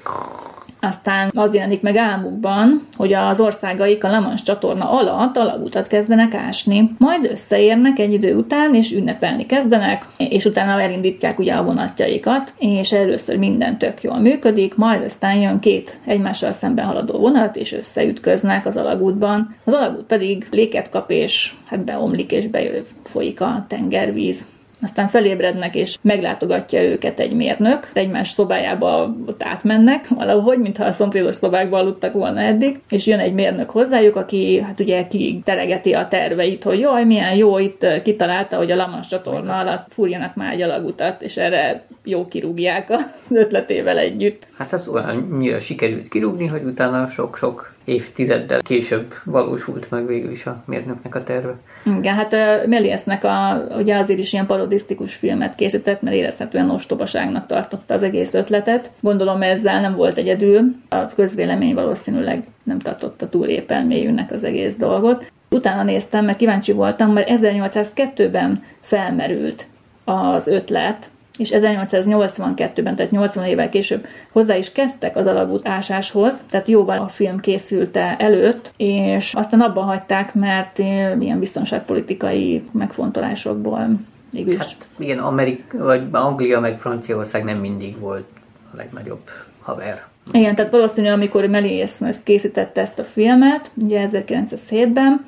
aztán 0.83 1.31
az 1.35 1.53
jelenik 1.53 1.81
meg 1.81 1.95
álmukban, 1.95 2.87
hogy 2.97 3.13
az 3.13 3.39
országaik 3.39 4.03
a 4.03 4.09
Lamans 4.09 4.41
csatorna 4.41 4.89
alatt 4.89 5.37
alagutat 5.37 5.87
kezdenek 5.87 6.33
ásni. 6.33 6.91
Majd 6.97 7.29
összeérnek 7.31 7.99
egy 7.99 8.13
idő 8.13 8.35
után, 8.35 8.75
és 8.75 8.91
ünnepelni 8.91 9.45
kezdenek, 9.45 10.05
és 10.17 10.45
utána 10.45 10.81
elindítják 10.81 11.39
ugye 11.39 11.53
a 11.53 11.63
vonatjaikat, 11.63 12.53
és 12.57 12.91
először 12.91 13.37
minden 13.37 13.77
tök 13.77 14.03
jól 14.03 14.19
működik, 14.19 14.75
majd 14.75 15.03
aztán 15.03 15.35
jön 15.35 15.59
két 15.59 15.99
egymással 16.05 16.51
szemben 16.51 16.85
haladó 16.85 17.19
vonat, 17.19 17.55
és 17.55 17.73
összeütköznek 17.73 18.65
az 18.65 18.77
alagútban. 18.77 19.55
Az 19.65 19.73
alagút 19.73 20.05
pedig 20.05 20.47
léket 20.51 20.89
kap, 20.89 21.11
és 21.11 21.53
hát 21.65 21.85
beomlik, 21.85 22.31
és 22.31 22.47
befolyik 22.47 23.41
a 23.41 23.65
tengervíz 23.67 24.45
aztán 24.83 25.07
felébrednek, 25.07 25.75
és 25.75 25.97
meglátogatja 26.01 26.83
őket 26.83 27.19
egy 27.19 27.35
mérnök, 27.35 27.89
egymás 27.93 28.29
szobájába 28.29 29.15
ott 29.25 29.43
átmennek, 29.43 30.07
valahogy, 30.07 30.57
mintha 30.57 30.85
a 30.85 30.91
szomszédos 30.91 31.35
szobákban 31.35 31.79
aludtak 31.79 32.13
volna 32.13 32.39
eddig, 32.39 32.79
és 32.89 33.05
jön 33.05 33.19
egy 33.19 33.33
mérnök 33.33 33.69
hozzájuk, 33.69 34.15
aki 34.15 34.61
hát 34.61 34.79
ugye 34.79 35.07
teregeti 35.43 35.93
a 35.93 36.07
terveit, 36.07 36.63
hogy 36.63 36.79
jaj, 36.79 37.03
milyen 37.03 37.35
jó, 37.35 37.57
itt 37.57 37.85
kitalálta, 38.03 38.57
hogy 38.57 38.71
a 38.71 38.75
Lamas 38.75 39.07
csatorna 39.07 39.57
alatt 39.57 39.85
fúrjanak 39.87 40.35
már 40.35 40.53
egy 40.53 40.61
alagutat, 40.61 41.21
és 41.21 41.37
erre 41.37 41.85
jó 42.03 42.27
kirúgják 42.27 42.89
az 42.89 43.05
ötletével 43.29 43.97
együtt. 43.97 44.47
Hát 44.57 44.73
az 44.73 44.87
olyan 44.87 45.57
sikerült 45.59 46.07
kirúgni, 46.07 46.47
hogy 46.47 46.63
utána 46.63 47.07
sok-sok 47.07 47.72
évtizeddel 47.83 48.61
később 48.61 49.13
valósult 49.23 49.89
meg 49.89 50.05
végül 50.05 50.31
is 50.31 50.45
a 50.45 50.63
mérnöknek 50.65 51.15
a 51.15 51.23
terve. 51.23 51.55
Igen, 51.97 52.15
hát 52.15 52.35
Meliesnek 52.67 53.23
a, 53.23 53.65
ugye 53.77 53.97
azért 53.97 54.19
is 54.19 54.33
ilyen 54.33 54.45
parodisztikus 54.45 55.15
filmet 55.15 55.55
készített, 55.55 56.01
mert 56.01 56.15
érezhetően 56.15 56.69
ostobaságnak 56.69 57.45
tartotta 57.45 57.93
az 57.93 58.03
egész 58.03 58.33
ötletet. 58.33 58.91
Gondolom 58.99 59.41
ezzel 59.41 59.81
nem 59.81 59.95
volt 59.95 60.17
egyedül, 60.17 60.75
a 60.89 61.05
közvélemény 61.15 61.73
valószínűleg 61.73 62.43
nem 62.63 62.79
tartotta 62.79 63.29
túl 63.29 63.47
épelmélyűnek 63.47 64.31
az 64.31 64.43
egész 64.43 64.75
dolgot. 64.75 65.31
Utána 65.49 65.83
néztem, 65.83 66.25
mert 66.25 66.37
kíváncsi 66.37 66.71
voltam, 66.71 67.11
mert 67.11 67.29
1802-ben 67.31 68.63
felmerült 68.81 69.65
az 70.05 70.47
ötlet, 70.47 71.09
és 71.37 71.49
1882-ben, 71.53 72.95
tehát 72.95 73.11
80 73.11 73.45
évvel 73.45 73.69
később 73.69 74.05
hozzá 74.31 74.55
is 74.55 74.71
kezdtek 74.71 75.15
az 75.15 75.27
alagút 75.27 75.67
ásáshoz, 75.67 76.43
tehát 76.49 76.67
jóval 76.67 76.97
a 76.97 77.07
film 77.07 77.39
készülte 77.39 78.15
előtt, 78.17 78.73
és 78.77 79.33
aztán 79.33 79.61
abba 79.61 79.81
hagyták, 79.81 80.33
mert 80.33 80.79
ilyen 81.19 81.39
biztonságpolitikai 81.39 82.61
megfontolásokból 82.71 83.89
Mégis. 84.31 84.57
Hát 84.57 84.87
igen, 84.97 85.19
Amerik, 85.19 85.73
vagy 85.77 86.07
Anglia 86.11 86.59
meg 86.59 86.79
Franciaország 86.79 87.43
nem 87.43 87.57
mindig 87.57 87.99
volt 87.99 88.27
a 88.73 88.75
legnagyobb 88.75 89.29
haver. 89.61 90.03
Igen, 90.31 90.55
tehát 90.55 90.71
valószínű, 90.71 91.09
amikor 91.09 91.45
Méliès 91.45 91.99
készítette 92.23 92.81
ezt 92.81 92.99
a 92.99 93.03
filmet, 93.03 93.71
ugye 93.75 94.07
1907-ben, 94.11 95.25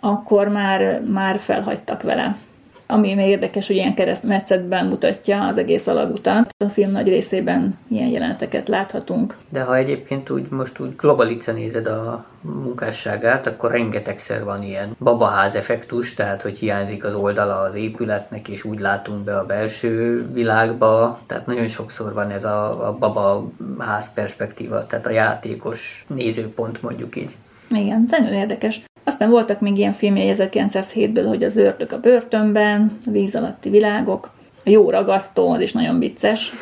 akkor 0.00 0.48
már, 0.48 1.02
már 1.02 1.38
felhagytak 1.38 2.02
vele. 2.02 2.36
Ami 2.90 3.14
még 3.14 3.28
érdekes, 3.28 3.66
hogy 3.66 3.76
ilyen 3.76 3.94
keresztmetszetben 3.94 4.86
mutatja 4.86 5.46
az 5.46 5.58
egész 5.58 5.86
alagutat. 5.86 6.54
A 6.64 6.68
film 6.68 6.90
nagy 6.90 7.08
részében 7.08 7.78
ilyen 7.88 8.08
jeleneteket 8.08 8.68
láthatunk. 8.68 9.36
De 9.48 9.62
ha 9.62 9.76
egyébként 9.76 10.30
úgy 10.30 10.48
most 10.50 10.80
úgy 10.80 10.96
globalica 10.96 11.52
nézed 11.52 11.86
a 11.86 12.24
munkásságát, 12.40 13.46
akkor 13.46 13.70
rengetegszer 13.70 14.44
van 14.44 14.62
ilyen 14.62 14.96
babaház 14.98 15.54
effektus, 15.54 16.14
tehát 16.14 16.42
hogy 16.42 16.58
hiányzik 16.58 17.04
az 17.04 17.14
oldala 17.14 17.60
az 17.60 17.74
épületnek, 17.74 18.48
és 18.48 18.64
úgy 18.64 18.78
látunk 18.78 19.24
be 19.24 19.38
a 19.38 19.46
belső 19.46 20.26
világba, 20.32 21.20
tehát 21.26 21.46
nagyon 21.46 21.68
sokszor 21.68 22.12
van 22.12 22.30
ez 22.30 22.44
a, 22.44 22.88
a 22.88 22.92
babaház 22.98 24.12
perspektíva, 24.12 24.86
tehát 24.86 25.06
a 25.06 25.10
játékos 25.10 26.04
nézőpont 26.08 26.82
mondjuk 26.82 27.16
így. 27.16 27.36
Igen, 27.70 28.04
nagyon 28.10 28.32
érdekes. 28.32 28.80
Aztán 29.08 29.30
voltak 29.30 29.60
még 29.60 29.76
ilyen 29.78 29.92
filmjei 29.92 30.34
1907-ből, 30.36 31.24
hogy 31.28 31.44
az 31.44 31.56
ördög 31.56 31.92
a 31.92 32.00
börtönben, 32.00 32.98
a 33.06 33.10
víz 33.10 33.34
alatti 33.34 33.70
világok, 33.70 34.30
a 34.64 34.70
jó 34.70 34.90
ragasztó, 34.90 35.50
az 35.50 35.60
is 35.60 35.72
nagyon 35.72 35.98
vicces. 35.98 36.52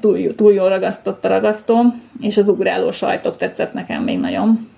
túl, 0.00 0.34
túl 0.34 0.52
jól 0.52 0.68
ragasztott 0.68 1.24
a 1.24 1.28
ragasztó, 1.28 1.82
és 2.20 2.36
az 2.36 2.48
ugráló 2.48 2.90
sajtok 2.90 3.36
tetszett 3.36 3.72
nekem 3.72 4.02
még 4.02 4.18
nagyon. 4.18 4.68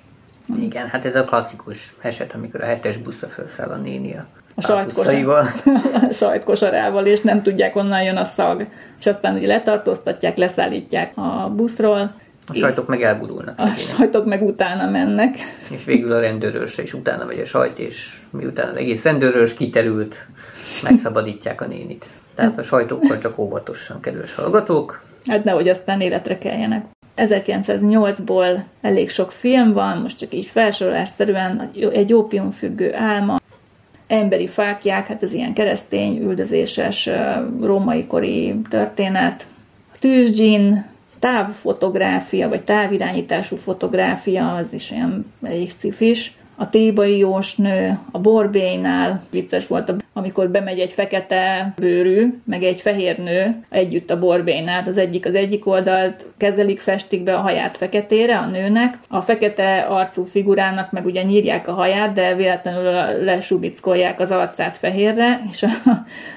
Igen, 0.61 0.89
hát 0.89 1.05
ez 1.05 1.15
a 1.15 1.25
klasszikus 1.25 1.95
eset, 2.03 2.35
amikor 2.35 2.63
a 2.63 2.67
hetes 2.67 2.97
buszra 2.97 3.29
felszáll 3.29 3.69
a 3.69 3.77
néni 3.77 4.15
a, 4.15 4.27
a 4.55 4.61
sajtkosarával, 4.61 5.49
sajtkosarával, 6.11 7.07
és 7.07 7.21
nem 7.21 7.43
tudják, 7.43 7.77
onnan 7.77 8.03
jön 8.03 8.17
a 8.17 8.25
szag. 8.25 8.67
És 8.99 9.07
aztán 9.07 9.35
ugye 9.35 9.47
letartóztatják, 9.47 10.37
leszállítják 10.37 11.17
a 11.17 11.53
buszról, 11.57 12.15
a 12.49 12.55
sajtok 12.55 12.87
meg 12.87 13.03
elgurulnak. 13.03 13.59
A 13.59 13.67
sajtok 13.67 14.27
meg 14.27 14.43
utána 14.43 14.91
mennek. 14.91 15.37
És 15.71 15.85
végül 15.85 16.13
a 16.13 16.21
rendőrösre 16.21 16.83
is 16.83 16.95
utána 16.95 17.25
megy 17.25 17.41
a 17.41 17.45
sajt, 17.45 17.79
és 17.79 18.17
miután 18.31 18.69
az 18.69 18.77
egész 18.77 19.05
rendőrös 19.05 19.55
kiterült, 19.55 20.27
megszabadítják 20.83 21.61
a 21.61 21.67
nénit. 21.67 22.07
Tehát 22.35 22.59
a 22.59 22.63
sajtokkal 22.63 23.19
csak 23.19 23.39
óvatosan, 23.39 24.01
kedves 24.01 24.35
hallgatók. 24.35 25.03
Hát 25.27 25.45
nehogy 25.45 25.69
aztán 25.69 26.01
életre 26.01 26.39
keljenek. 26.39 26.85
1908-ból 27.17 28.63
elég 28.81 29.11
sok 29.11 29.33
film 29.33 29.73
van, 29.73 29.99
most 29.99 30.19
csak 30.19 30.35
így 30.35 30.47
felsorolásszerűen 30.47 31.71
egy 31.93 32.13
ópiumfüggő 32.13 32.95
álma, 32.95 33.39
emberi 34.07 34.47
fákják, 34.47 35.07
hát 35.07 35.23
ez 35.23 35.33
ilyen 35.33 35.55
keresztény, 35.55 36.23
üldözéses 36.23 37.11
római 37.61 38.07
kori 38.07 38.61
történet, 38.69 39.47
tűzgyin, 39.99 40.85
távfotográfia, 41.19 42.49
vagy 42.49 42.63
távirányítású 42.63 43.57
fotográfia, 43.57 44.55
az 44.55 44.73
is 44.73 44.91
ilyen 44.91 45.33
elég 45.43 45.71
cifis. 45.71 46.37
A 46.57 46.69
tébai 46.69 47.19
jósnő, 47.19 47.99
a 48.11 48.19
borbénynál 48.19 49.23
vicces 49.31 49.67
volt, 49.67 49.95
amikor 50.19 50.49
bemegy 50.49 50.79
egy 50.79 50.93
fekete 50.93 51.73
bőrű, 51.77 52.35
meg 52.45 52.63
egy 52.63 52.81
fehér 52.81 53.19
nő 53.19 53.65
együtt 53.69 54.11
a 54.11 54.19
borbénál. 54.19 54.83
Az 54.87 54.97
egyik 54.97 55.27
az 55.27 55.35
egyik 55.35 55.67
oldalt 55.67 56.27
kezelik, 56.37 56.81
festik 56.81 57.23
be 57.23 57.35
a 57.35 57.41
haját 57.41 57.77
feketére 57.77 58.39
a 58.39 58.47
nőnek, 58.47 58.99
a 59.09 59.21
fekete 59.21 59.79
arcú 59.79 60.25
figurának 60.25 60.93
meg 60.93 61.05
ugye 61.05 61.23
nyírják 61.23 61.69
a 61.69 61.73
haját, 61.73 62.13
de 62.13 62.35
véletlenül 62.35 62.91
lesubickolják 63.25 64.21
az 64.21 64.31
arcát 64.31 64.77
fehérre, 64.77 65.41
és 65.51 65.63
a, 65.63 65.69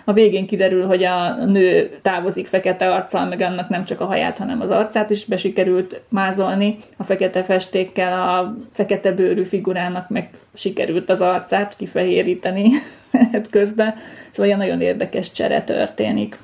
a 0.05 0.13
végén 0.13 0.47
kiderül, 0.47 0.85
hogy 0.85 1.03
a 1.03 1.45
nő 1.45 1.89
távozik 2.01 2.47
fekete 2.47 2.91
arccal, 2.91 3.25
meg 3.25 3.41
annak 3.41 3.69
nem 3.69 3.85
csak 3.85 4.01
a 4.01 4.05
haját, 4.05 4.37
hanem 4.37 4.61
az 4.61 4.69
arcát 4.69 5.09
is 5.09 5.25
besikerült 5.25 6.01
mázolni 6.09 6.77
a 6.97 7.03
fekete 7.03 7.43
festékkel, 7.43 8.29
a 8.29 8.55
fekete 8.71 9.11
bőrű 9.11 9.43
figurának 9.43 10.09
meg 10.09 10.29
sikerült 10.53 11.09
az 11.09 11.21
arcát 11.21 11.75
kifehéríteni 11.75 12.69
közben. 13.49 13.93
Szóval 14.29 14.45
ilyen 14.45 14.57
nagyon 14.57 14.81
érdekes 14.81 15.31
csere 15.31 15.63
történik. 15.63 16.37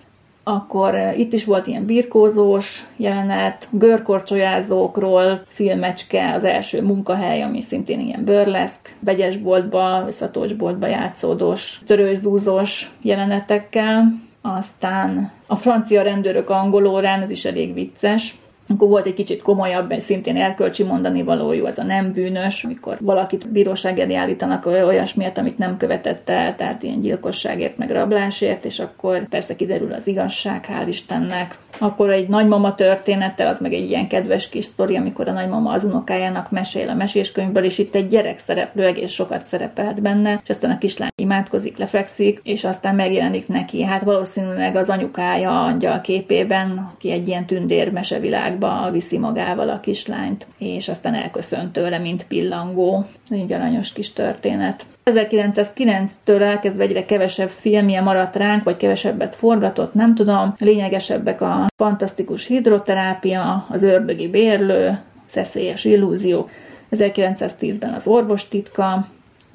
Akkor 0.44 0.96
eh, 0.96 1.20
itt 1.20 1.34
is 1.34 1.46
volt 1.46 1.68
ilyen 1.68 1.86
birkózós 1.86 2.86
jelenet, 2.98 3.68
görkorcsolyázókról, 3.72 5.42
filmecske, 5.48 6.34
az 6.34 6.44
első 6.44 6.82
munkahely, 6.82 7.42
ami 7.42 7.62
szintén 7.62 8.00
ilyen 8.00 8.26
burleszk, 8.26 8.96
vegyesboltba, 9.00 10.04
visszatócsboltba 10.06 10.88
játszódós, 10.88 11.82
törőzúzós 11.86 12.92
jelenetekkel. 13.02 14.26
Aztán 14.42 15.32
a 15.48 15.56
francia 15.56 16.02
rendőrök 16.02 16.50
angol 16.50 16.86
órán, 16.86 17.22
ez 17.22 17.30
is 17.30 17.46
elég 17.46 17.74
vicces, 17.74 18.36
akkor 18.68 18.88
volt 18.88 19.06
egy 19.06 19.14
kicsit 19.14 19.42
komolyabb, 19.42 19.94
szintén 19.98 20.38
erkölcsi 20.38 20.84
mondani 20.84 21.24
valójú, 21.24 21.66
az 21.66 21.78
a 21.78 21.84
nem 21.84 22.12
bűnös, 22.12 22.64
amikor 22.64 22.98
valakit 23.02 23.52
bíróság 23.52 24.00
elé 24.00 24.16
állítanak 24.16 24.66
olyasmiért, 24.66 25.38
amit 25.38 25.58
nem 25.58 25.78
követett 25.78 26.30
el, 26.30 26.56
tehát 26.56 26.84
ilyen 26.84 27.02
gyilkosságért, 27.02 27.78
meg 27.78 27.92
rablásért, 27.92 28.66
és 28.66 28.80
akkor 28.80 29.28
persze 29.28 29.56
kiderül 29.56 29.94
az 29.94 30.08
igazság, 30.08 30.66
hál' 30.66 30.88
Istennek. 30.88 31.56
Akkor 31.80 32.10
egy 32.10 32.28
nagymama 32.28 32.76
története, 32.76 33.48
az 33.48 33.60
meg 33.60 33.74
egy 33.74 33.90
ilyen 33.90 34.08
kedves 34.08 34.50
kis 34.50 34.66
sztori, 34.66 34.96
amikor 34.96 35.28
a 35.28 35.32
nagymama 35.32 35.72
az 35.72 35.84
unokájának 35.84 36.52
mesél 36.52 36.90
a 36.90 36.94
meséskönyvből, 36.94 37.64
és 37.64 37.78
itt 37.78 37.96
egy 37.96 38.08
gyerek 38.08 38.40
szereplő 38.40 38.86
egész 38.86 39.12
sokat 39.12 39.46
szerepelt 39.46 40.02
benne, 40.02 40.42
és 40.44 40.50
aztán 40.50 40.72
a 40.72 40.78
kislány 40.78 41.10
imádkozik, 41.16 41.78
lefekszik, 41.78 42.40
és 42.44 42.64
aztán 42.64 42.96
megjelenik 42.96 43.48
neki, 43.48 43.84
hát 43.84 44.04
valószínűleg 44.04 44.76
az 44.76 44.90
anyukája 44.90 45.64
angyal 45.64 46.02
képében, 46.02 46.92
ki 46.98 47.12
egy 47.12 47.28
ilyen 47.28 47.46
tündér 47.46 47.92
mesevilág 47.92 48.57
országba 48.64 48.92
viszi 48.92 49.18
magával 49.18 49.70
a 49.70 49.80
kislányt, 49.80 50.48
és 50.58 50.90
aztán 50.90 51.14
elköszönt 51.14 51.72
tőle, 51.72 51.98
mint 51.98 52.28
pillangó. 52.28 53.06
Egy 53.30 53.54
aranyos 53.54 53.94
kis 53.94 54.14
történet. 54.14 54.86
1909-től 55.06 56.42
elkezdve 56.42 56.84
egyre 56.84 57.06
kevesebb 57.06 57.50
filmje 57.50 58.02
maradt 58.02 58.36
ránk, 58.36 58.64
vagy 58.64 58.78
kevesebbet 58.78 59.36
forgatott, 59.36 59.94
nem 59.94 60.16
tudom. 60.16 60.54
Lényegesebbek 60.60 61.42
a 61.42 61.68
fantasztikus 61.76 62.46
hidroterápia, 62.46 63.66
az 63.70 63.84
ördögi 63.84 64.28
bérlő, 64.28 65.00
szeszélyes 65.26 65.86
illúzió, 65.86 66.50
1910-ben 66.92 67.94
az 67.94 68.08
orvos 68.08 68.48
titka, 68.48 69.08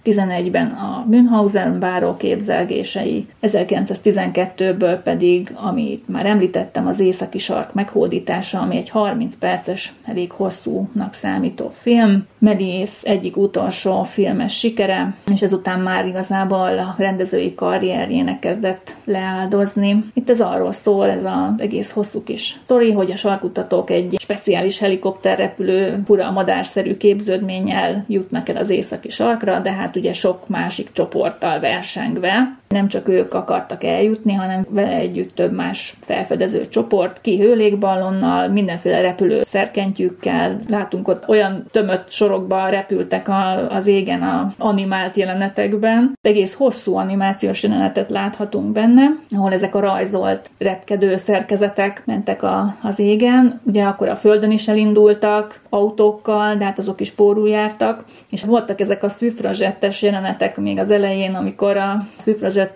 11-ben 0.05 0.67
a 0.67 1.05
Münchhausen 1.09 1.79
báró 1.79 2.17
képzelgései, 2.17 3.27
1912-ből 3.43 4.99
pedig, 5.05 5.55
amit 5.55 6.09
már 6.09 6.27
említettem, 6.27 6.87
az 6.87 7.01
északi 7.01 7.39
sark 7.39 7.73
meghódítása, 7.73 8.61
ami 8.61 8.77
egy 8.77 8.89
30 8.89 9.35
perces, 9.39 9.93
elég 10.05 10.31
hosszúnak 10.31 11.13
számító 11.13 11.69
film. 11.73 12.27
Mediész 12.39 13.01
egyik 13.05 13.37
utolsó 13.37 14.03
filmes 14.03 14.59
sikere, 14.59 15.15
és 15.33 15.43
ezután 15.43 15.81
már 15.81 16.07
igazából 16.07 16.79
a 16.79 16.95
rendezői 16.99 17.55
karrierjének 17.55 18.39
kezdett 18.39 18.97
leáldozni. 19.05 20.05
Itt 20.15 20.31
ez 20.31 20.41
arról 20.41 20.73
szól, 20.73 21.11
ez 21.11 21.25
az 21.25 21.61
egész 21.61 21.91
hosszú 21.91 22.23
kis 22.23 22.61
sztori, 22.65 22.93
hogy 22.93 23.11
a 23.11 23.17
sarkutatók 23.17 23.91
egy 23.91 24.17
speciális 24.19 24.79
helikopterrepülő, 24.79 26.03
fura 26.05 26.31
madárszerű 26.31 26.97
képződménnyel 26.97 28.05
jutnak 28.09 28.49
el 28.49 28.57
az 28.57 28.71
északi 28.71 29.09
sarkra, 29.09 29.61
de 29.61 29.73
hát 29.73 29.92
hát 29.93 30.01
ugye 30.01 30.13
sok 30.13 30.49
másik 30.49 30.93
csoporttal 30.93 31.61
versengve. 31.61 32.59
Nem 32.73 32.89
csak 32.89 33.09
ők 33.09 33.35
akartak 33.35 33.85
eljutni, 33.85 34.33
hanem 34.33 34.67
vele 34.69 34.95
együtt 34.95 35.35
több 35.35 35.53
más 35.53 35.95
felfedező 36.01 36.69
csoport, 36.69 37.21
ki 37.21 37.39
hőlékballonnal, 37.39 38.49
mindenféle 38.49 39.01
repülő 39.01 39.43
szerkentjükkel. 39.43 40.59
Látunk 40.69 41.09
ott 41.09 41.29
olyan 41.29 41.67
tömött 41.71 42.11
sorokba 42.11 42.69
repültek 42.69 43.29
a, 43.29 43.71
az 43.71 43.87
égen 43.87 44.23
a 44.23 44.53
animált 44.59 45.17
jelenetekben. 45.17 46.19
Egész 46.21 46.55
hosszú 46.55 46.97
animációs 46.97 47.63
jelenetet 47.63 48.11
láthatunk 48.11 48.73
benne, 48.73 49.03
ahol 49.31 49.53
ezek 49.53 49.75
a 49.75 49.81
rajzolt 49.81 50.51
repkedő 50.59 51.17
szerkezetek 51.17 52.03
mentek 52.07 52.43
a, 52.43 52.75
az 52.83 52.99
égen. 52.99 53.61
Ugye 53.65 53.85
akkor 53.85 54.09
a 54.09 54.17
földön 54.17 54.51
is 54.51 54.69
elindultak 54.69 55.61
autókkal, 55.69 56.55
de 56.55 56.65
hát 56.65 56.79
azok 56.79 57.01
is 57.01 57.11
pórul 57.11 57.49
jártak, 57.49 58.05
és 58.31 58.45
voltak 58.45 58.81
ezek 58.81 59.03
a 59.03 59.09
szüfrazsett 59.09 59.81
kettes 59.83 60.03
jelenetek 60.03 60.57
még 60.57 60.79
az 60.79 60.91
elején, 60.91 61.35
amikor 61.35 61.77
a 61.77 61.97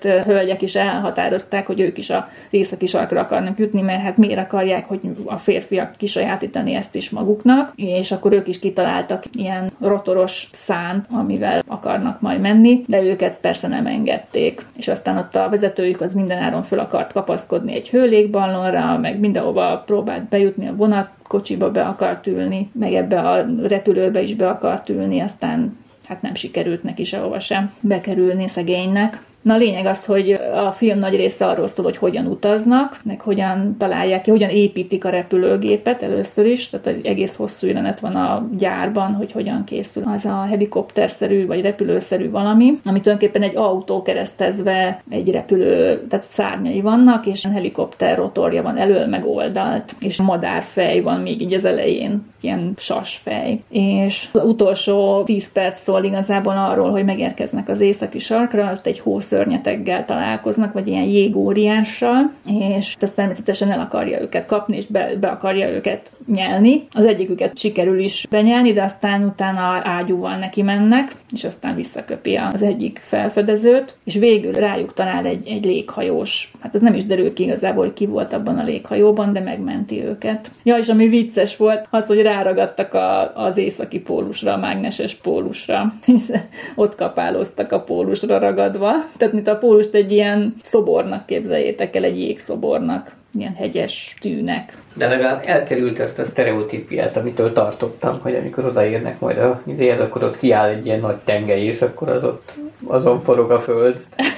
szüfrazsett 0.01 0.25
hölgyek 0.25 0.63
is 0.63 0.75
elhatározták, 0.75 1.67
hogy 1.67 1.81
ők 1.81 1.99
is 1.99 2.11
a 2.11 2.29
északi 2.51 2.87
sarkra 2.87 3.21
akarnak 3.21 3.59
jutni, 3.59 3.81
mert 3.81 4.01
hát 4.01 4.17
miért 4.17 4.39
akarják, 4.39 4.87
hogy 4.87 5.01
a 5.25 5.39
férfiak 5.39 5.97
kisajátítani 5.97 6.75
ezt 6.75 6.95
is 6.95 7.11
maguknak, 7.11 7.73
és 7.77 8.13
akkor 8.13 8.33
ők 8.33 8.49
is 8.49 8.59
kitaláltak 8.59 9.23
ilyen 9.33 9.71
rotoros 9.81 10.49
szánt, 10.53 11.07
amivel 11.11 11.63
akarnak 11.67 12.21
majd 12.21 12.41
menni, 12.41 12.83
de 12.87 13.03
őket 13.03 13.37
persze 13.41 13.69
nem 13.69 13.87
engedték. 13.87 14.67
És 14.77 14.89
aztán 14.89 15.19
ott 15.19 15.37
a 15.37 15.49
vezetőjük 15.49 16.01
az 16.01 16.15
mindenáron 16.15 16.63
föl 16.63 16.79
akart 16.79 17.13
kapaszkodni 17.13 17.75
egy 17.75 17.89
hőlékballonra, 17.89 18.99
meg 18.99 19.19
mindenhova 19.19 19.83
próbált 19.87 20.29
bejutni 20.29 20.69
a 20.69 20.75
vonat 20.75 21.09
kocsiba 21.23 21.71
be 21.71 21.83
akart 21.83 22.27
ülni, 22.27 22.71
meg 22.73 22.93
ebbe 22.93 23.21
a 23.21 23.47
repülőbe 23.63 24.23
is 24.23 24.35
be 24.35 24.49
akart 24.49 24.89
ülni, 24.89 25.21
aztán 25.21 25.77
hát 26.09 26.23
nem 26.23 26.35
sikerült 26.35 26.83
neki 26.83 27.05
sehova 27.05 27.39
sem 27.39 27.73
bekerülni 27.81 28.49
szegénynek. 28.49 29.21
Na 29.47 29.55
a 29.55 29.57
lényeg 29.57 29.87
az, 29.87 30.05
hogy 30.05 30.33
a 30.55 30.73
film 30.73 30.99
nagy 30.99 31.17
része 31.17 31.47
arról 31.47 31.67
szól, 31.67 31.85
hogy 31.85 31.97
hogyan 31.97 32.27
utaznak, 32.27 32.99
meg 33.05 33.21
hogyan 33.21 33.77
találják 33.79 34.23
ki, 34.23 34.31
hogyan 34.31 34.49
építik 34.49 35.05
a 35.05 35.09
repülőgépet 35.09 36.03
először 36.03 36.47
is, 36.47 36.69
tehát 36.69 36.87
egy 36.87 37.07
egész 37.07 37.37
hosszú 37.37 37.67
jelenet 37.67 38.01
van 38.01 38.15
a 38.15 38.49
gyárban, 38.57 39.15
hogy 39.15 39.33
hogyan 39.33 39.65
készül 39.65 40.03
az 40.07 40.25
a 40.25 40.45
helikopterszerű 40.49 41.47
vagy 41.47 41.61
repülőszerű 41.61 42.31
valami, 42.31 42.79
ami 42.85 43.01
tulajdonképpen 43.01 43.43
egy 43.43 43.57
autó 43.57 44.03
keresztezve 44.03 45.03
egy 45.11 45.31
repülő, 45.31 46.05
tehát 46.09 46.25
szárnyai 46.25 46.81
vannak, 46.81 47.27
és 47.27 47.45
a 47.45 47.51
helikopter 47.51 48.17
rotorja 48.17 48.63
van 48.63 48.77
elől 48.77 49.07
meg 49.07 49.27
oldalt, 49.27 49.95
és 50.01 50.21
madárfej 50.21 51.01
van 51.01 51.21
még 51.21 51.41
így 51.41 51.55
az 51.55 51.65
elején, 51.65 52.25
ilyen 52.41 52.73
sasfej. 52.77 53.63
És 53.69 54.29
az 54.33 54.45
utolsó 54.45 55.23
10 55.25 55.53
perc 55.53 55.83
szól 55.83 56.05
igazából 56.05 56.57
arról, 56.57 56.91
hogy 56.91 57.05
megérkeznek 57.05 57.69
az 57.69 57.81
északi 57.81 58.19
sarkra, 58.19 58.73
ott 58.73 58.87
egy 58.87 58.99
hósz 58.99 59.33
szörnyeteggel 59.37 60.05
találkoznak, 60.05 60.73
vagy 60.73 60.89
ilyen 60.89 61.03
jégóriással, 61.03 62.33
és 62.77 62.97
ez 62.99 63.13
természetesen 63.13 63.71
el 63.71 63.81
akarja 63.81 64.21
őket 64.21 64.47
kapni, 64.47 64.77
és 64.77 64.87
be, 64.87 65.11
be 65.21 65.29
akarja 65.29 65.69
őket 65.69 66.11
nyelni. 66.35 66.87
Az 66.93 67.05
egyiküket 67.05 67.59
sikerül 67.59 67.99
is 67.99 68.27
benyelni, 68.31 68.73
de 68.73 68.83
aztán 68.83 69.23
utána 69.25 69.81
ágyúval 69.83 70.37
neki 70.37 70.63
mennek, 70.63 71.13
és 71.33 71.45
aztán 71.45 71.75
visszaköpi 71.75 72.35
az 72.53 72.63
egyik 72.63 73.01
felfedezőt, 73.03 73.95
és 74.05 74.15
végül 74.15 74.53
rájuk 74.53 74.93
talál 74.93 75.27
egy, 75.27 75.49
egy 75.49 75.65
léghajós. 75.65 76.53
Hát 76.61 76.75
ez 76.75 76.81
nem 76.81 76.95
is 76.95 77.05
derül 77.05 77.33
ki 77.33 77.43
igazából, 77.43 77.85
hogy 77.85 77.95
ki 77.95 78.07
volt 78.07 78.33
abban 78.33 78.59
a 78.59 78.65
léghajóban, 78.65 79.33
de 79.33 79.41
megmenti 79.41 80.05
őket. 80.05 80.51
Ja, 80.63 80.77
és 80.77 80.89
ami 80.89 81.09
vicces 81.09 81.57
volt, 81.57 81.87
az, 81.91 82.07
hogy 82.07 82.23
ráragadtak 82.23 82.95
a, 82.95 83.35
az 83.35 83.57
északi 83.57 84.01
pólusra, 84.01 84.53
a 84.53 84.59
mágneses 84.59 85.15
pólusra, 85.15 85.93
és 86.17 86.33
ott 86.75 86.95
kapálóztak 86.95 87.73
a 87.73 87.81
pólusra 87.81 88.39
ragadva. 88.39 88.93
Tehát, 89.17 89.26
mint 89.33 89.49
a 89.49 89.57
pólust 89.57 89.95
egy 89.95 90.13
ilyen 90.13 90.55
szobornak 90.63 91.27
képzeljétek 91.27 91.97
el, 91.97 92.05
egy 92.05 92.21
jégszobornak 92.21 93.17
ilyen 93.39 93.55
hegyes 93.55 94.17
tűnek. 94.21 94.73
De 94.95 95.09
legalább 95.09 95.43
elkerült 95.47 95.99
ezt 95.99 96.19
a 96.19 96.25
sztereotípiát, 96.25 97.17
amitől 97.17 97.53
tartottam, 97.53 98.19
hogy 98.23 98.35
amikor 98.35 98.65
odaérnek 98.65 99.21
majd 99.21 99.39
a 99.39 99.63
vizéhez, 99.65 100.01
akkor 100.01 100.23
ott 100.23 100.37
kiáll 100.37 100.69
egy 100.69 100.87
ilyen 100.87 101.01
nagy 101.01 101.17
tengely, 101.17 101.65
és 101.65 101.83
akkor 101.83 102.09
az 102.09 102.25
ott 102.25 102.55
azon 102.87 103.21
forog 103.21 103.51
a 103.51 103.61
föld. 103.61 103.99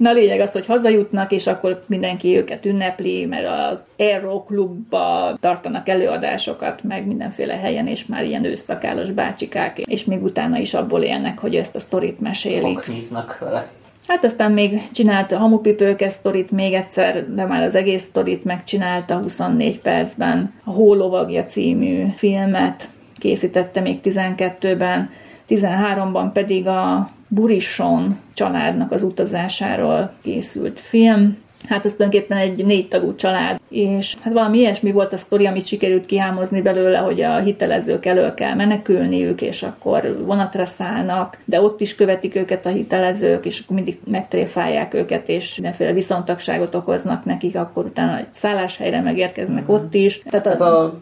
Na 0.00 0.12
lényeg 0.12 0.40
az, 0.40 0.52
hogy 0.52 0.66
hazajutnak, 0.66 1.32
és 1.32 1.46
akkor 1.46 1.82
mindenki 1.86 2.36
őket 2.36 2.66
ünnepli, 2.66 3.26
mert 3.26 3.72
az 3.72 3.86
Aero 3.98 4.42
Klubba 4.42 5.36
tartanak 5.40 5.88
előadásokat, 5.88 6.82
meg 6.82 7.06
mindenféle 7.06 7.54
helyen, 7.56 7.86
és 7.86 8.06
már 8.06 8.24
ilyen 8.24 8.44
őszakállos 8.44 9.10
bácsikák, 9.10 9.78
és 9.78 10.04
még 10.04 10.22
utána 10.22 10.58
is 10.58 10.74
abból 10.74 11.02
élnek, 11.02 11.38
hogy 11.38 11.56
ezt 11.56 11.74
a 11.74 11.78
sztorit 11.78 12.20
mesélik. 12.20 12.78
Akníznak 12.78 13.38
vele. 13.38 13.68
Hát 14.10 14.24
aztán 14.24 14.52
még 14.52 14.90
csinálta 14.92 15.36
a 15.36 15.38
Hamupipőke 15.38 16.08
sztorit 16.08 16.50
még 16.50 16.72
egyszer, 16.72 17.34
de 17.34 17.44
már 17.44 17.62
az 17.62 17.74
egész 17.74 18.02
sztorit 18.02 18.44
megcsinálta 18.44 19.18
24 19.18 19.80
percben. 19.80 20.52
A 20.64 20.70
Hólovagja 20.70 21.44
című 21.44 22.06
filmet 22.16 22.88
készítette 23.14 23.80
még 23.80 23.98
12-ben, 24.02 25.10
13-ban 25.48 26.30
pedig 26.32 26.66
a 26.66 27.10
Burison 27.28 28.18
családnak 28.34 28.92
az 28.92 29.02
utazásáról 29.02 30.12
készült 30.22 30.78
film. 30.78 31.36
Hát 31.68 31.86
ez 31.86 31.94
tulajdonképpen 31.94 32.38
egy 32.38 32.64
négy 32.64 32.88
tagú 32.88 33.14
család, 33.14 33.60
és 33.68 34.14
hát 34.22 34.32
valami 34.32 34.58
ilyesmi 34.58 34.92
volt 34.92 35.12
a 35.12 35.16
sztori, 35.16 35.46
amit 35.46 35.66
sikerült 35.66 36.06
kihámozni 36.06 36.62
belőle, 36.62 36.98
hogy 36.98 37.22
a 37.22 37.38
hitelezők 37.38 38.06
elől 38.06 38.34
kell 38.34 38.54
menekülniük, 38.54 39.42
és 39.42 39.62
akkor 39.62 40.22
vonatra 40.24 40.64
szállnak, 40.64 41.38
de 41.44 41.60
ott 41.60 41.80
is 41.80 41.94
követik 41.94 42.34
őket 42.34 42.66
a 42.66 42.70
hitelezők, 42.70 43.46
és 43.46 43.60
akkor 43.60 43.76
mindig 43.76 43.98
megtréfálják 44.04 44.94
őket, 44.94 45.28
és 45.28 45.56
mindenféle 45.56 45.92
viszontagságot 45.92 46.74
okoznak 46.74 47.24
nekik, 47.24 47.56
akkor 47.56 47.84
utána 47.84 48.18
egy 48.18 48.32
szálláshelyre 48.32 49.00
megérkeznek 49.00 49.62
mm. 49.62 49.74
ott 49.74 49.94
is. 49.94 50.22
Tehát 50.30 50.46
az 50.46 50.60
a 50.60 51.00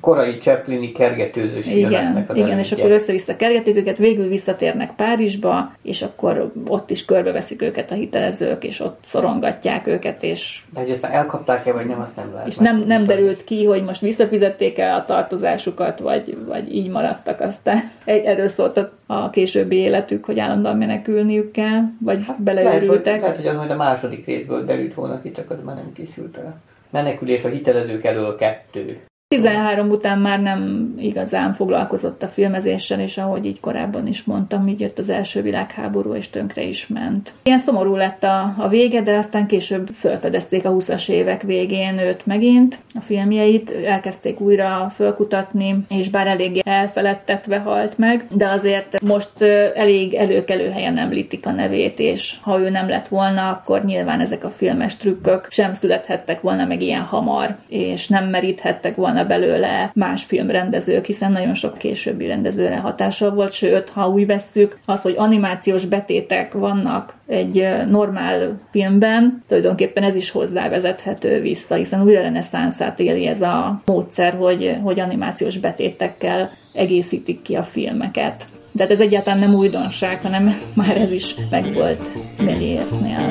korai 0.00 0.38
Chaplini 0.38 0.92
kergetőzős 0.92 1.66
Igen, 1.66 2.26
az 2.28 2.36
igen 2.36 2.58
és 2.58 2.72
akkor 2.72 2.90
össze-vissza 2.90 3.36
kergetik 3.36 3.76
őket, 3.76 3.98
végül 3.98 4.28
visszatérnek 4.28 4.94
Párizsba, 4.94 5.72
és 5.82 6.02
akkor 6.02 6.52
ott 6.66 6.90
is 6.90 7.04
körbeveszik 7.04 7.62
őket 7.62 7.90
a 7.90 7.94
hitelezők, 7.94 8.64
és 8.64 8.80
ott 8.80 8.98
szorongatják 9.04 9.86
őket, 9.86 10.22
és... 10.22 10.62
De 10.72 10.80
hogy 10.80 10.90
aztán 10.90 11.10
elkapták-e, 11.10 11.72
vagy 11.72 11.86
nem, 11.86 12.00
azt 12.00 12.16
nem 12.16 12.32
lehet. 12.32 12.46
És 12.46 12.56
nem, 12.56 12.84
nem 12.86 13.04
derült 13.04 13.44
ki, 13.44 13.64
hogy 13.64 13.84
most 13.84 14.00
visszafizették 14.00 14.78
el 14.78 14.98
a 14.98 15.04
tartozásukat, 15.04 15.98
vagy, 15.98 16.38
vagy 16.46 16.74
így 16.74 16.88
maradtak 16.88 17.40
aztán. 17.40 17.78
Erről 18.04 18.48
szólt 18.48 18.76
a, 18.76 18.92
a 19.06 19.30
későbbi 19.30 19.76
életük, 19.76 20.24
hogy 20.24 20.38
állandóan 20.38 20.76
menekülniük 20.76 21.50
kell, 21.50 21.80
vagy 22.00 22.24
hát 22.26 22.42
beleörültek. 22.42 23.04
Lehet, 23.04 23.04
hogy, 23.06 23.20
lehet, 23.20 23.36
hogy 23.36 23.46
az 23.46 23.56
majd 23.56 23.70
a 23.70 23.76
második 23.76 24.26
részből 24.26 24.64
derült 24.64 24.94
volna 24.94 25.22
ki, 25.22 25.30
csak 25.30 25.50
az 25.50 25.60
már 25.64 25.76
nem 25.76 25.92
készült 25.92 26.36
el. 26.36 26.60
Menekülés 26.90 27.44
a 27.44 27.48
hitelezők 27.48 28.04
elől 28.04 28.36
kettő. 28.36 29.00
13 29.28 29.90
után 29.90 30.18
már 30.18 30.40
nem 30.40 30.92
igazán 30.98 31.52
foglalkozott 31.52 32.22
a 32.22 32.28
filmezéssel, 32.28 33.00
és 33.00 33.18
ahogy 33.18 33.46
így 33.46 33.60
korábban 33.60 34.06
is 34.06 34.24
mondtam, 34.24 34.68
így 34.68 34.80
jött 34.80 34.98
az 34.98 35.08
első 35.08 35.42
világháború, 35.42 36.14
és 36.14 36.30
tönkre 36.30 36.62
is 36.62 36.86
ment. 36.86 37.34
Ilyen 37.42 37.58
szomorú 37.58 37.96
lett 37.96 38.24
a, 38.24 38.54
a 38.58 38.68
vége, 38.68 39.02
de 39.02 39.16
aztán 39.16 39.46
később 39.46 39.88
felfedezték 39.92 40.64
a 40.64 40.70
20-as 40.70 41.08
évek 41.08 41.42
végén 41.42 41.98
őt 41.98 42.26
megint, 42.26 42.78
a 42.94 43.00
filmjeit, 43.00 43.70
elkezdték 43.70 44.40
újra 44.40 44.92
fölkutatni, 44.94 45.84
és 45.88 46.10
bár 46.10 46.26
eléggé 46.26 46.60
elfeledtetve 46.64 47.58
halt 47.58 47.98
meg, 47.98 48.26
de 48.30 48.48
azért 48.48 49.00
most 49.00 49.42
elég 49.74 50.14
előkelő 50.14 50.70
helyen 50.70 50.98
említik 50.98 51.46
a 51.46 51.50
nevét, 51.52 51.98
és 51.98 52.36
ha 52.40 52.60
ő 52.60 52.70
nem 52.70 52.88
lett 52.88 53.08
volna, 53.08 53.48
akkor 53.48 53.84
nyilván 53.84 54.20
ezek 54.20 54.44
a 54.44 54.50
filmes 54.50 54.96
trükkök 54.96 55.46
sem 55.50 55.72
születhettek 55.72 56.40
volna 56.40 56.64
meg 56.64 56.82
ilyen 56.82 57.02
hamar, 57.02 57.56
és 57.68 58.08
nem 58.08 58.24
meríthettek 58.24 58.96
volna 58.96 59.13
belőle 59.22 59.90
más 59.94 60.24
filmrendezők, 60.24 61.04
hiszen 61.04 61.32
nagyon 61.32 61.54
sok 61.54 61.78
későbbi 61.78 62.26
rendezőre 62.26 62.76
hatással 62.76 63.30
volt, 63.30 63.52
sőt, 63.52 63.88
ha 63.88 64.08
úgy 64.08 64.26
vesszük, 64.26 64.78
az, 64.84 65.02
hogy 65.02 65.14
animációs 65.16 65.84
betétek 65.84 66.52
vannak 66.52 67.14
egy 67.26 67.68
normál 67.90 68.60
filmben, 68.70 69.42
tulajdonképpen 69.46 70.02
ez 70.02 70.14
is 70.14 70.30
hozzávezethető 70.30 71.40
vissza, 71.40 71.74
hiszen 71.74 72.02
újra 72.02 72.20
reneszánszát 72.20 73.00
éli 73.00 73.26
ez 73.26 73.42
a 73.42 73.82
módszer, 73.84 74.34
hogy, 74.34 74.76
hogy 74.82 75.00
animációs 75.00 75.58
betétekkel 75.58 76.50
egészítik 76.72 77.42
ki 77.42 77.54
a 77.54 77.62
filmeket. 77.62 78.46
Tehát 78.76 78.92
ez 78.92 79.00
egyáltalán 79.00 79.38
nem 79.38 79.54
újdonság, 79.54 80.22
hanem 80.22 80.54
már 80.76 80.96
ez 80.96 81.12
is 81.12 81.34
megvolt 81.50 82.10
Méliésnél. 82.44 83.28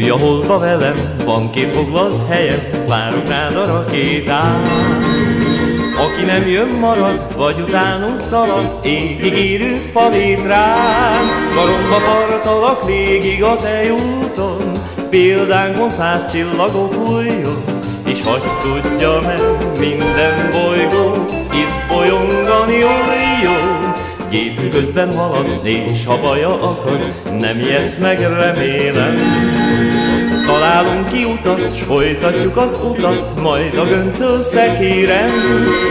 Jöjj 0.00 0.10
a 0.10 0.18
holba 0.18 0.58
velem, 0.58 0.94
van 1.24 1.50
két 1.50 1.74
foglalt 1.74 2.28
helyem, 2.28 2.58
várok 2.88 3.28
rád 3.28 3.56
a 3.56 3.66
rakétát. 3.66 4.68
Aki 5.98 6.24
nem 6.24 6.48
jön 6.48 6.68
marad, 6.68 7.36
vagy 7.36 7.60
utánunk 7.60 8.20
szalad, 8.20 8.80
égig 8.82 9.38
érő 9.38 9.76
falét 9.92 10.46
rám. 10.46 11.28
Karomba 11.54 11.96
tartalak 12.04 12.86
végig 12.86 13.42
a 13.42 13.56
te 13.56 13.92
úton, 13.92 14.70
példánkon 15.10 15.90
száz 15.90 16.32
csillagok 16.32 16.92
fújjon, 16.92 17.64
és 18.06 18.22
hagy 18.22 18.42
tudja 18.62 19.20
meg 19.20 19.40
minden 19.78 20.50
bolygó, 20.50 21.24
itt 21.52 21.88
bolyongani 21.88 22.84
oly 22.84 23.40
jó. 23.42 23.88
Gép 24.30 24.70
közben 24.70 25.16
halad, 25.16 25.60
és 25.62 26.04
ha 26.06 26.20
baja 26.20 26.60
akad, 26.60 27.12
nem 27.38 27.58
ijedsz 27.58 27.96
meg, 27.96 28.18
remélem. 28.18 29.69
Találunk 30.60 31.12
ki 31.12 31.24
utat, 31.24 31.76
s 31.76 31.82
folytatjuk 31.82 32.56
az 32.56 32.78
utat, 32.84 33.42
majd 33.42 33.78
a 33.78 33.84
göncöl 33.84 34.42
szekéren. 34.42 35.30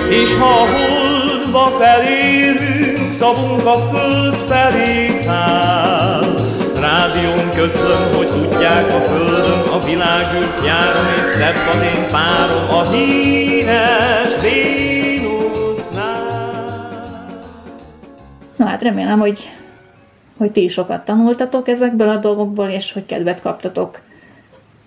És 0.10 0.36
ha 0.36 0.46
a 0.46 0.68
holdba 0.68 1.78
felérünk, 1.80 3.12
szavunk 3.12 3.66
a 3.66 3.74
föld 3.74 4.36
felé 4.36 5.10
száll. 5.22 6.34
Rádión 6.80 7.50
közlöm, 7.50 8.16
hogy 8.16 8.28
tudják 8.28 8.94
a 8.94 9.02
földön, 9.02 9.60
a 9.74 9.86
világ 9.86 10.26
járom, 10.66 11.06
és 11.18 11.36
szebb 11.36 11.56
az 11.74 11.82
én 11.82 12.08
párom, 12.12 12.80
a 12.80 12.90
híres 12.90 14.42
Vénusnál. 14.42 15.50
Na 18.56 18.66
hát 18.66 18.82
remélem, 18.82 19.20
hogy, 19.20 19.40
hogy 20.38 20.52
ti 20.52 20.64
is 20.64 20.74
sokat 20.74 21.06
tanultatok 21.06 21.68
ezekből 21.68 22.10
a 22.10 22.18
dolgokból, 22.18 22.68
és 22.68 22.94
hogy 22.94 23.06
kedvet 23.06 23.42
kaptatok 23.42 24.08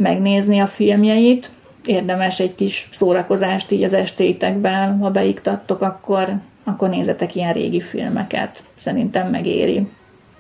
megnézni 0.02 0.60
a 0.60 0.66
filmjeit. 0.66 1.50
Érdemes 1.84 2.40
egy 2.40 2.54
kis 2.54 2.88
szórakozást 2.92 3.70
így 3.70 3.84
az 3.84 3.92
estéitekben, 3.92 4.98
ha 4.98 5.10
beiktattok, 5.10 5.80
akkor, 5.80 6.32
akkor 6.64 6.88
nézzetek 6.88 7.34
ilyen 7.34 7.52
régi 7.52 7.80
filmeket. 7.80 8.62
Szerintem 8.78 9.30
megéri. 9.30 9.88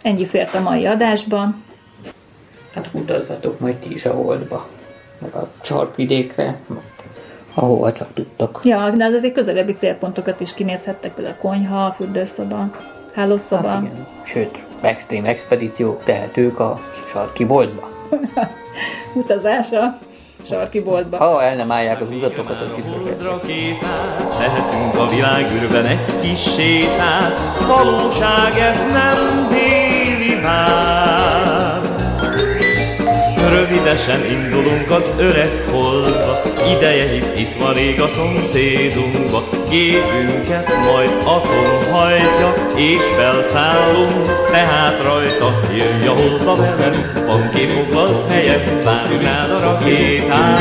Ennyi 0.02 0.24
fért 0.24 0.54
a 0.54 0.60
mai 0.60 0.86
adásba. 0.86 1.54
Hát 2.74 2.88
utazzatok 2.92 3.60
majd 3.60 3.76
ti 3.76 3.92
is 3.92 4.06
a 4.06 4.12
holdba, 4.12 4.68
meg 5.18 5.34
a 5.34 5.50
csarkvidékre, 5.60 6.58
ahova 7.54 7.92
csak 7.92 8.14
tudtok. 8.14 8.60
Ja, 8.64 8.90
de 8.90 9.04
az 9.04 9.12
azért 9.12 9.34
közelebbi 9.34 9.72
célpontokat 9.72 10.40
is 10.40 10.54
kinézhettek, 10.54 11.14
például 11.14 11.36
a 11.38 11.42
konyha, 11.42 11.84
a 11.84 11.90
fürdőszoba, 11.90 12.70
hálószoba. 13.14 13.68
Hát 13.68 13.82
igen. 13.82 14.06
Sőt, 14.24 14.62
extrém 14.80 15.24
expedíciók 15.24 16.04
tehetők 16.04 16.58
a 16.58 16.80
sarki 17.12 17.44
boltba. 17.44 17.88
Utazása 19.12 19.98
sarki 20.46 20.80
boltba. 20.80 21.16
Ha 21.16 21.42
el 21.42 21.54
nem 21.54 21.70
állják 21.70 22.00
az 22.00 22.10
utatokat, 22.10 22.60
az 22.60 22.74
biztos 22.74 23.02
tehetünk 24.38 24.94
a 24.98 25.06
világűrben 25.06 25.84
egy 25.84 26.16
kis 26.20 26.42
sétát, 26.42 27.38
valóság 27.66 28.58
ez 28.58 28.78
nem 28.92 29.48
déli 29.50 30.40
már. 30.42 31.01
Rövidesen 33.52 34.24
indulunk 34.30 34.90
az 34.90 35.04
öreg 35.18 35.50
holdba, 35.70 36.42
ideje 36.76 37.08
hisz 37.08 37.32
itt 37.36 37.54
van 37.58 37.74
rég 37.74 38.00
a 38.00 38.08
szomszédunkba, 38.08 39.42
gépünket 39.70 40.68
majd 40.84 41.12
atom 41.24 41.92
hajtja, 41.92 42.54
és 42.76 43.02
felszállunk, 43.16 44.46
tehát 44.50 45.02
rajta 45.02 45.60
jöjj 45.76 46.06
a 46.06 46.14
holdba 46.14 46.54
velem, 46.54 47.24
van 47.26 47.50
két 47.54 47.70
foglalt 47.70 48.30
helyem, 48.30 48.80
várj 48.84 49.24
rád 49.24 49.50
a 49.50 49.60
rakétát. 49.60 50.60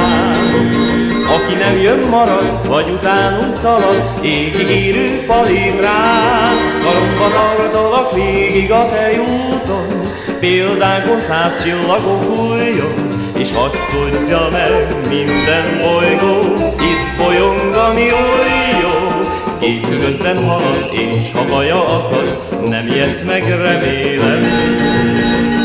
Aki 1.36 1.54
nem 1.54 1.82
jön 1.82 2.08
marad, 2.10 2.68
vagy 2.68 2.90
utánunk 2.90 3.56
szalad, 3.56 4.20
égig 4.22 4.70
érő 4.70 5.24
falét 5.28 5.80
rád. 5.80 6.58
Karomba 6.84 7.28
tartalak 7.30 8.14
végig 8.14 8.72
a 8.72 8.86
te 8.86 9.12
úton, 9.22 10.01
példánkon 10.42 11.22
száz 11.22 11.64
csillagok 11.64 12.24
fújjon, 12.24 13.08
és 13.38 13.50
hadd 13.54 13.72
tudja 13.92 14.50
meg 14.52 14.96
minden 15.10 15.66
bolygó, 15.82 16.54
itt 16.92 17.18
bolyongani 17.18 18.12
oly 18.12 18.82
jó. 18.82 19.22
Két 19.60 20.00
közben 20.00 20.44
halad, 20.48 20.90
és 20.92 21.32
ha 21.34 21.46
baja 21.46 21.86
akad, 21.86 22.40
nem 22.70 22.88
ijedsz 22.88 23.24
meg, 23.24 23.44
remélem. 23.44 24.44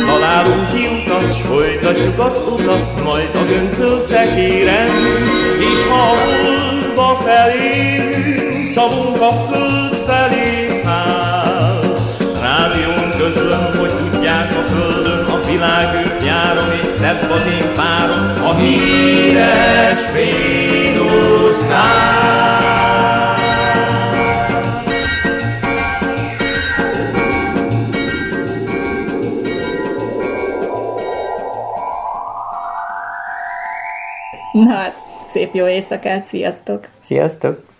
Találunk 0.06 0.72
ki 0.72 0.86
utat, 0.86 1.36
s 1.36 1.40
folytatjuk 1.40 2.18
az 2.18 2.40
utat, 2.52 3.04
majd 3.04 3.30
a 3.34 3.44
göncöl 3.44 4.02
szekéren. 4.02 4.88
És 5.58 5.86
ha 5.88 5.98
a 5.98 6.16
holdba 6.16 7.22
felérünk, 7.24 8.66
szavunk 8.74 9.20
a 9.20 9.30
föld 9.50 10.02
felé 10.06 10.80
száll. 10.84 11.94
Rádión 12.40 13.10
közlöm, 13.18 13.78
hogy 13.78 14.15
földön, 14.66 15.24
a 15.24 15.40
világűrt 15.46 16.24
járom, 16.24 16.70
és 16.82 16.88
szebb 17.00 17.30
az 17.30 17.46
én 17.46 17.72
párom, 17.74 18.44
a 18.44 18.54
híres 18.54 20.12
Vénusnál. 20.12 21.26
Na 34.52 34.74
hát, 34.74 34.94
szép 35.28 35.54
jó 35.54 35.66
éjszakát, 35.66 36.24
sziasztok! 36.24 36.88
Sziasztok! 36.98 37.75